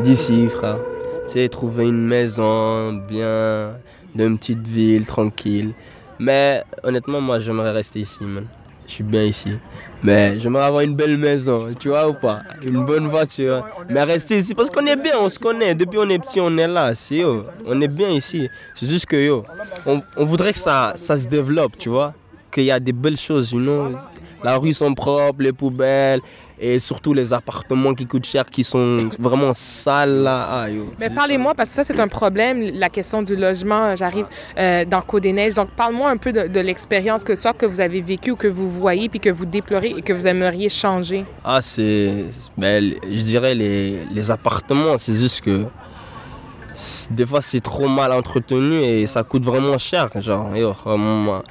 d'ici, 0.00 0.48
frère. 0.50 0.76
Tu 1.24 1.32
sais, 1.32 1.48
trouver 1.48 1.86
une 1.86 2.06
maison 2.06 2.92
bien, 2.92 3.78
d'une 4.14 4.36
petite 4.36 4.66
ville, 4.66 5.06
tranquille. 5.06 5.72
Mais 6.18 6.62
honnêtement, 6.82 7.22
moi, 7.22 7.38
j'aimerais 7.38 7.70
rester 7.70 8.00
ici, 8.00 8.18
man. 8.20 8.46
Je 8.92 8.96
suis 8.96 9.04
bien 9.04 9.22
ici. 9.22 9.48
Mais 10.02 10.38
j'aimerais 10.38 10.64
avoir 10.64 10.82
une 10.82 10.94
belle 10.94 11.16
maison, 11.16 11.72
tu 11.80 11.88
vois 11.88 12.06
ou 12.10 12.12
pas? 12.12 12.42
Une 12.62 12.84
bonne 12.84 13.08
voiture. 13.08 13.64
Mais 13.88 14.02
rester 14.02 14.36
ici 14.38 14.54
parce 14.54 14.68
qu'on 14.68 14.84
est 14.84 14.96
bien, 14.96 15.14
on 15.18 15.30
se 15.30 15.38
connaît. 15.38 15.74
Depuis 15.74 15.98
on 15.98 16.10
est 16.10 16.18
petit, 16.18 16.42
on 16.42 16.54
est 16.58 16.68
là. 16.68 16.94
C'est. 16.94 17.24
On 17.24 17.80
est 17.80 17.88
bien 17.88 18.10
ici. 18.10 18.50
C'est 18.74 18.86
juste 18.86 19.06
que 19.06 19.16
yo, 19.16 19.46
on, 19.86 20.02
on 20.18 20.26
voudrait 20.26 20.52
que 20.52 20.58
ça, 20.58 20.92
ça 20.96 21.16
se 21.16 21.26
développe, 21.26 21.78
tu 21.78 21.88
vois 21.88 22.12
Qu'il 22.52 22.64
y 22.64 22.70
a 22.70 22.78
des 22.78 22.92
belles 22.92 23.16
choses, 23.16 23.52
you 23.52 23.60
know 23.60 23.92
La 24.44 24.56
rue 24.56 24.72
sont 24.72 24.92
propres, 24.94 25.42
les 25.42 25.52
poubelles 25.52 26.20
et 26.58 26.78
surtout 26.78 27.12
les 27.12 27.32
appartements 27.32 27.94
qui 27.94 28.06
coûtent 28.06 28.26
cher, 28.26 28.44
qui 28.44 28.64
sont 28.64 29.08
vraiment 29.18 29.52
sales 29.52 30.22
là. 30.22 30.46
Ah. 30.50 30.66
Mais 30.98 31.10
parlez-moi, 31.10 31.54
parce 31.54 31.70
que 31.70 31.74
ça, 31.76 31.84
c'est 31.84 31.98
un 31.98 32.08
problème, 32.08 32.60
la 32.74 32.88
question 32.88 33.22
du 33.22 33.36
logement. 33.36 33.96
J'arrive 33.96 34.26
euh, 34.58 34.84
dans 34.84 35.00
Côte-des-Neiges. 35.02 35.54
Donc, 35.54 35.70
parle-moi 35.70 36.10
un 36.10 36.16
peu 36.16 36.32
de, 36.32 36.46
de 36.46 36.60
l'expérience 36.60 37.24
que 37.24 37.34
soit 37.34 37.52
que 37.52 37.66
vous 37.66 37.80
avez 37.80 38.00
vécue 38.00 38.32
ou 38.32 38.36
que 38.36 38.46
vous 38.48 38.68
voyez, 38.68 39.08
puis 39.08 39.20
que 39.20 39.30
vous 39.30 39.46
déplorez 39.46 39.94
et 39.98 40.02
que 40.02 40.12
vous 40.12 40.26
aimeriez 40.26 40.68
changer. 40.68 41.24
Ah, 41.44 41.60
c'est. 41.60 42.26
ben, 42.56 42.94
je 43.04 43.22
dirais 43.22 43.54
les, 43.54 44.00
les 44.10 44.30
appartements, 44.30 44.98
c'est 44.98 45.14
juste 45.14 45.40
que. 45.42 45.66
Des 47.10 47.26
fois, 47.26 47.42
c'est 47.42 47.60
trop 47.60 47.86
mal 47.86 48.12
entretenu 48.12 48.76
et 48.76 49.06
ça 49.06 49.22
coûte 49.24 49.44
vraiment 49.44 49.76
cher. 49.76 50.08
Genre, 50.14 50.56
yo, 50.56 50.72
moi, 50.96 51.42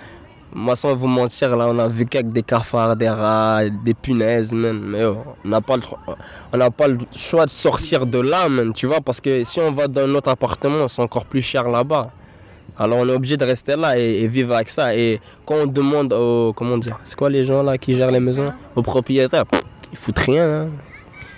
moi, 0.53 0.75
sans 0.75 0.95
vous 0.95 1.07
mentir, 1.07 1.55
là, 1.55 1.67
on 1.69 1.79
a 1.79 1.87
vécu 1.87 2.17
avec 2.17 2.29
des 2.29 2.43
cafards, 2.43 2.95
des 2.95 3.09
rats, 3.09 3.69
des 3.69 3.93
punaises. 3.93 4.53
Mais 4.53 4.99
yo, 4.99 5.17
on 5.45 5.47
n'a 5.47 5.61
pas, 5.61 5.77
le 6.87 6.97
choix 7.15 7.45
de 7.45 7.51
sortir 7.51 8.05
de 8.05 8.19
là, 8.19 8.47
tu 8.73 8.87
vois, 8.87 9.01
parce 9.01 9.21
que 9.21 9.43
si 9.43 9.59
on 9.59 9.71
va 9.71 9.87
dans 9.87 10.07
notre 10.07 10.29
appartement, 10.29 10.87
c'est 10.87 11.01
encore 11.01 11.25
plus 11.25 11.41
cher 11.41 11.69
là-bas. 11.69 12.11
Alors 12.77 12.99
on 12.99 13.07
est 13.07 13.13
obligé 13.13 13.37
de 13.37 13.45
rester 13.45 13.75
là 13.75 13.97
et, 13.97 14.27
vivre 14.27 14.55
avec 14.55 14.69
ça. 14.69 14.95
Et 14.95 15.19
quand 15.45 15.55
on 15.55 15.67
demande 15.67 16.13
aux, 16.13 16.53
comment 16.53 16.77
dire, 16.77 16.97
c'est 17.03 17.15
quoi 17.15 17.29
les 17.29 17.43
gens 17.43 17.61
là 17.63 17.77
qui 17.77 17.95
gèrent 17.95 18.11
les 18.11 18.19
maisons? 18.19 18.51
Aux 18.75 18.81
propriétaires, 18.81 19.45
ils 19.91 19.97
foutent 19.97 20.19
rien. 20.19 20.49
hein. 20.49 20.67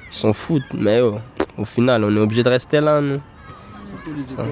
Ils 0.09 0.13
s'en 0.15 0.31
foutent. 0.31 0.61
Mais 0.73 1.01
oh, 1.01 1.19
au 1.57 1.65
final, 1.65 2.03
on 2.03 2.15
est 2.15 2.19
obligé 2.19 2.43
de 2.43 2.49
rester 2.49 2.79
là. 2.79 3.01
nous. 3.01 3.19
Ça. 4.35 4.43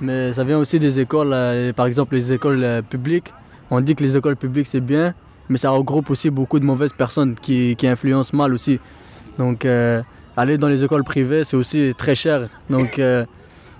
Mais 0.00 0.32
ça 0.32 0.44
vient 0.44 0.58
aussi 0.58 0.78
des 0.78 0.98
écoles, 0.98 1.32
euh, 1.32 1.72
par 1.72 1.86
exemple 1.86 2.14
les 2.14 2.32
écoles 2.32 2.64
euh, 2.64 2.82
publiques. 2.82 3.32
On 3.74 3.80
dit 3.80 3.94
que 3.94 4.04
les 4.04 4.18
écoles 4.18 4.36
publiques 4.36 4.66
c'est 4.66 4.82
bien, 4.82 5.14
mais 5.48 5.56
ça 5.56 5.70
regroupe 5.70 6.10
aussi 6.10 6.28
beaucoup 6.28 6.60
de 6.60 6.64
mauvaises 6.66 6.92
personnes 6.92 7.34
qui, 7.34 7.74
influencent 7.84 8.36
mal 8.36 8.52
aussi. 8.52 8.78
Donc 9.38 9.64
euh, 9.64 10.02
aller 10.36 10.58
dans 10.58 10.68
les 10.68 10.84
écoles 10.84 11.04
privées 11.04 11.42
c'est 11.44 11.56
aussi 11.56 11.94
très 11.96 12.14
cher. 12.14 12.50
Donc 12.68 12.98
euh, 12.98 13.24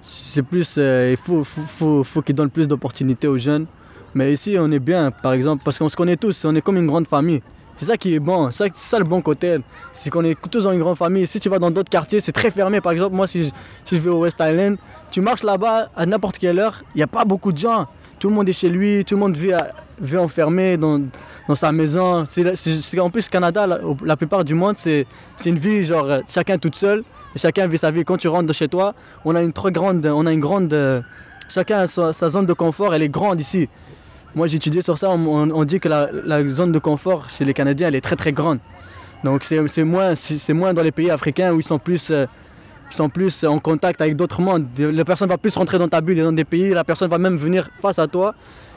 c'est 0.01 0.43
plus, 0.43 0.77
euh, 0.79 1.15
il 1.15 1.19
faut, 1.19 2.23
qu'ils 2.23 2.35
donnent 2.35 2.49
plus 2.49 2.67
d'opportunités 2.67 3.29
aux 3.29 3.37
jeunes. 3.37 3.67
Mais 4.15 4.33
ici 4.33 4.57
on 4.59 4.71
est 4.71 4.79
bien, 4.79 5.11
par 5.11 5.35
exemple, 5.35 5.63
parce 5.63 5.79
qu'on 5.79 5.91
se 5.91 5.97
connaît 5.97 6.17
tous, 6.17 6.47
on 6.47 6.55
est 6.55 6.63
comme 6.63 6.79
une 6.79 6.87
grande 6.87 7.07
famille. 7.07 7.43
C'est 7.77 7.85
ça 7.85 7.99
qui 7.99 8.15
est 8.15 8.21
bon, 8.21 8.51
c'est 8.51 8.69
ça, 8.69 8.71
c'est 8.73 8.89
ça 8.93 8.99
le 8.99 9.05
bon 9.05 9.21
côté. 9.21 9.59
C'est 9.93 10.09
qu'on 10.09 10.25
est 10.25 10.39
tous 10.51 10.63
dans 10.63 10.73
une 10.73 10.81
grande 10.81 10.97
famille. 10.97 11.27
Si 11.27 11.39
tu 11.39 11.51
vas 11.51 11.59
dans 11.59 11.71
d'autres 11.71 11.91
quartiers, 11.91 12.21
c'est 12.23 12.33
très 12.33 12.51
fermé. 12.51 12.81
Par 12.81 12.93
exemple, 12.93 13.15
moi, 13.15 13.27
si 13.27 13.45
je, 13.45 13.51
si 13.85 13.97
je 13.97 14.01
vais 14.01 14.11
au 14.11 14.21
West 14.21 14.39
Island, 14.41 14.79
tu 15.11 15.21
marches 15.21 15.43
là-bas 15.43 15.91
à 15.95 16.07
n'importe 16.07 16.39
quelle 16.39 16.59
heure, 16.59 16.83
il 16.95 16.99
n'y 16.99 17.03
a 17.03 17.07
pas 17.07 17.27
beaucoup 17.27 17.53
de 17.53 17.59
gens. 17.59 17.89
Tout 18.23 18.29
le 18.29 18.37
monde 18.37 18.49
est 18.49 18.53
chez 18.53 18.69
lui, 18.69 19.05
tout 19.05 19.17
le 19.17 19.21
monde 19.21 19.37
vit, 19.37 19.51
vit 20.01 20.17
enfermé 20.17 20.77
dans, 20.77 21.01
dans 21.49 21.57
sa 21.57 21.73
maison. 21.73 22.25
C'est, 22.25 23.01
en 23.01 23.11
plus, 23.11 23.29
Canada, 23.29 23.67
la, 23.67 24.17
plupart 24.17 24.45
du 24.45 24.55
monde, 24.55 24.77
c'est, 24.77 25.07
une 25.45 25.59
vie, 25.59 25.85
genre, 25.85 26.07
chacun 26.33 26.57
toute 26.57 26.77
seule. 26.77 27.03
Chacun 27.35 27.67
vit 27.67 27.79
sa 27.79 27.91
vie. 27.91 28.05
Quand 28.05 28.19
tu 28.19 28.29
rentres 28.29 28.47
de 28.47 28.53
chez 28.53 28.69
toi, 28.69 28.95
on 29.25 29.35
a 29.35 29.43
une 29.43 29.53
très 29.53 29.73
grande. 29.73 30.07
On 30.07 30.25
a 30.25 30.33
une 30.33 30.39
grande 30.39 30.73
chacun 31.49 31.81
a 31.81 31.89
sa, 31.89 32.31
zone 32.31 32.47
de 32.47 32.53
confort, 32.53 32.95
elle 32.95 33.03
est 33.03 33.09
grande 33.09 33.41
ici. 33.41 33.69
Moi, 34.37 34.47
j'ai 34.47 34.55
étudié 34.55 34.83
sur 34.83 34.99
ça. 34.99 35.11
On, 35.11 35.65
dit 35.65 35.81
que 35.81 35.89
la, 35.89 36.49
zone 36.49 36.71
de 36.71 36.79
confort 36.79 37.29
chez 37.29 37.45
les 37.45 37.55
Canadiens, 37.55 37.89
elle 37.89 37.97
est 37.97 38.01
très 38.01 38.15
très 38.15 38.33
grande. 38.33 38.61
Donc 39.25 39.43
c'est 39.43 39.85
moins, 39.85 40.15
c'est 40.15 40.53
moins 40.53 40.75
dans 40.75 40.83
les 40.83 40.93
pays 40.93 41.11
africains 41.11 41.53
où 41.53 41.59
ils 41.59 41.67
sont 41.67 41.81
plus, 41.81 42.13
euh, 42.13 42.27
sont 42.95 43.09
plus 43.09 43.45
en 43.45 43.59
contact 43.59 44.01
avec 44.01 44.17
d'autres 44.17 44.41
mondes. 44.41 44.67
La 44.79 45.05
personne 45.05 45.29
va 45.29 45.39
plus 45.39 45.55
rentrer 45.57 45.79
dans 45.79 45.89
ta 45.89 46.01
bulle 46.01 46.19
et 46.19 46.23
dans 46.23 46.33
des 46.33 46.45
pays, 46.45 46.71
la 46.71 46.85
personne 46.85 47.09
va 47.09 47.19
même 47.19 47.37
venir 47.37 47.69
face 47.81 47.99
à 47.99 48.07
toi 48.07 48.35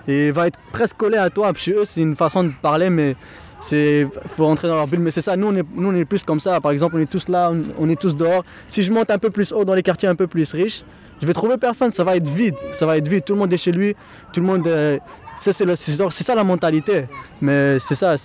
et 0.07 0.31
va 0.31 0.47
être 0.47 0.59
presque 0.71 0.97
collée 0.97 1.17
à 1.17 1.29
toi. 1.29 1.51
Chez 1.55 1.73
eux, 1.73 1.85
c'est 1.85 2.01
une 2.01 2.15
façon 2.15 2.43
de 2.43 2.51
parler, 2.61 2.89
mais 2.89 3.15
c'est 3.59 4.07
faut 4.35 4.45
rentrer 4.45 4.67
dans 4.67 4.75
leur 4.75 4.87
bulle. 4.87 4.99
Mais 4.99 5.11
c'est 5.11 5.21
ça, 5.21 5.35
nous 5.35 5.47
on, 5.47 5.55
est, 5.55 5.65
nous 5.75 6.05
plus 6.05 6.23
comme 6.23 6.39
ça. 6.39 6.61
Par 6.61 6.71
exemple, 6.71 6.95
on 6.97 6.99
est 6.99 7.09
tous 7.09 7.27
là, 7.27 7.51
on, 7.77 7.89
est 7.89 7.99
tous 7.99 8.15
dehors. 8.15 8.43
Si 8.67 8.83
je 8.83 8.91
monte 8.91 9.09
un 9.11 9.17
peu 9.17 9.29
plus 9.29 9.51
haut 9.51 9.65
dans 9.65 9.73
les 9.75 9.83
quartiers 9.83 10.09
un 10.09 10.15
peu 10.15 10.27
plus 10.27 10.51
riches, 10.53 10.83
je 11.21 11.27
vais 11.27 11.33
trouver 11.33 11.57
personne, 11.57 11.91
ça 11.91 12.03
va 12.03 12.15
être 12.15 12.27
vide. 12.27 12.55
Ça 12.71 12.85
va 12.85 12.97
être 12.97 13.07
vide, 13.07 13.23
tout 13.25 13.33
le 13.33 13.39
monde 13.39 13.53
est 13.53 13.57
chez 13.57 13.71
lui, 13.71 13.95
tout 14.33 14.39
le 14.39 14.45
monde... 14.45 14.67
euh, 14.67 14.97
c'est 15.37 15.53
ça 15.53 16.35
la 16.35 16.43
mentalité. 16.43 17.07
Mais 17.41 17.77
c'est 17.79 17.95
ça 17.95 18.15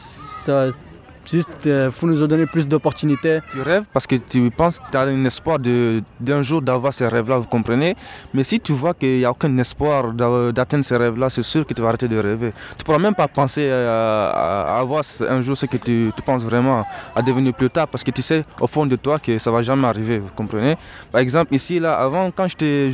juste, 1.24 1.48
il 1.64 1.90
faut 1.92 2.06
nous 2.06 2.26
donner 2.26 2.46
plus 2.46 2.66
d'opportunités. 2.66 3.40
Tu 3.52 3.62
rêves 3.62 3.84
parce 3.92 4.06
que 4.06 4.16
tu 4.16 4.50
penses 4.50 4.78
que 4.78 4.84
tu 4.90 4.96
as 4.96 5.02
un 5.02 5.24
espoir 5.24 5.58
d'un 5.58 6.42
jour 6.42 6.60
d'avoir 6.62 6.92
ces 6.92 7.06
rêves-là, 7.08 7.38
vous 7.38 7.44
comprenez? 7.46 7.94
Mais 8.34 8.44
si 8.44 8.58
tu 8.60 8.72
vois 8.72 8.94
qu'il 8.94 9.18
n'y 9.18 9.24
a 9.24 9.30
aucun 9.30 9.56
espoir 9.58 10.12
d'a- 10.12 10.52
d'atteindre 10.52 10.84
ces 10.84 10.96
rêves-là, 10.96 11.30
c'est 11.30 11.42
sûr 11.42 11.66
que 11.66 11.74
tu 11.74 11.82
vas 11.82 11.88
arrêter 11.88 12.08
de 12.08 12.18
rêver. 12.18 12.52
Tu 12.76 12.82
ne 12.82 12.84
pourras 12.84 12.98
même 12.98 13.14
pas 13.14 13.28
penser 13.28 13.70
à, 13.70 14.30
à- 14.30 14.78
avoir 14.80 15.02
un 15.28 15.40
jour 15.42 15.56
ce 15.56 15.66
que 15.66 15.76
tu, 15.76 16.12
tu 16.16 16.22
penses 16.22 16.42
vraiment 16.42 16.84
à 17.14 17.22
devenir 17.22 17.54
plus 17.54 17.70
tard 17.70 17.86
parce 17.88 18.02
que 18.04 18.10
tu 18.10 18.22
sais 18.22 18.44
au 18.60 18.66
fond 18.66 18.86
de 18.86 18.96
toi 18.96 19.18
que 19.18 19.38
ça 19.38 19.50
ne 19.50 19.56
va 19.56 19.62
jamais 19.62 19.86
arriver, 19.86 20.18
vous 20.18 20.30
comprenez? 20.34 20.76
Par 21.12 21.20
exemple, 21.20 21.54
ici, 21.54 21.78
là, 21.80 21.94
avant, 21.94 22.30
quand 22.30 22.46
j'étais 22.48 22.90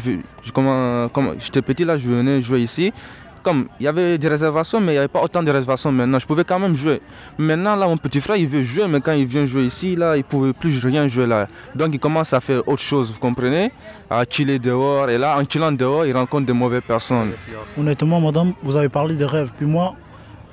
petit, 1.62 1.85
là, 1.85 1.97
je 1.99 2.09
venais 2.09 2.41
jouer 2.43 2.61
ici 2.61 2.93
comme 3.47 3.69
il 3.79 3.85
y 3.85 3.89
avait 3.89 4.19
des 4.19 4.27
réservations, 4.27 4.81
mais 4.81 4.89
il 4.89 4.95
n'y 4.97 4.99
avait 4.99 5.07
pas 5.07 5.23
autant 5.23 5.41
de 5.41 5.53
réservations 5.53 5.93
maintenant. 5.93 6.19
Je 6.19 6.27
pouvais 6.27 6.43
quand 6.43 6.59
même 6.59 6.75
jouer. 6.75 7.01
Maintenant, 7.39 7.77
là, 7.77 7.87
mon 7.87 7.97
petit 7.97 8.21
frère, 8.21 8.35
il 8.35 8.49
veut 8.49 8.65
jouer, 8.65 8.89
mais 8.89 9.01
quand 9.01 9.13
il 9.13 9.25
vient 9.25 9.47
jouer 9.47 9.67
ici, 9.67 9.95
là, 9.95 10.17
il 10.17 10.19
ne 10.19 10.25
pouvait 10.25 10.53
plus 10.53 10.85
rien 10.85 11.07
jouer 11.07 11.27
là. 11.27 11.47
Donc, 11.73 11.91
il 11.93 12.01
commence 12.01 12.33
à 12.33 12.41
faire 12.41 12.67
autre 12.67 12.83
chose, 12.83 13.13
vous 13.13 13.21
comprenez? 13.21 13.71
À 14.11 14.25
chiller 14.29 14.59
dehors. 14.59 15.09
Et 15.11 15.17
là, 15.17 15.39
en 15.39 15.45
chillant 15.49 15.71
dehors, 15.71 16.05
il 16.05 16.13
rencontre 16.13 16.45
de 16.47 16.53
mauvaises 16.53 16.83
personnes. 16.85 17.35
Honnêtement, 17.79 18.21
madame, 18.21 18.53
vous 18.65 18.77
avez 18.77 18.89
parlé 18.89 19.15
de 19.15 19.25
rêves. 19.25 19.53
Puis 19.57 19.67
moi, 19.67 19.95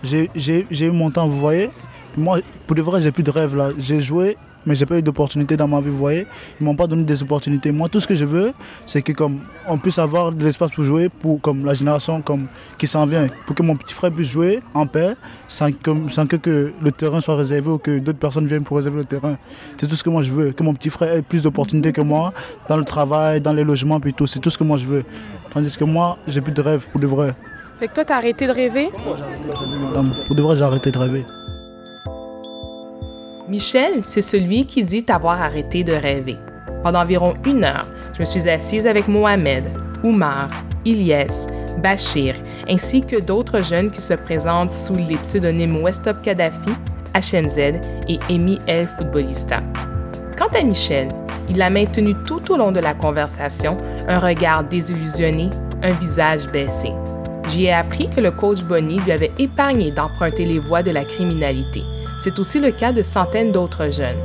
j'ai 0.03 0.29
eu 0.69 0.91
mon 0.91 1.09
temps, 1.09 1.27
vous 1.27 1.39
voyez. 1.39 1.71
Puis 2.11 2.21
moi, 2.21 2.41
pour 2.67 2.75
de 2.75 2.83
vrai, 2.83 3.01
j'ai 3.01 3.11
plus 3.11 3.23
de 3.23 3.31
rêves 3.31 3.55
là. 3.55 3.71
J'ai 3.75 4.01
joué, 4.01 4.37
mais 4.65 4.75
j'ai 4.75 4.85
pas 4.85 4.97
eu 4.97 5.01
d'opportunités 5.01 5.57
dans 5.57 5.67
ma 5.67 5.79
vie, 5.79 5.89
vous 5.89 5.97
voyez. 5.97 6.27
Ils 6.59 6.63
m'ont 6.63 6.75
pas 6.75 6.87
donné 6.87 7.03
des 7.03 7.21
opportunités. 7.21 7.71
Moi, 7.71 7.89
tout 7.89 7.99
ce 7.99 8.07
que 8.07 8.15
je 8.15 8.25
veux, 8.25 8.53
c'est 8.85 9.01
que 9.01 9.11
comme 9.11 9.41
on 9.67 9.77
puisse 9.77 9.99
avoir 9.99 10.31
de 10.31 10.43
l'espace 10.43 10.71
pour 10.71 10.83
jouer, 10.83 11.09
pour 11.09 11.39
comme 11.41 11.65
la 11.65 11.73
génération 11.73 12.21
comme 12.21 12.47
qui 12.77 12.87
s'en 12.87 13.05
vient, 13.05 13.27
pour 13.45 13.55
que 13.55 13.63
mon 13.63 13.75
petit 13.75 13.93
frère 13.93 14.11
puisse 14.11 14.29
jouer 14.29 14.61
en 14.73 14.87
paix, 14.87 15.15
sans, 15.47 15.71
comme, 15.71 16.09
sans 16.09 16.25
que, 16.27 16.35
que 16.35 16.73
le 16.81 16.91
terrain 16.91 17.21
soit 17.21 17.35
réservé 17.35 17.69
ou 17.69 17.77
que 17.77 17.99
d'autres 17.99 18.19
personnes 18.19 18.47
viennent 18.47 18.63
pour 18.63 18.77
réserver 18.77 18.99
le 18.99 19.05
terrain. 19.05 19.37
C'est 19.77 19.87
tout 19.87 19.95
ce 19.95 20.03
que 20.03 20.09
moi 20.09 20.21
je 20.21 20.31
veux. 20.31 20.51
Que 20.51 20.63
mon 20.63 20.73
petit 20.73 20.89
frère 20.89 21.13
ait 21.13 21.21
plus 21.21 21.43
d'opportunités 21.43 21.91
que 21.91 22.01
moi 22.01 22.33
dans 22.67 22.77
le 22.77 22.85
travail, 22.85 23.41
dans 23.41 23.53
les 23.53 23.63
logements, 23.63 23.99
puis 23.99 24.13
tout. 24.13 24.27
C'est 24.27 24.39
tout 24.39 24.49
ce 24.49 24.57
que 24.57 24.63
moi 24.63 24.77
je 24.77 24.85
veux. 24.85 25.03
Tandis 25.49 25.77
que 25.77 25.83
moi, 25.83 26.17
j'ai 26.27 26.41
plus 26.41 26.53
de 26.53 26.61
rêves 26.61 26.87
pour 26.89 26.99
de 26.99 27.07
vrai. 27.07 27.35
Fait 27.79 27.87
que 27.87 27.93
toi, 27.93 28.05
t'as 28.05 28.17
arrêté 28.17 28.47
de 28.47 28.51
rêver? 28.51 28.89
Pour 30.27 30.35
de 30.35 30.41
vrai, 30.41 30.55
j'ai 30.55 30.63
arrêté 30.63 30.91
de 30.91 30.97
rêver. 30.97 31.25
Michel, 33.53 34.01
c'est 34.03 34.23
celui 34.23 34.65
qui 34.65 34.83
dit 34.83 35.05
avoir 35.09 35.39
arrêté 35.39 35.83
de 35.83 35.93
rêver. 35.93 36.37
Pendant 36.81 37.01
environ 37.01 37.35
une 37.45 37.63
heure, 37.63 37.85
je 38.15 38.21
me 38.21 38.25
suis 38.25 38.49
assise 38.49 38.87
avec 38.87 39.07
Mohamed, 39.07 39.65
Oumar, 40.03 40.49
Ilyes, 40.85 41.45
Bachir, 41.83 42.33
ainsi 42.67 43.01
que 43.01 43.23
d'autres 43.23 43.63
jeunes 43.63 43.91
qui 43.91 44.01
se 44.01 44.15
présentent 44.15 44.71
sous 44.71 44.95
les 44.95 45.17
pseudonymes 45.17 45.83
Westop 45.83 46.19
Kadhafi, 46.23 46.71
HMZ 47.13 47.79
et 48.09 48.17
Emi 48.27 48.57
El 48.65 48.87
Footballista. 48.87 49.61
Quant 50.35 50.49
à 50.59 50.63
Michel, 50.63 51.09
il 51.47 51.61
a 51.61 51.69
maintenu 51.69 52.15
tout 52.25 52.51
au 52.51 52.57
long 52.57 52.71
de 52.71 52.79
la 52.79 52.95
conversation 52.95 53.77
un 54.07 54.17
regard 54.17 54.63
désillusionné, 54.63 55.51
un 55.83 55.91
visage 55.91 56.47
baissé. 56.47 56.89
J'y 57.51 57.65
ai 57.65 57.73
appris 57.73 58.09
que 58.09 58.19
le 58.19 58.31
coach 58.31 58.63
Bonny 58.63 58.97
lui 59.01 59.11
avait 59.11 59.31
épargné 59.37 59.91
d'emprunter 59.91 60.45
les 60.45 60.57
voies 60.57 60.81
de 60.81 60.89
la 60.89 61.05
criminalité. 61.05 61.83
C'est 62.23 62.39
aussi 62.39 62.61
le 62.61 62.71
cas 62.71 62.93
de 62.93 63.01
centaines 63.01 63.51
d'autres 63.51 63.91
jeunes. 63.91 64.15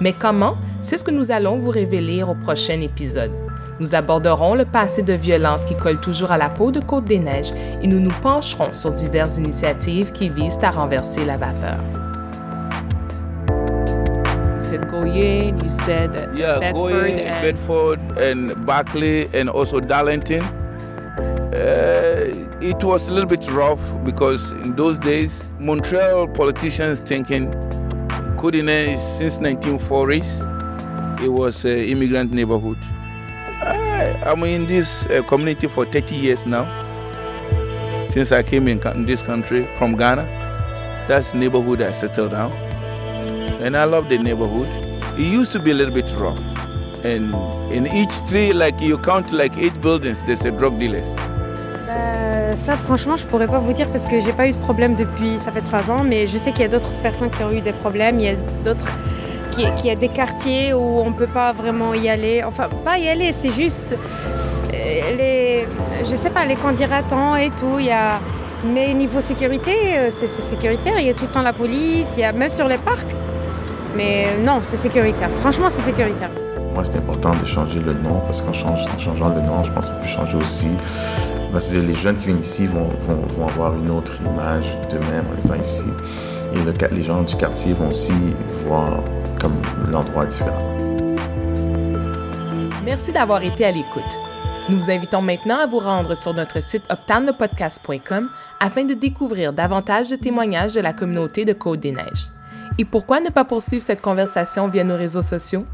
Mais 0.00 0.12
comment? 0.12 0.56
C'est 0.82 0.98
ce 0.98 1.02
que 1.02 1.10
nous 1.10 1.32
allons 1.32 1.58
vous 1.58 1.70
révéler 1.70 2.22
au 2.22 2.36
prochain 2.36 2.80
épisode. 2.80 3.32
Nous 3.80 3.96
aborderons 3.96 4.54
le 4.54 4.64
passé 4.64 5.02
de 5.02 5.14
violence 5.14 5.64
qui 5.64 5.74
colle 5.74 5.98
toujours 5.98 6.30
à 6.30 6.38
la 6.38 6.48
peau 6.48 6.70
de 6.70 6.78
Côte-des-Neiges 6.78 7.52
et 7.82 7.88
nous 7.88 7.98
nous 7.98 8.12
pencherons 8.22 8.72
sur 8.72 8.92
diverses 8.92 9.36
initiatives 9.36 10.12
qui 10.12 10.28
visent 10.28 10.60
à 10.62 10.70
renverser 10.70 11.24
la 11.24 11.38
vapeur. 11.38 11.80
You 14.56 14.62
said 14.62 14.86
Goyer, 14.88 15.48
you 15.48 15.68
said 15.68 16.30
Yeah, 16.36 16.60
Bedford 16.60 17.98
and 18.16 18.54
Bedford, 18.64 19.34
and 19.34 19.48
also 19.48 19.80
Darlington. 19.80 20.40
Uh, 21.52 22.39
it 22.62 22.84
was 22.84 23.08
a 23.08 23.10
little 23.10 23.28
bit 23.28 23.50
rough 23.50 24.04
because 24.04 24.50
in 24.52 24.76
those 24.76 24.98
days, 24.98 25.52
Montreal 25.58 26.28
politicians 26.28 27.00
thinking 27.00 27.50
Coudinage 28.38 28.98
since 28.98 29.38
1940s, 29.38 31.20
it 31.22 31.28
was 31.28 31.64
an 31.64 31.78
immigrant 31.78 32.32
neighborhood. 32.32 32.78
I, 33.62 34.22
I'm 34.26 34.42
in 34.44 34.66
this 34.66 35.06
uh, 35.06 35.22
community 35.22 35.68
for 35.68 35.86
30 35.86 36.14
years 36.14 36.46
now. 36.46 36.66
Since 38.08 38.32
I 38.32 38.42
came 38.42 38.68
in, 38.68 38.86
in 38.88 39.06
this 39.06 39.22
country 39.22 39.66
from 39.78 39.96
Ghana, 39.96 40.22
that's 41.08 41.32
neighborhood 41.32 41.80
I 41.80 41.92
settled 41.92 42.32
down. 42.32 42.52
And 43.62 43.76
I 43.76 43.84
love 43.84 44.08
the 44.10 44.18
neighborhood. 44.18 44.68
It 45.18 45.32
used 45.32 45.52
to 45.52 45.60
be 45.60 45.70
a 45.70 45.74
little 45.74 45.94
bit 45.94 46.10
rough. 46.16 46.38
And 47.04 47.34
in 47.72 47.86
each 47.86 48.10
street, 48.10 48.52
like 48.52 48.80
you 48.80 48.98
count 48.98 49.32
like 49.32 49.56
eight 49.56 49.80
buildings, 49.80 50.22
there's 50.24 50.44
a 50.44 50.50
drug 50.50 50.78
dealers. 50.78 51.16
Euh, 52.50 52.56
ça, 52.56 52.72
franchement, 52.72 53.16
je 53.16 53.26
pourrais 53.26 53.46
pas 53.46 53.58
vous 53.58 53.72
dire 53.72 53.86
parce 53.90 54.06
que 54.06 54.18
j'ai 54.20 54.32
pas 54.32 54.48
eu 54.48 54.52
de 54.52 54.58
problème 54.58 54.94
depuis, 54.94 55.38
ça 55.38 55.52
fait 55.52 55.60
trois 55.60 55.90
ans, 55.90 56.02
mais 56.04 56.26
je 56.26 56.36
sais 56.38 56.50
qu'il 56.52 56.62
y 56.62 56.64
a 56.64 56.68
d'autres 56.68 56.92
personnes 57.02 57.30
qui 57.30 57.42
ont 57.44 57.50
eu 57.52 57.60
des 57.60 57.72
problèmes. 57.72 58.18
Il 58.20 58.26
y 58.26 58.28
a 58.30 58.34
d'autres, 58.64 58.98
qui- 59.50 59.70
qu'il 59.76 59.86
y 59.86 59.90
a 59.90 59.94
des 59.96 60.08
quartiers 60.08 60.72
où 60.74 61.00
on 61.00 61.12
peut 61.12 61.26
pas 61.26 61.52
vraiment 61.52 61.94
y 61.94 62.08
aller. 62.08 62.42
Enfin, 62.44 62.68
pas 62.84 62.98
y 62.98 63.08
aller, 63.08 63.34
c'est 63.40 63.52
juste 63.52 63.96
euh, 64.72 65.16
les, 65.16 65.66
je 66.08 66.14
sais 66.16 66.30
pas, 66.30 66.44
les 66.44 66.54
candidatants 66.56 67.36
et 67.36 67.50
tout. 67.50 67.78
Y 67.78 67.90
a, 67.90 68.20
mais 68.64 68.92
niveau 68.94 69.20
sécurité, 69.20 69.74
euh, 69.96 70.10
c'est 70.18 70.28
sécuritaire. 70.28 70.98
Il 70.98 71.06
y 71.06 71.10
a 71.10 71.14
tout 71.14 71.26
le 71.26 71.32
temps 71.32 71.42
la 71.42 71.52
police, 71.52 72.08
il 72.16 72.20
y 72.20 72.24
a 72.24 72.32
même 72.32 72.50
sur 72.50 72.68
les 72.68 72.78
parcs. 72.78 73.12
Mais 73.96 74.26
non, 74.44 74.60
c'est 74.62 74.76
sécuritaire. 74.76 75.28
Franchement, 75.40 75.68
c'est 75.68 75.82
sécuritaire. 75.82 76.30
Moi, 76.74 76.84
c'est 76.84 76.98
important 76.98 77.32
de 77.42 77.46
changer 77.46 77.80
le 77.80 77.92
nom 77.94 78.20
parce 78.26 78.40
qu'en 78.40 78.52
change- 78.52 78.84
en 78.94 78.98
changeant 78.98 79.28
le 79.34 79.40
nom, 79.40 79.64
je 79.64 79.70
pense 79.72 79.90
qu'on 79.90 80.00
peut 80.00 80.06
changer 80.06 80.36
aussi. 80.36 80.68
Que 81.52 81.76
les 81.86 81.94
jeunes 81.94 82.16
qui 82.16 82.26
viennent 82.26 82.40
ici 82.40 82.66
vont, 82.66 82.88
vont- 83.08 83.26
vont 83.36 83.46
avoir 83.48 83.74
une 83.76 83.90
autre 83.90 84.12
image 84.24 84.66
d'eux-mêmes 84.90 85.24
en 85.30 85.38
étant 85.44 85.60
ici. 85.62 85.82
Et 86.54 86.58
le, 86.64 86.72
les 86.94 87.02
gens 87.04 87.22
du 87.22 87.36
quartier 87.36 87.72
vont 87.72 87.88
aussi 87.88 88.12
voir 88.66 89.02
comme 89.40 89.54
l'endroit 89.90 90.26
différent. 90.26 90.76
Merci 92.84 93.12
d'avoir 93.12 93.42
été 93.42 93.64
à 93.64 93.72
l'écoute. 93.72 94.02
Nous 94.68 94.78
vous 94.80 94.90
invitons 94.90 95.22
maintenant 95.22 95.58
à 95.58 95.66
vous 95.66 95.78
rendre 95.80 96.16
sur 96.16 96.32
notre 96.34 96.62
site 96.62 96.82
optanepodcast.com 96.90 98.28
afin 98.60 98.84
de 98.84 98.94
découvrir 98.94 99.52
davantage 99.52 100.08
de 100.08 100.16
témoignages 100.16 100.74
de 100.74 100.80
la 100.80 100.92
communauté 100.92 101.44
de 101.44 101.52
Côte-des-Neiges. 101.52 102.30
Et 102.78 102.84
pourquoi 102.84 103.20
ne 103.20 103.28
pas 103.28 103.44
poursuivre 103.44 103.82
cette 103.84 104.00
conversation 104.00 104.68
via 104.68 104.84
nos 104.84 104.96
réseaux 104.96 105.22
sociaux? 105.22 105.64